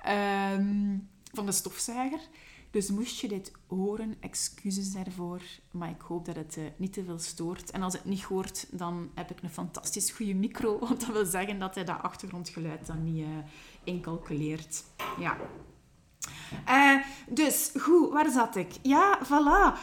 um, 0.08 1.08
van 1.32 1.46
de 1.46 1.52
stofzuiger. 1.52 2.20
Dus 2.74 2.90
moest 2.90 3.20
je 3.20 3.28
dit 3.28 3.52
horen, 3.66 4.16
excuses 4.20 4.92
daarvoor. 4.92 5.40
Maar 5.70 5.88
ik 5.88 6.00
hoop 6.00 6.24
dat 6.24 6.36
het 6.36 6.56
uh, 6.56 6.64
niet 6.76 6.92
te 6.92 7.04
veel 7.04 7.18
stoort. 7.18 7.70
En 7.70 7.82
als 7.82 7.92
het 7.92 8.04
niet 8.04 8.22
hoort, 8.22 8.66
dan 8.70 9.10
heb 9.14 9.30
ik 9.30 9.42
een 9.42 9.50
fantastisch 9.50 10.10
goede 10.10 10.34
micro. 10.34 10.78
Want 10.88 11.00
dat 11.00 11.12
wil 11.12 11.24
zeggen 11.24 11.58
dat 11.58 11.74
hij 11.74 11.84
dat 11.84 12.02
achtergrondgeluid 12.02 12.86
dan 12.86 13.04
niet 13.04 13.24
uh, 13.24 13.28
incalculeert. 13.84 14.84
Ja. 15.18 15.36
Uh, 16.68 17.04
dus, 17.28 17.72
goed, 17.80 18.10
waar 18.12 18.30
zat 18.30 18.56
ik? 18.56 18.72
Ja, 18.82 19.18
voilà. 19.24 19.78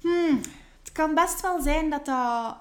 Hmm, 0.00 0.40
het 0.82 0.92
kan 0.92 1.14
best 1.14 1.40
wel 1.40 1.60
zijn 1.60 1.90
dat 1.90 2.06
dat 2.06 2.56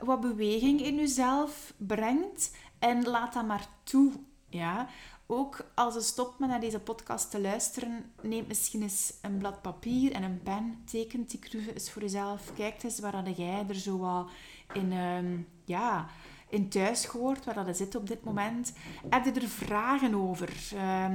wat 0.00 0.20
beweging 0.20 0.80
in 0.80 0.94
jezelf 0.94 1.72
brengt. 1.76 2.56
En 2.78 3.04
laat 3.04 3.32
dat 3.32 3.46
maar 3.46 3.66
toe. 3.82 4.12
Ja? 4.48 4.88
Ook 5.26 5.70
als 5.74 5.94
je 5.94 6.00
stopt 6.00 6.38
met 6.38 6.48
naar 6.48 6.60
deze 6.60 6.80
podcast 6.80 7.30
te 7.30 7.40
luisteren, 7.40 8.12
neem 8.22 8.44
misschien 8.48 8.82
eens 8.82 9.12
een 9.22 9.38
blad 9.38 9.62
papier 9.62 10.12
en 10.12 10.22
een 10.22 10.42
pen. 10.42 10.82
Tekent 10.84 11.30
die 11.30 11.40
kruve 11.40 11.72
eens 11.72 11.90
voor 11.90 12.02
jezelf. 12.02 12.52
Kijk 12.54 12.82
eens 12.82 12.98
waar 12.98 13.24
dat 13.24 13.36
jij 13.36 13.64
er 13.68 13.74
zo 13.74 14.28
in, 14.72 14.92
um, 14.92 15.48
ja, 15.64 16.06
in 16.48 16.68
thuis 16.68 17.06
hoort, 17.06 17.44
waar 17.44 17.64
dat 17.64 17.76
zit 17.76 17.94
op 17.94 18.06
dit 18.06 18.24
moment. 18.24 18.72
Heb 19.08 19.24
je 19.24 19.32
er 19.32 19.48
vragen 19.48 20.14
over? 20.14 20.72
Uh, 20.74 21.12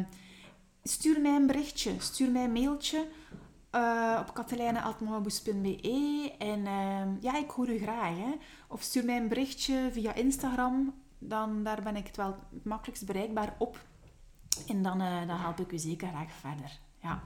stuur 0.84 1.22
mij 1.22 1.36
een 1.36 1.47
berichtje, 1.47 1.91
stuur 1.97 2.32
mij 2.32 2.43
een 2.43 2.51
mailtje 2.51 3.07
uh, 3.76 4.20
op 4.20 4.34
katelijne.mamaboes.be 4.34 6.34
en 6.38 6.59
uh, 6.59 7.22
ja, 7.22 7.38
ik 7.38 7.49
hoor 7.49 7.70
u 7.70 7.78
graag. 7.78 8.18
Hè. 8.18 8.32
Of 8.68 8.82
stuur 8.82 9.05
mij 9.05 9.18
een 9.18 9.28
berichtje 9.28 9.89
via 9.91 10.14
Instagram, 10.14 10.93
dan 11.18 11.64
daar 11.64 11.82
ben 11.82 11.95
ik 11.95 12.07
het 12.07 12.18
wel 12.18 12.36
makkelijkst 12.64 13.05
bereikbaar 13.05 13.55
op. 13.57 13.89
En 14.67 14.83
dan, 14.83 15.01
uh, 15.01 15.27
dan 15.27 15.37
help 15.37 15.59
ik 15.59 15.71
u 15.71 15.77
zeker 15.77 16.07
graag 16.07 16.31
verder. 16.31 16.79
Ja. 17.01 17.23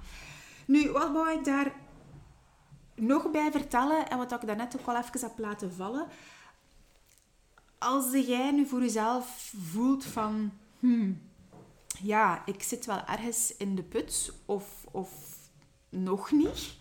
Nu, 0.66 0.92
wat 0.92 1.12
wou 1.12 1.32
ik 1.32 1.46
daar 1.46 1.74
nog 2.96 3.32
bij 3.32 3.52
vertellen, 3.52 4.10
en 4.10 4.18
wat 4.18 4.32
ik 4.32 4.46
daarnet 4.46 4.80
ook 4.80 4.88
al 4.88 4.98
even 4.98 5.20
heb 5.20 5.38
laten 5.38 5.74
vallen. 5.74 6.08
Als 7.78 8.12
jij 8.12 8.52
nu 8.52 8.66
voor 8.68 8.82
jezelf 8.82 9.54
voelt 9.58 10.06
van... 10.06 10.52
Hmm, 10.80 11.22
ja, 12.02 12.46
ik 12.46 12.64
zit 12.64 12.86
wel 12.86 13.06
ergens 13.06 13.58
in 13.58 13.76
de 13.76 13.84
put 13.84 14.34
of, 14.46 14.86
of 14.92 15.10
nog 15.90 16.32
niet. 16.32 16.76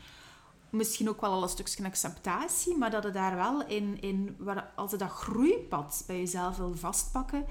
Misschien 0.70 1.08
ook 1.08 1.20
wel 1.20 1.32
al 1.32 1.42
een 1.42 1.48
stukje 1.48 1.84
acceptatie, 1.84 2.76
maar 2.76 2.90
dat 2.90 3.02
je 3.02 3.10
daar 3.10 3.34
wel 3.34 3.66
in, 3.66 4.00
in 4.00 4.36
waar, 4.38 4.72
als 4.76 4.90
je 4.90 4.96
dat 4.96 5.10
groeipad 5.10 6.04
bij 6.06 6.18
jezelf 6.18 6.56
wil 6.56 6.74
vastpakken 6.74 7.46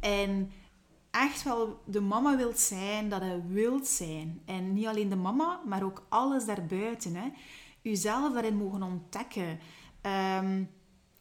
en 0.00 0.52
echt 1.10 1.42
wel 1.42 1.80
de 1.84 2.00
mama 2.00 2.36
wilt 2.36 2.58
zijn 2.58 3.08
dat 3.08 3.22
je 3.22 3.40
wilt 3.48 3.86
zijn. 3.86 4.42
En 4.44 4.72
niet 4.72 4.86
alleen 4.86 5.08
de 5.08 5.16
mama, 5.16 5.60
maar 5.66 5.82
ook 5.82 6.06
alles 6.08 6.44
daarbuiten. 6.44 7.14
Hè. 7.14 7.28
Jezelf 7.82 8.32
daarin 8.32 8.56
mogen 8.56 8.82
ontdekken. 8.82 9.58
Um, 10.42 10.70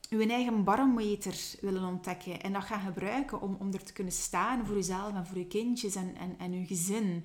uw 0.10 0.30
eigen 0.30 0.64
barometer 0.64 1.56
willen 1.62 1.84
ontdekken 1.84 2.42
en 2.42 2.54
dat 2.54 2.64
gaan 2.64 2.82
gebruiken 2.82 3.42
om, 3.42 3.58
om 3.60 3.74
er 3.74 3.84
te 3.84 3.94
kunnen 3.94 4.14
staan 4.14 4.66
voor 4.66 4.76
jezelf 4.76 5.14
en 5.14 5.26
voor 5.26 5.38
je 5.38 5.48
kindjes 5.48 5.96
en, 5.96 6.16
en, 6.16 6.36
en 6.38 6.60
je 6.60 6.66
gezin. 6.66 7.24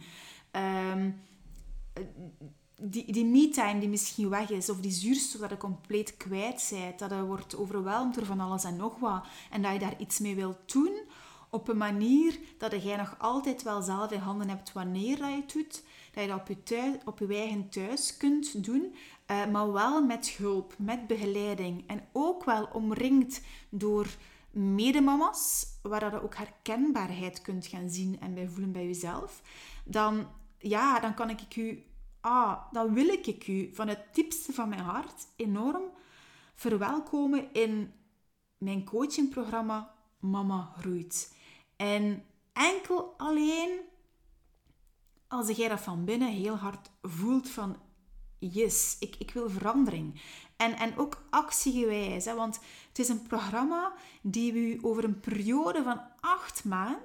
Um, 0.53 1.21
die, 2.83 3.13
die 3.13 3.25
me-time 3.25 3.81
die 3.81 3.89
misschien 3.89 4.29
weg 4.29 4.51
is, 4.51 4.71
of 4.71 4.81
die 4.81 4.91
zuurstof 4.91 5.41
dat 5.41 5.51
je 5.51 5.57
compleet 5.57 6.17
kwijt 6.17 6.69
bent, 6.71 6.99
dat 6.99 7.11
je 7.11 7.25
wordt 7.25 7.57
overweldigd 7.57 8.15
door 8.15 8.27
van 8.27 8.41
alles 8.41 8.65
en 8.65 8.77
nog 8.77 8.99
wat, 8.99 9.27
en 9.51 9.63
dat 9.63 9.73
je 9.73 9.79
daar 9.79 10.01
iets 10.01 10.19
mee 10.19 10.35
wilt 10.35 10.73
doen, 10.73 10.99
op 11.55 11.69
een 11.69 11.77
manier 11.77 12.39
dat 12.59 12.83
jij 12.83 12.97
nog 12.97 13.15
altijd 13.19 13.63
wel 13.63 13.83
zelf 13.83 14.11
in 14.11 14.19
handen 14.19 14.49
hebt 14.49 14.73
wanneer 14.73 15.19
dat 15.19 15.29
je 15.29 15.37
het 15.37 15.53
doet, 15.53 15.85
dat 16.13 16.23
je 16.23 16.29
dat 16.29 16.41
op 16.41 16.49
je, 16.49 16.63
thuis, 16.63 16.97
eigen 17.29 17.69
thuis 17.69 18.17
kunt 18.17 18.65
doen, 18.65 18.95
uh, 19.31 19.47
maar 19.47 19.73
wel 19.73 20.05
met 20.05 20.29
hulp, 20.29 20.75
met 20.79 21.07
begeleiding. 21.07 21.85
En 21.87 22.09
ook 22.13 22.45
wel 22.45 22.69
omringd 22.73 23.41
door 23.69 24.07
medemama's, 24.51 25.67
waar 25.83 26.13
je 26.13 26.23
ook 26.23 26.37
herkenbaarheid 26.37 27.43
kunt 27.43 27.67
gaan 27.67 27.91
zien 27.91 28.21
en 28.21 28.35
bij 28.35 28.49
voelen 28.49 28.73
bij 28.73 28.87
jezelf. 28.87 29.43
Dan, 29.85 30.27
ja, 30.59 31.01
dan 31.01 31.15
kan 31.15 31.31
ik 31.31 31.57
u, 31.57 31.85
ah, 32.21 32.73
dan 32.73 32.95
wil 32.95 33.09
ik 33.09 33.47
u 33.47 33.71
van 33.75 33.89
het 33.89 34.05
diepste 34.13 34.53
van 34.53 34.69
mijn 34.69 34.81
hart 34.81 35.27
enorm 35.37 35.83
verwelkomen 36.55 37.53
in 37.53 37.93
mijn 38.59 38.85
coachingprogramma 38.85 39.95
Mama 40.19 40.73
Groeit. 40.79 41.34
En 41.77 42.25
enkel 42.53 43.15
alleen 43.17 43.81
als 45.29 45.57
jij 45.57 45.69
dat 45.69 45.81
van 45.81 46.05
binnen 46.05 46.29
heel 46.29 46.57
hard 46.57 46.91
voelt 47.03 47.49
van 47.51 47.77
yes, 48.39 48.97
ik, 49.01 49.17
ik 49.19 49.31
wil 49.31 49.51
verandering. 49.51 50.21
En, 50.57 50.79
en 50.79 50.99
ook 50.99 51.25
actiegewijs, 51.31 52.25
hè, 52.25 52.35
want 52.35 52.61
het 52.89 52.99
is 52.99 53.09
een 53.09 53.23
programma 53.23 53.93
die 54.23 54.53
u 54.53 54.79
over 54.83 55.05
een 55.05 55.21
periode 55.21 55.83
van 55.83 56.01
acht 56.21 56.65
maanden, 56.65 57.01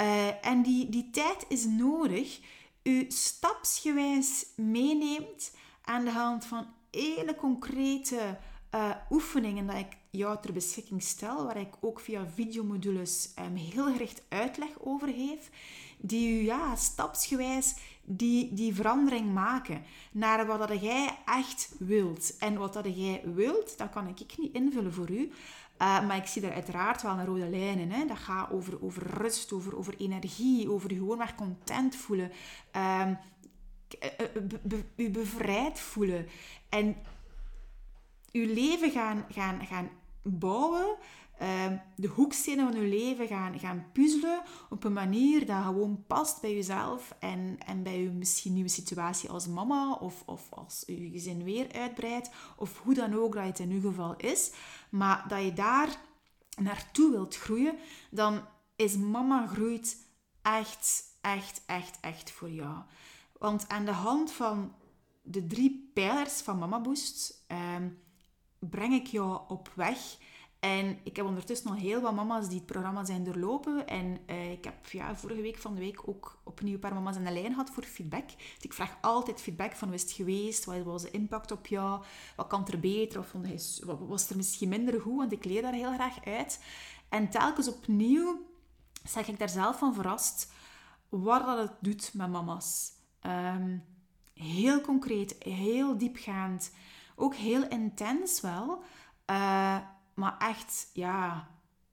uh, 0.00 0.46
en 0.46 0.62
die, 0.62 0.88
die 0.88 1.10
tijd 1.10 1.44
is 1.48 1.64
nodig, 1.64 2.40
u 2.82 3.04
stapsgewijs 3.08 4.46
meeneemt 4.56 5.56
aan 5.82 6.04
de 6.04 6.10
hand 6.10 6.44
van 6.44 6.66
hele 6.90 7.34
concrete 7.34 8.38
uh, 8.74 8.90
oefeningen 9.10 9.66
dat 9.66 9.76
ik 9.76 9.96
jou 10.10 10.38
ter 10.40 10.52
beschikking 10.52 11.02
stel, 11.02 11.44
waar 11.46 11.56
ik 11.56 11.74
ook 11.80 12.00
via 12.00 12.26
videomodules 12.34 13.30
um, 13.38 13.56
heel 13.56 13.92
gericht 13.92 14.22
uitleg 14.28 14.68
over 14.78 15.08
geef, 15.08 15.50
die 15.98 16.40
u 16.40 16.44
ja, 16.44 16.76
stapsgewijs 16.76 17.74
die, 18.04 18.54
die 18.54 18.74
verandering 18.74 19.32
maken 19.32 19.82
naar 20.12 20.46
wat 20.46 20.68
dat 20.68 20.80
jij 20.80 21.18
echt 21.26 21.74
wilt. 21.78 22.36
En 22.38 22.58
wat 22.58 22.72
dat 22.72 22.84
jij 22.84 23.22
wilt, 23.34 23.78
dat 23.78 23.90
kan 23.90 24.08
ik 24.08 24.38
niet 24.38 24.54
invullen 24.54 24.92
voor 24.92 25.10
u. 25.10 25.32
Uh, 25.82 26.06
maar 26.06 26.16
ik 26.16 26.26
zie 26.26 26.42
daar 26.42 26.52
uiteraard 26.52 27.02
wel 27.02 27.18
een 27.18 27.24
rode 27.24 27.48
lijn 27.48 27.78
in. 27.78 27.90
Hè. 27.90 28.06
Dat 28.06 28.18
gaat 28.18 28.50
over, 28.50 28.82
over 28.82 29.06
rust, 29.06 29.52
over, 29.52 29.76
over 29.76 29.94
energie, 29.98 30.70
over 30.70 30.90
gewoon 30.90 31.18
maar 31.18 31.34
content 31.34 31.96
voelen. 31.96 32.32
Um, 32.76 33.18
u 34.96 35.10
bevrijd 35.10 35.80
voelen. 35.80 36.26
En 36.68 36.96
uw 38.32 38.54
leven 38.54 38.90
gaan, 38.90 39.24
gaan, 39.28 39.66
gaan 39.66 39.90
bouwen, 40.22 40.96
uh, 41.42 41.66
de 41.96 42.08
hoekstenen 42.08 42.72
van 42.72 42.80
uw 42.80 42.88
leven 42.88 43.26
gaan, 43.26 43.58
gaan 43.58 43.86
puzzelen 43.92 44.42
op 44.70 44.84
een 44.84 44.92
manier 44.92 45.46
dat 45.46 45.64
gewoon 45.64 46.04
past 46.06 46.40
bij 46.40 46.54
jezelf 46.54 47.14
en, 47.18 47.58
en 47.66 47.82
bij 47.82 47.98
uw 47.98 48.12
misschien 48.12 48.52
nieuwe 48.52 48.68
situatie 48.68 49.30
als 49.30 49.46
mama 49.46 49.92
of, 49.92 50.22
of 50.26 50.46
als 50.50 50.82
je 50.86 51.10
gezin 51.10 51.44
weer 51.44 51.72
uitbreidt 51.72 52.30
of 52.56 52.78
hoe 52.78 52.94
dan 52.94 53.14
ook 53.14 53.34
dat 53.34 53.44
het 53.44 53.58
in 53.58 53.70
uw 53.70 53.80
geval 53.80 54.16
is. 54.16 54.52
Maar 54.90 55.24
dat 55.28 55.42
je 55.42 55.52
daar 55.52 56.00
naartoe 56.62 57.10
wilt 57.10 57.36
groeien, 57.36 57.78
dan 58.10 58.40
is 58.76 58.96
mama 58.96 59.46
groeit 59.46 59.96
echt, 60.42 61.04
echt, 61.20 61.62
echt, 61.66 61.98
echt 62.00 62.30
voor 62.30 62.50
jou. 62.50 62.76
Want 63.38 63.68
aan 63.68 63.84
de 63.84 63.92
hand 63.92 64.32
van 64.32 64.74
de 65.22 65.46
drie 65.46 65.90
pijlers 65.94 66.40
van 66.40 66.58
Mama 66.58 66.80
Boost 66.80 67.44
ehm, 67.46 67.88
breng 68.60 68.94
ik 68.94 69.06
jou 69.06 69.40
op 69.48 69.72
weg. 69.74 69.98
En 70.60 70.98
ik 71.02 71.16
heb 71.16 71.26
ondertussen 71.26 71.70
al 71.70 71.76
heel 71.76 72.00
wat 72.00 72.14
mama's 72.14 72.48
die 72.48 72.56
het 72.56 72.66
programma 72.66 73.04
zijn 73.04 73.24
doorlopen. 73.24 73.86
En 73.86 74.18
uh, 74.26 74.52
ik 74.52 74.64
heb 74.64 74.86
ja, 74.86 75.16
vorige 75.16 75.42
week 75.42 75.56
van 75.58 75.74
de 75.74 75.80
week 75.80 76.08
ook 76.08 76.40
opnieuw 76.44 76.74
een 76.74 76.80
paar 76.80 76.94
mama's 76.94 77.16
aan 77.16 77.24
de 77.24 77.30
lijn 77.30 77.50
gehad 77.50 77.70
voor 77.70 77.82
feedback. 77.82 78.28
Dus 78.28 78.62
ik 78.62 78.72
vraag 78.72 78.98
altijd 79.00 79.40
feedback 79.40 79.72
van 79.72 79.88
hoe 79.88 79.96
is 79.96 80.02
het 80.02 80.12
geweest? 80.12 80.64
Wat 80.64 80.82
was 80.82 81.02
de 81.02 81.10
impact 81.10 81.50
op 81.50 81.66
jou? 81.66 82.02
Wat 82.36 82.46
kan 82.46 82.66
er 82.68 82.80
beter? 82.80 83.18
Of 83.18 83.26
vond 83.26 83.46
je, 83.48 83.86
wat 83.86 83.98
was 83.98 84.30
er 84.30 84.36
misschien 84.36 84.68
minder 84.68 85.00
goed? 85.00 85.16
Want 85.16 85.32
ik 85.32 85.44
leer 85.44 85.62
daar 85.62 85.72
heel 85.72 85.92
graag 85.92 86.24
uit. 86.24 86.64
En 87.08 87.30
telkens 87.30 87.68
opnieuw 87.68 88.46
zeg 89.04 89.28
ik 89.28 89.38
daar 89.38 89.48
zelf 89.48 89.78
van 89.78 89.94
verrast 89.94 90.52
wat 91.08 91.46
dat 91.46 91.58
het 91.58 91.76
doet 91.80 92.14
met 92.14 92.30
mama's. 92.30 92.92
Ehm, 93.20 93.78
heel 94.34 94.80
concreet, 94.80 95.36
heel 95.38 95.98
diepgaand. 95.98 96.72
Ook 97.20 97.34
heel 97.34 97.68
intens 97.68 98.40
wel. 98.40 98.82
Uh, 99.30 99.78
maar 100.14 100.36
echt, 100.38 100.90
ja, 100.92 101.48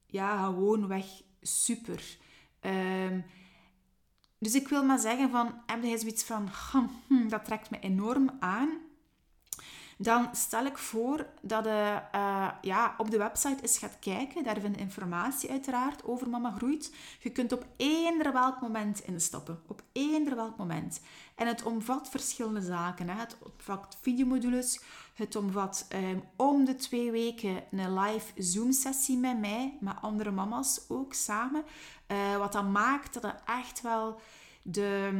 ja 0.06 0.44
gewoon 0.44 0.86
weg 0.86 1.06
super. 1.40 2.18
Um, 2.60 3.24
dus 4.38 4.54
ik 4.54 4.68
wil 4.68 4.84
maar 4.84 4.98
zeggen 4.98 5.30
van, 5.30 5.62
heb 5.66 5.82
je 5.82 5.98
zoiets 5.98 6.24
van, 6.24 6.48
hm, 7.08 7.28
dat 7.28 7.44
trekt 7.44 7.70
me 7.70 7.78
enorm 7.78 8.30
aan 8.40 8.68
dan 10.00 10.28
stel 10.32 10.64
ik 10.64 10.78
voor 10.78 11.26
dat 11.42 11.64
je 11.64 12.00
uh, 12.14 12.48
ja, 12.60 12.94
op 12.98 13.10
de 13.10 13.18
website 13.18 13.62
eens 13.62 13.78
gaat 13.78 13.98
kijken. 13.98 14.44
Daar 14.44 14.60
vind 14.60 14.74
je 14.74 14.80
informatie 14.80 15.50
uiteraard 15.50 16.04
over 16.04 16.28
Mama 16.28 16.50
Groeit. 16.50 16.94
Je 17.20 17.30
kunt 17.30 17.52
op 17.52 17.66
eender 17.76 18.32
welk 18.32 18.60
moment 18.60 19.00
instappen. 19.00 19.62
Op 19.66 19.82
eender 19.92 20.36
welk 20.36 20.56
moment. 20.56 21.00
En 21.34 21.46
het 21.46 21.62
omvat 21.62 22.08
verschillende 22.08 22.60
zaken. 22.60 23.08
Hè. 23.08 23.14
Het 23.14 23.36
omvat 23.42 23.98
videomodules. 24.00 24.80
Het 25.18 25.36
omvat 25.36 25.86
um, 25.94 26.22
om 26.36 26.64
de 26.64 26.74
twee 26.74 27.10
weken 27.10 27.62
een 27.70 27.98
live 27.98 28.42
Zoom-sessie 28.42 29.16
met 29.16 29.38
mij, 29.38 29.76
met 29.80 29.96
andere 30.00 30.30
mama's 30.30 30.80
ook 30.88 31.14
samen. 31.14 31.64
Uh, 32.08 32.36
wat 32.36 32.52
dan 32.52 32.72
maakt 32.72 33.14
dat 33.14 33.22
het 33.22 33.42
echt 33.46 33.80
wel 33.80 34.20
de, 34.62 35.10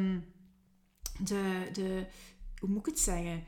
de, 1.19 1.69
de 1.73 2.07
hoe 2.61 2.69
moet 2.69 2.87
ik 2.87 2.87
het 2.87 2.99
zeggen? 3.01 3.45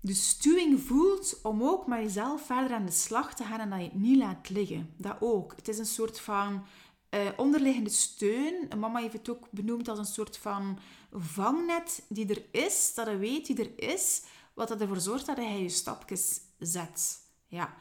de 0.00 0.14
stuwing 0.14 0.80
voelt 0.80 1.40
om 1.42 1.62
ook 1.62 1.86
met 1.86 1.98
jezelf 1.98 2.46
verder 2.46 2.76
aan 2.76 2.86
de 2.86 2.92
slag 2.92 3.34
te 3.34 3.44
gaan 3.44 3.60
en 3.60 3.70
dat 3.70 3.78
je 3.78 3.84
het 3.84 3.94
niet 3.94 4.16
laat 4.16 4.48
liggen. 4.48 4.94
Dat 4.96 5.16
ook. 5.20 5.52
Het 5.56 5.68
is 5.68 5.78
een 5.78 5.86
soort 5.86 6.20
van 6.20 6.64
uh, 7.10 7.20
onderliggende 7.36 7.90
steun. 7.90 8.68
Mama 8.78 9.00
heeft 9.00 9.12
het 9.12 9.28
ook 9.28 9.50
benoemd 9.50 9.88
als 9.88 9.98
een 9.98 10.04
soort 10.04 10.36
van 10.36 10.78
vangnet 11.12 12.04
die 12.08 12.28
er 12.28 12.44
is, 12.50 12.92
dat 12.94 13.06
je 13.06 13.16
weet 13.16 13.46
die 13.46 13.58
er 13.58 13.92
is, 13.92 14.22
wat 14.58 14.80
ervoor 14.80 15.00
zorgt 15.00 15.26
dat 15.26 15.36
hij 15.36 15.62
je 15.62 15.68
stapjes 15.68 16.40
zet. 16.58 17.18
Ja. 17.46 17.74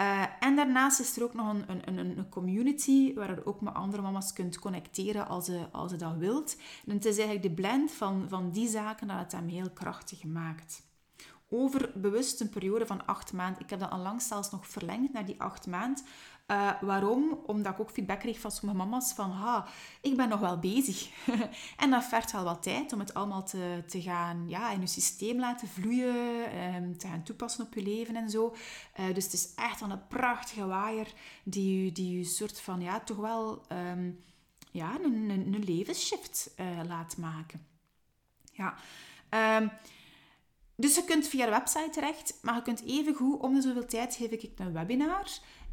Uh, 0.00 0.24
en 0.40 0.56
daarnaast 0.56 1.00
is 1.00 1.16
er 1.16 1.22
ook 1.22 1.34
nog 1.34 1.48
een, 1.48 1.88
een, 1.88 1.98
een, 1.98 2.28
community 2.28 3.14
waar 3.14 3.34
je 3.34 3.46
ook 3.46 3.60
met 3.60 3.74
andere 3.74 4.02
mama's 4.02 4.32
kunt 4.32 4.58
connecteren 4.58 5.28
als 5.28 5.46
je, 5.46 5.68
als 5.72 5.90
je 5.90 5.96
dat 5.96 6.16
wilt. 6.16 6.56
En 6.86 6.94
het 6.94 7.04
is 7.04 7.16
eigenlijk 7.16 7.46
de 7.46 7.62
blend 7.62 7.92
van, 7.92 8.28
van 8.28 8.50
die 8.50 8.68
zaken 8.68 9.06
dat 9.06 9.18
het 9.18 9.32
hem 9.32 9.48
heel 9.48 9.70
krachtig 9.70 10.24
maakt 10.24 10.82
over 11.54 11.90
bewust 11.94 12.40
een 12.40 12.48
periode 12.48 12.86
van 12.86 13.06
acht 13.06 13.32
maanden. 13.32 13.62
Ik 13.62 13.70
heb 13.70 13.80
dat 13.80 13.92
onlangs 13.92 14.28
zelfs 14.28 14.50
nog 14.50 14.66
verlengd 14.66 15.12
naar 15.12 15.24
die 15.24 15.40
acht 15.40 15.66
maanden. 15.66 16.04
Uh, 16.46 16.70
waarom? 16.80 17.40
Omdat 17.46 17.72
ik 17.72 17.80
ook 17.80 17.90
feedback 17.90 18.20
kreeg 18.20 18.40
van 18.40 18.50
sommige 18.50 18.78
mama's 18.78 19.12
van 19.12 19.30
ha, 19.30 19.66
ik 20.00 20.16
ben 20.16 20.28
nog 20.28 20.40
wel 20.40 20.58
bezig. 20.58 21.08
en 21.82 21.90
dat 21.90 22.04
vergt 22.04 22.32
wel 22.32 22.44
wat 22.44 22.62
tijd 22.62 22.92
om 22.92 22.98
het 22.98 23.14
allemaal 23.14 23.44
te, 23.44 23.82
te 23.86 24.02
gaan 24.02 24.48
ja, 24.48 24.70
in 24.70 24.80
je 24.80 24.86
systeem 24.86 25.38
laten 25.38 25.68
vloeien, 25.68 26.14
um, 26.74 26.98
te 26.98 27.06
gaan 27.06 27.22
toepassen 27.22 27.64
op 27.64 27.74
je 27.74 27.82
leven 27.82 28.16
en 28.16 28.30
zo. 28.30 28.54
Uh, 29.00 29.14
dus 29.14 29.24
het 29.24 29.32
is 29.32 29.54
echt 29.54 29.80
wel 29.80 29.90
een 29.90 30.06
prachtige 30.06 30.66
waaier 30.66 31.12
die 31.44 31.84
je, 31.84 31.92
die 31.92 32.24
soort 32.24 32.60
van 32.60 32.80
ja, 32.80 33.00
toch 33.00 33.16
wel 33.16 33.62
um, 33.72 34.24
ja, 34.70 34.94
een, 35.02 35.30
een, 35.30 35.54
een 35.54 35.64
levensshift 35.64 36.54
uh, 36.60 36.80
laat 36.86 37.16
maken. 37.16 37.66
Ja. 38.52 38.74
Um, 39.58 39.70
dus 40.76 40.94
je 40.94 41.04
kunt 41.04 41.28
via 41.28 41.44
de 41.44 41.50
website 41.50 41.90
terecht, 41.90 42.38
maar 42.42 42.54
je 42.54 42.62
kunt 42.62 42.84
even 42.84 43.14
goed 43.14 43.40
om 43.40 43.54
de 43.54 43.60
zoveel 43.60 43.86
tijd 43.86 44.14
geef 44.14 44.30
ik 44.30 44.50
een 44.56 44.72
webinar. 44.72 45.28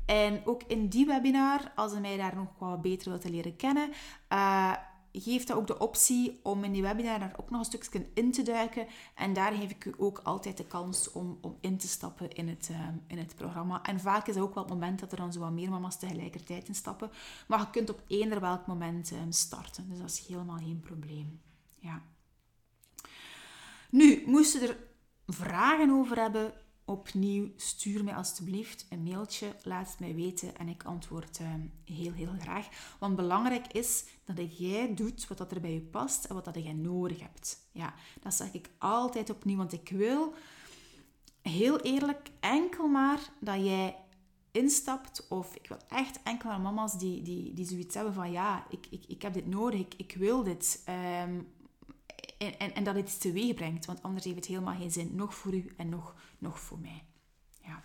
En 0.06 0.42
ook 0.46 0.64
in 0.68 0.88
die 0.88 1.06
webinar, 1.06 1.72
als 1.76 1.94
je 1.94 2.00
mij 2.00 2.18
daar 2.18 2.36
nog 2.36 2.48
wat 2.58 2.82
beter 2.82 3.10
wilt 3.10 3.30
leren 3.30 3.56
kennen, 3.56 3.90
uh, 4.30 4.74
geeft 5.12 5.48
dat 5.48 5.58
ook 5.58 5.68
de 5.68 5.80
optie 5.80 6.40
om 6.44 6.64
in 6.64 6.72
die 6.72 6.82
webinar 6.82 7.20
daar 7.20 7.36
ook 7.38 7.50
nog 7.50 7.60
een 7.60 7.66
stukje 7.66 8.08
in 8.14 8.32
te 8.32 8.42
duiken. 8.42 8.88
En 9.16 9.34
daar 9.34 9.54
geef 9.54 9.70
ik 9.70 9.86
u 9.86 9.94
ook 9.98 10.20
altijd 10.24 10.58
de 10.58 10.66
kans 10.66 11.12
om, 11.12 11.38
om 11.42 11.58
in 11.62 11.78
te 11.78 11.88
stappen 11.88 12.32
in 12.32 12.48
het, 12.48 12.70
uh, 12.72 12.88
in 13.08 13.18
het 13.18 13.36
programma. 13.36 13.84
En 13.84 14.00
vaak 14.00 14.28
is 14.28 14.34
dat 14.34 14.44
ook 14.44 14.54
wel 14.54 14.64
het 14.64 14.74
moment 14.74 15.00
dat 15.00 15.12
er 15.12 15.18
dan 15.18 15.34
zo 15.34 15.40
wat 15.40 15.52
meer 15.52 15.70
mama's 15.70 16.00
tegelijkertijd 16.00 16.68
instappen. 16.68 17.12
Maar 17.48 17.60
je 17.60 17.70
kunt 17.70 17.90
op 17.90 18.02
eender 18.08 18.40
welk 18.40 18.68
moment 18.68 19.12
uh, 19.12 19.20
starten. 19.30 19.90
Dus 19.90 19.98
dat 19.98 20.10
is 20.10 20.28
helemaal 20.28 20.58
geen 20.58 20.80
probleem. 20.80 21.42
Ja. 21.80 22.02
Nu, 23.90 24.24
moesten 24.26 24.62
er 24.62 24.78
vragen 25.28 25.90
over 25.90 26.18
hebben, 26.20 26.54
opnieuw 26.92 27.52
stuur 27.56 28.04
mij 28.04 28.16
alstublieft 28.16 28.86
een 28.90 29.04
mailtje, 29.04 29.56
laat 29.64 29.90
het 29.90 30.00
mij 30.00 30.16
weten 30.16 30.58
en 30.58 30.68
ik 30.68 30.84
antwoord 30.84 31.40
uh, 31.40 31.48
heel, 31.84 32.14
heel 32.14 32.34
graag. 32.40 32.68
Want 33.00 33.16
belangrijk 33.16 33.68
is 33.74 34.06
dat 34.26 34.58
jij 34.58 34.94
doet 34.94 35.28
wat 35.28 35.38
dat 35.38 35.52
er 35.52 35.62
bij 35.62 35.74
je 35.74 35.82
past 35.82 36.26
en 36.26 36.36
wat 36.36 36.46
dat 36.46 36.56
jij 36.56 36.74
nodig 36.74 37.20
hebt. 37.20 37.58
Ja, 37.72 37.94
dat 38.22 38.34
zeg 38.34 38.54
ik 38.54 38.70
altijd 38.78 39.30
opnieuw, 39.30 39.58
want 39.58 39.74
ik 39.74 39.90
wil 39.90 40.34
heel 41.42 41.80
eerlijk 41.80 42.30
enkel 42.40 42.88
maar 42.88 43.20
dat 43.40 43.66
jij 43.66 43.96
instapt 44.52 45.28
of 45.30 45.56
ik 45.56 45.68
wil 45.68 45.78
echt 45.88 46.20
enkel 46.24 46.50
maar 46.50 46.62
mama's 46.62 46.98
die, 46.98 47.22
die, 47.22 47.54
die 47.54 47.66
zoiets 47.66 47.96
hebben 47.96 48.14
van 48.14 48.32
ja, 48.32 48.66
ik, 48.70 48.88
ik, 48.90 49.04
ik 49.08 49.22
heb 49.22 49.34
dit 49.34 49.48
nodig, 49.48 49.80
ik, 49.80 49.94
ik 49.98 50.16
wil 50.18 50.44
dit. 50.44 50.84
Um, 51.24 51.48
en, 52.42 52.60
en, 52.60 52.76
en 52.76 52.84
dat 52.84 52.96
het 52.96 53.06
iets 53.06 53.18
teweeg 53.18 53.54
brengt. 53.54 53.86
Want 53.86 54.04
anders 54.04 54.26
heeft 54.26 54.36
het 54.36 54.46
helemaal 54.46 54.76
geen 54.76 54.92
zin. 54.92 55.16
Nog 55.16 55.36
voor 55.36 55.54
u 55.54 55.72
en 55.78 55.90
nog, 55.90 56.16
nog 56.38 56.60
voor 56.60 56.80
mij. 56.80 57.04
Ja. 57.64 57.84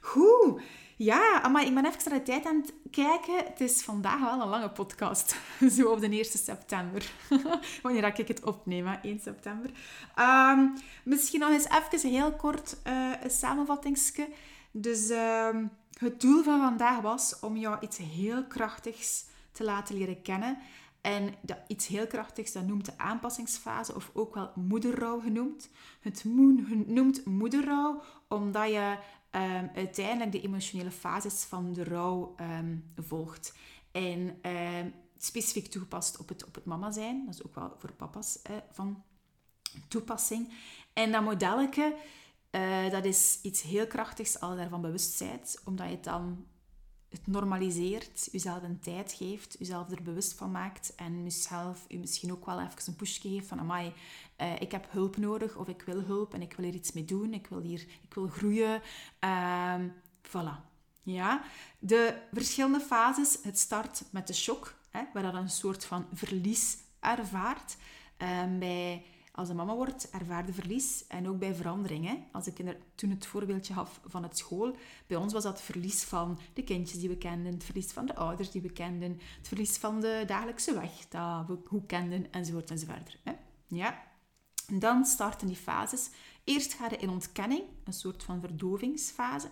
Goed. 0.00 0.62
Ja, 0.96 1.48
maar 1.48 1.66
ik 1.66 1.74
ben 1.74 1.86
even 1.86 2.10
naar 2.10 2.18
de 2.18 2.24
tijd 2.24 2.46
aan 2.46 2.60
het 2.60 2.74
kijken. 2.90 3.36
Het 3.36 3.60
is 3.60 3.82
vandaag 3.82 4.20
wel 4.20 4.40
een 4.40 4.48
lange 4.48 4.70
podcast. 4.70 5.36
Zo 5.76 5.90
op 5.90 6.00
de 6.00 6.08
1 6.08 6.24
september. 6.24 7.10
Wanneer 7.82 8.04
ik 8.04 8.28
het 8.28 8.44
opneem, 8.44 8.86
1 8.86 9.20
september. 9.20 9.70
Um, 10.18 10.74
misschien 11.04 11.40
nog 11.40 11.50
eens 11.50 11.68
even 11.68 12.10
heel 12.10 12.32
kort 12.32 12.76
uh, 12.86 13.12
een. 13.40 14.34
Dus 14.70 15.10
um, 15.10 15.70
het 15.98 16.20
doel 16.20 16.42
van 16.42 16.60
vandaag 16.60 17.00
was 17.00 17.40
om 17.40 17.56
jou 17.56 17.76
iets 17.80 17.98
heel 17.98 18.44
krachtigs 18.44 19.24
te 19.52 19.64
laten 19.64 19.96
leren 19.96 20.22
kennen. 20.22 20.58
En 21.04 21.34
dat 21.42 21.58
iets 21.66 21.86
heel 21.86 22.06
krachtigs, 22.06 22.52
dat 22.52 22.66
noemt 22.66 22.84
de 22.84 22.98
aanpassingsfase 22.98 23.94
of 23.94 24.10
ook 24.14 24.34
wel 24.34 24.50
moederrouw 24.54 25.20
genoemd. 25.20 25.68
Het 26.00 26.24
noemt 26.86 27.24
moederrouw 27.24 28.02
omdat 28.28 28.68
je 28.68 28.96
um, 29.30 29.70
uiteindelijk 29.74 30.32
de 30.32 30.40
emotionele 30.40 30.90
fases 30.90 31.44
van 31.44 31.72
de 31.72 31.84
rouw 31.84 32.34
um, 32.40 32.92
volgt. 32.96 33.54
En 33.92 34.38
um, 34.50 34.94
specifiek 35.18 35.66
toegepast 35.66 36.18
op 36.18 36.28
het, 36.28 36.44
op 36.44 36.54
het 36.54 36.64
mama 36.64 36.92
zijn. 36.92 37.24
Dat 37.24 37.34
is 37.34 37.44
ook 37.44 37.54
wel 37.54 37.74
voor 37.78 37.92
papa's 37.92 38.38
uh, 38.50 38.56
van 38.70 39.02
toepassing. 39.88 40.52
En 40.92 41.12
dat 41.12 41.22
modelletje 41.22 41.96
Uh, 42.54 42.90
dat 42.90 43.04
is 43.04 43.38
iets 43.42 43.62
heel 43.62 43.86
krachtigs 43.86 44.40
als 44.40 44.50
je 44.52 44.58
daarvan 44.58 44.80
bewust 44.80 45.18
bent, 45.18 45.60
omdat 45.64 45.90
je 45.90 46.00
dan 46.00 46.46
het 47.14 47.26
normaliseert, 47.26 48.28
jezelf 48.32 48.62
een 48.62 48.80
tijd 48.80 49.12
geeft, 49.12 49.56
jezelf 49.58 49.90
er 49.90 50.02
bewust 50.02 50.32
van 50.32 50.50
maakt 50.50 50.94
en 50.94 51.22
jezelf 51.22 51.84
je 51.88 51.98
misschien 51.98 52.32
ook 52.32 52.46
wel 52.46 52.60
even 52.60 52.78
een 52.86 52.96
push 52.96 53.20
geeft 53.20 53.46
van 53.46 53.58
amai, 53.60 53.92
uh, 54.40 54.60
ik 54.60 54.72
heb 54.72 54.86
hulp 54.90 55.16
nodig 55.16 55.56
of 55.56 55.68
ik 55.68 55.82
wil 55.82 56.00
hulp 56.00 56.34
en 56.34 56.42
ik 56.42 56.52
wil 56.52 56.64
hier 56.64 56.74
iets 56.74 56.92
mee 56.92 57.04
doen, 57.04 57.34
ik 57.34 57.46
wil 57.46 57.60
hier, 57.60 57.80
ik 57.80 58.14
wil 58.14 58.28
groeien. 58.28 58.82
Uh, 59.24 59.74
voilà. 60.22 60.72
Ja, 61.02 61.42
de 61.78 62.14
verschillende 62.32 62.80
fases. 62.80 63.38
Het 63.42 63.58
start 63.58 64.04
met 64.10 64.26
de 64.26 64.32
shock, 64.32 64.74
hè, 64.90 65.02
waar 65.12 65.22
dat 65.22 65.34
een 65.34 65.50
soort 65.50 65.84
van 65.84 66.06
verlies 66.12 66.76
ervaart. 67.00 67.76
Um, 68.18 68.58
bij 68.58 69.04
als 69.36 69.48
een 69.48 69.56
mama 69.56 69.74
wordt, 69.74 70.10
ervaarde 70.10 70.52
verlies 70.52 71.06
en 71.06 71.28
ook 71.28 71.38
bij 71.38 71.54
veranderingen. 71.54 72.24
Als 72.32 72.46
ik 72.46 72.58
er 72.58 72.76
toen 72.94 73.10
het 73.10 73.26
voorbeeldje 73.26 73.74
gaf 73.74 74.00
van 74.06 74.22
het 74.22 74.38
school, 74.38 74.76
bij 75.06 75.16
ons 75.16 75.32
was 75.32 75.42
dat 75.42 75.52
het 75.52 75.62
verlies 75.62 76.02
van 76.02 76.38
de 76.52 76.64
kindjes 76.64 77.00
die 77.00 77.08
we 77.08 77.16
kenden, 77.16 77.52
het 77.52 77.64
verlies 77.64 77.92
van 77.92 78.06
de 78.06 78.14
ouders 78.14 78.50
die 78.50 78.62
we 78.62 78.72
kenden, 78.72 79.20
het 79.38 79.48
verlies 79.48 79.76
van 79.76 80.00
de 80.00 80.24
dagelijkse 80.26 80.74
weg 80.74 81.08
dat 81.08 81.46
we 81.46 81.58
goed 81.66 81.86
kenden, 81.86 82.32
enzovoort 82.32 82.70
enzovoort. 82.70 83.18
Hè? 83.22 83.32
Ja. 83.66 84.02
dan 84.72 85.04
starten 85.04 85.46
die 85.46 85.56
fases. 85.56 86.10
Eerst 86.44 86.72
ga 86.72 86.88
je 86.90 86.96
in 86.96 87.10
ontkenning, 87.10 87.62
een 87.84 87.92
soort 87.92 88.22
van 88.22 88.40
verdovingsfase. 88.40 89.48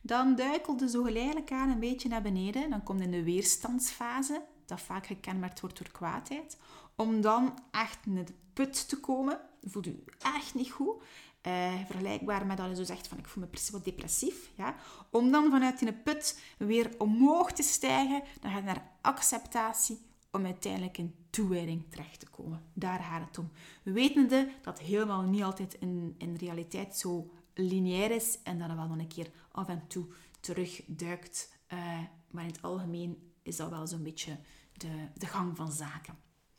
Dan 0.00 0.34
duikelde 0.34 0.88
zo 0.88 1.02
geleidelijk 1.02 1.52
aan 1.52 1.68
een 1.68 1.80
beetje 1.80 2.08
naar 2.08 2.22
beneden. 2.22 2.70
Dan 2.70 2.82
komt 2.82 3.00
in 3.00 3.10
de 3.10 3.22
weerstandsfase, 3.22 4.42
dat 4.66 4.80
vaak 4.80 5.06
gekenmerkt 5.06 5.60
wordt 5.60 5.78
door 5.78 5.90
kwaadheid. 5.90 6.58
Om 6.96 7.20
dan 7.20 7.58
echt 7.70 8.06
put 8.54 8.88
te 8.88 9.00
komen. 9.00 9.40
Voelt 9.62 9.86
u 9.86 10.04
echt 10.18 10.54
niet 10.54 10.70
goed. 10.70 11.02
Uh, 11.46 11.84
vergelijkbaar 11.86 12.46
met 12.46 12.56
dat 12.56 12.68
je 12.68 12.74
zo 12.76 12.84
zegt 12.84 13.08
van 13.08 13.18
ik 13.18 13.26
voel 13.26 13.42
me 13.42 13.48
precies 13.48 13.70
wat 13.70 13.84
depressief. 13.84 14.50
Ja? 14.56 14.74
Om 15.10 15.30
dan 15.30 15.50
vanuit 15.50 15.78
die 15.78 15.92
put 15.92 16.40
weer 16.58 16.94
omhoog 16.98 17.52
te 17.52 17.62
stijgen. 17.62 18.22
Dan 18.40 18.50
gaat 18.50 18.64
naar 18.64 18.90
acceptatie 19.00 19.98
om 20.30 20.44
uiteindelijk 20.44 20.98
in 20.98 21.14
toewijding 21.30 21.84
terecht 21.90 22.20
te 22.20 22.28
komen. 22.28 22.62
Daar 22.72 23.00
gaat 23.00 23.26
het 23.26 23.38
om. 23.38 23.50
Wetende 23.82 24.50
dat 24.62 24.80
helemaal 24.80 25.22
niet 25.22 25.42
altijd 25.42 25.74
in, 25.74 26.14
in 26.18 26.34
realiteit 26.34 26.96
zo 26.96 27.30
lineair 27.54 28.10
is 28.10 28.38
en 28.42 28.58
dat 28.58 28.68
het 28.68 28.76
wel 28.76 28.86
nog 28.86 28.98
een 28.98 29.06
keer 29.06 29.30
af 29.52 29.68
en 29.68 29.86
toe 29.86 30.06
terugduikt. 30.40 31.58
Uh, 31.72 31.98
maar 32.30 32.42
in 32.42 32.50
het 32.50 32.62
algemeen 32.62 33.32
is 33.42 33.56
dat 33.56 33.70
wel 33.70 33.86
zo'n 33.86 34.02
beetje 34.02 34.38
de, 34.72 35.08
de 35.14 35.26
gang 35.26 35.56
van 35.56 35.72
zaken. 35.72 36.18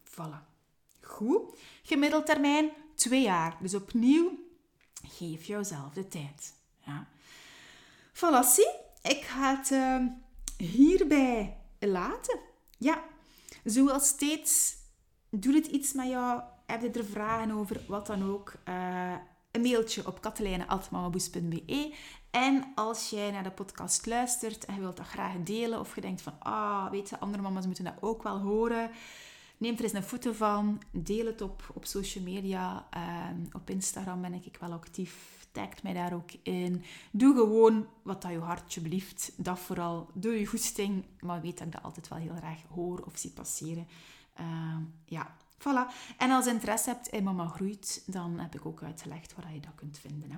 Voilà. 0.10 0.55
Goed. 1.06 1.58
Gemiddeld 1.84 2.26
termijn 2.26 2.72
twee 2.96 3.22
jaar. 3.22 3.58
Dus 3.60 3.74
opnieuw, 3.74 4.40
geef 5.08 5.46
jouzelf 5.46 5.94
de 5.94 6.08
tijd. 6.08 6.54
Ja. 6.86 7.08
Ik 9.02 9.24
ga 9.24 9.56
het 9.58 9.72
uh, 9.72 10.06
hierbij 10.58 11.58
laten. 11.80 12.40
Ja, 12.78 13.04
zoals 13.64 14.08
steeds, 14.08 14.76
doe 15.30 15.54
het 15.54 15.66
iets 15.66 15.94
met 15.94 16.08
jou. 16.08 16.42
Heb 16.66 16.82
je 16.82 16.92
er 16.92 17.06
vragen 17.06 17.52
over, 17.52 17.82
wat 17.88 18.08
dan 18.08 18.32
ook. 18.32 18.54
Uh, 18.70 19.14
een 19.52 19.62
mailtje 19.62 20.08
op 20.08 20.22
katelijne.mamaboes.be. 20.22 21.94
En 22.32 22.72
als 22.76 23.10
jij 23.10 23.32
naar 23.32 23.44
de 23.44 23.52
podcast 23.52 24.06
luistert 24.06 24.66
en 24.66 24.74
je 24.74 24.80
wilt 24.80 24.98
dat 24.98 25.08
graag 25.08 25.34
delen, 25.44 25.80
of 25.80 25.96
je 25.96 26.02
denkt 26.02 26.22
van, 26.22 26.34
ah, 26.40 26.90
weet 26.90 27.10
je, 27.10 27.20
andere 27.20 27.44
mama's 27.44 27.66
moeten 27.66 27.84
dat 27.84 27.94
ook 28.00 28.24
wel 28.24 28.40
horen. 28.40 28.92
Neem 29.58 29.76
er 29.76 29.84
eens 29.84 29.94
een 29.94 30.04
foto 30.04 30.32
van, 30.32 30.82
deel 30.92 31.26
het 31.26 31.42
op, 31.42 31.72
op 31.74 31.86
social 31.86 32.24
media. 32.24 32.88
Ehm, 32.90 33.40
op 33.52 33.70
Instagram 33.70 34.22
ben 34.22 34.34
ik 34.34 34.58
wel 34.60 34.72
actief. 34.72 35.34
Tag 35.52 35.84
mij 35.84 35.94
daar 35.94 36.14
ook 36.14 36.32
in. 36.44 36.84
Doe 37.12 37.36
gewoon 37.36 37.88
wat 38.02 38.22
dat 38.22 38.32
je 38.32 38.40
hartje 38.40 38.82
blieft. 38.82 39.32
Dat 39.38 39.60
vooral. 39.60 40.10
Doe 40.14 40.40
je 40.40 40.46
goesting. 40.46 41.06
Maar 41.20 41.42
weet 41.42 41.58
dat 41.58 41.68
ik 41.68 41.74
dat 41.74 41.84
altijd 41.84 42.08
wel 42.08 42.18
heel 42.18 42.36
graag 42.36 42.62
hoor 42.74 43.04
of 43.06 43.18
zie 43.18 43.32
passeren. 43.32 43.88
Uh, 44.40 44.78
ja, 45.06 45.36
Voilà. 45.58 46.14
En 46.18 46.32
als 46.32 46.46
je 46.46 46.52
interesse 46.52 46.90
hebt 46.90 47.08
in 47.08 47.24
Mama 47.24 47.48
Groeit, 47.48 48.04
dan 48.06 48.40
heb 48.40 48.56
ik 48.56 48.66
ook 48.66 48.84
uitgelegd 48.84 49.36
waar 49.36 49.54
je 49.54 49.60
dat 49.60 49.76
kunt 49.76 50.00
vinden. 50.00 50.32
Hè. 50.32 50.38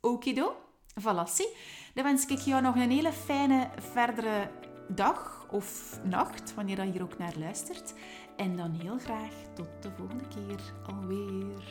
Okido. 0.00 0.56
Voilà, 1.00 1.28
zie. 1.28 1.48
Dan 1.94 2.04
wens 2.04 2.26
ik 2.26 2.38
jou 2.38 2.62
nog 2.62 2.74
een 2.74 2.90
hele 2.90 3.12
fijne 3.12 3.70
verdere 3.92 4.50
dag 4.94 5.46
of 5.50 5.98
nacht, 6.04 6.54
wanneer 6.54 6.84
je 6.84 6.92
hier 6.92 7.02
ook 7.02 7.18
naar 7.18 7.34
luistert. 7.38 7.94
En 8.36 8.56
dan 8.56 8.70
heel 8.70 8.98
graag 8.98 9.32
tot 9.54 9.68
de 9.80 9.90
volgende 9.96 10.24
keer 10.28 10.60
alweer. 10.86 11.62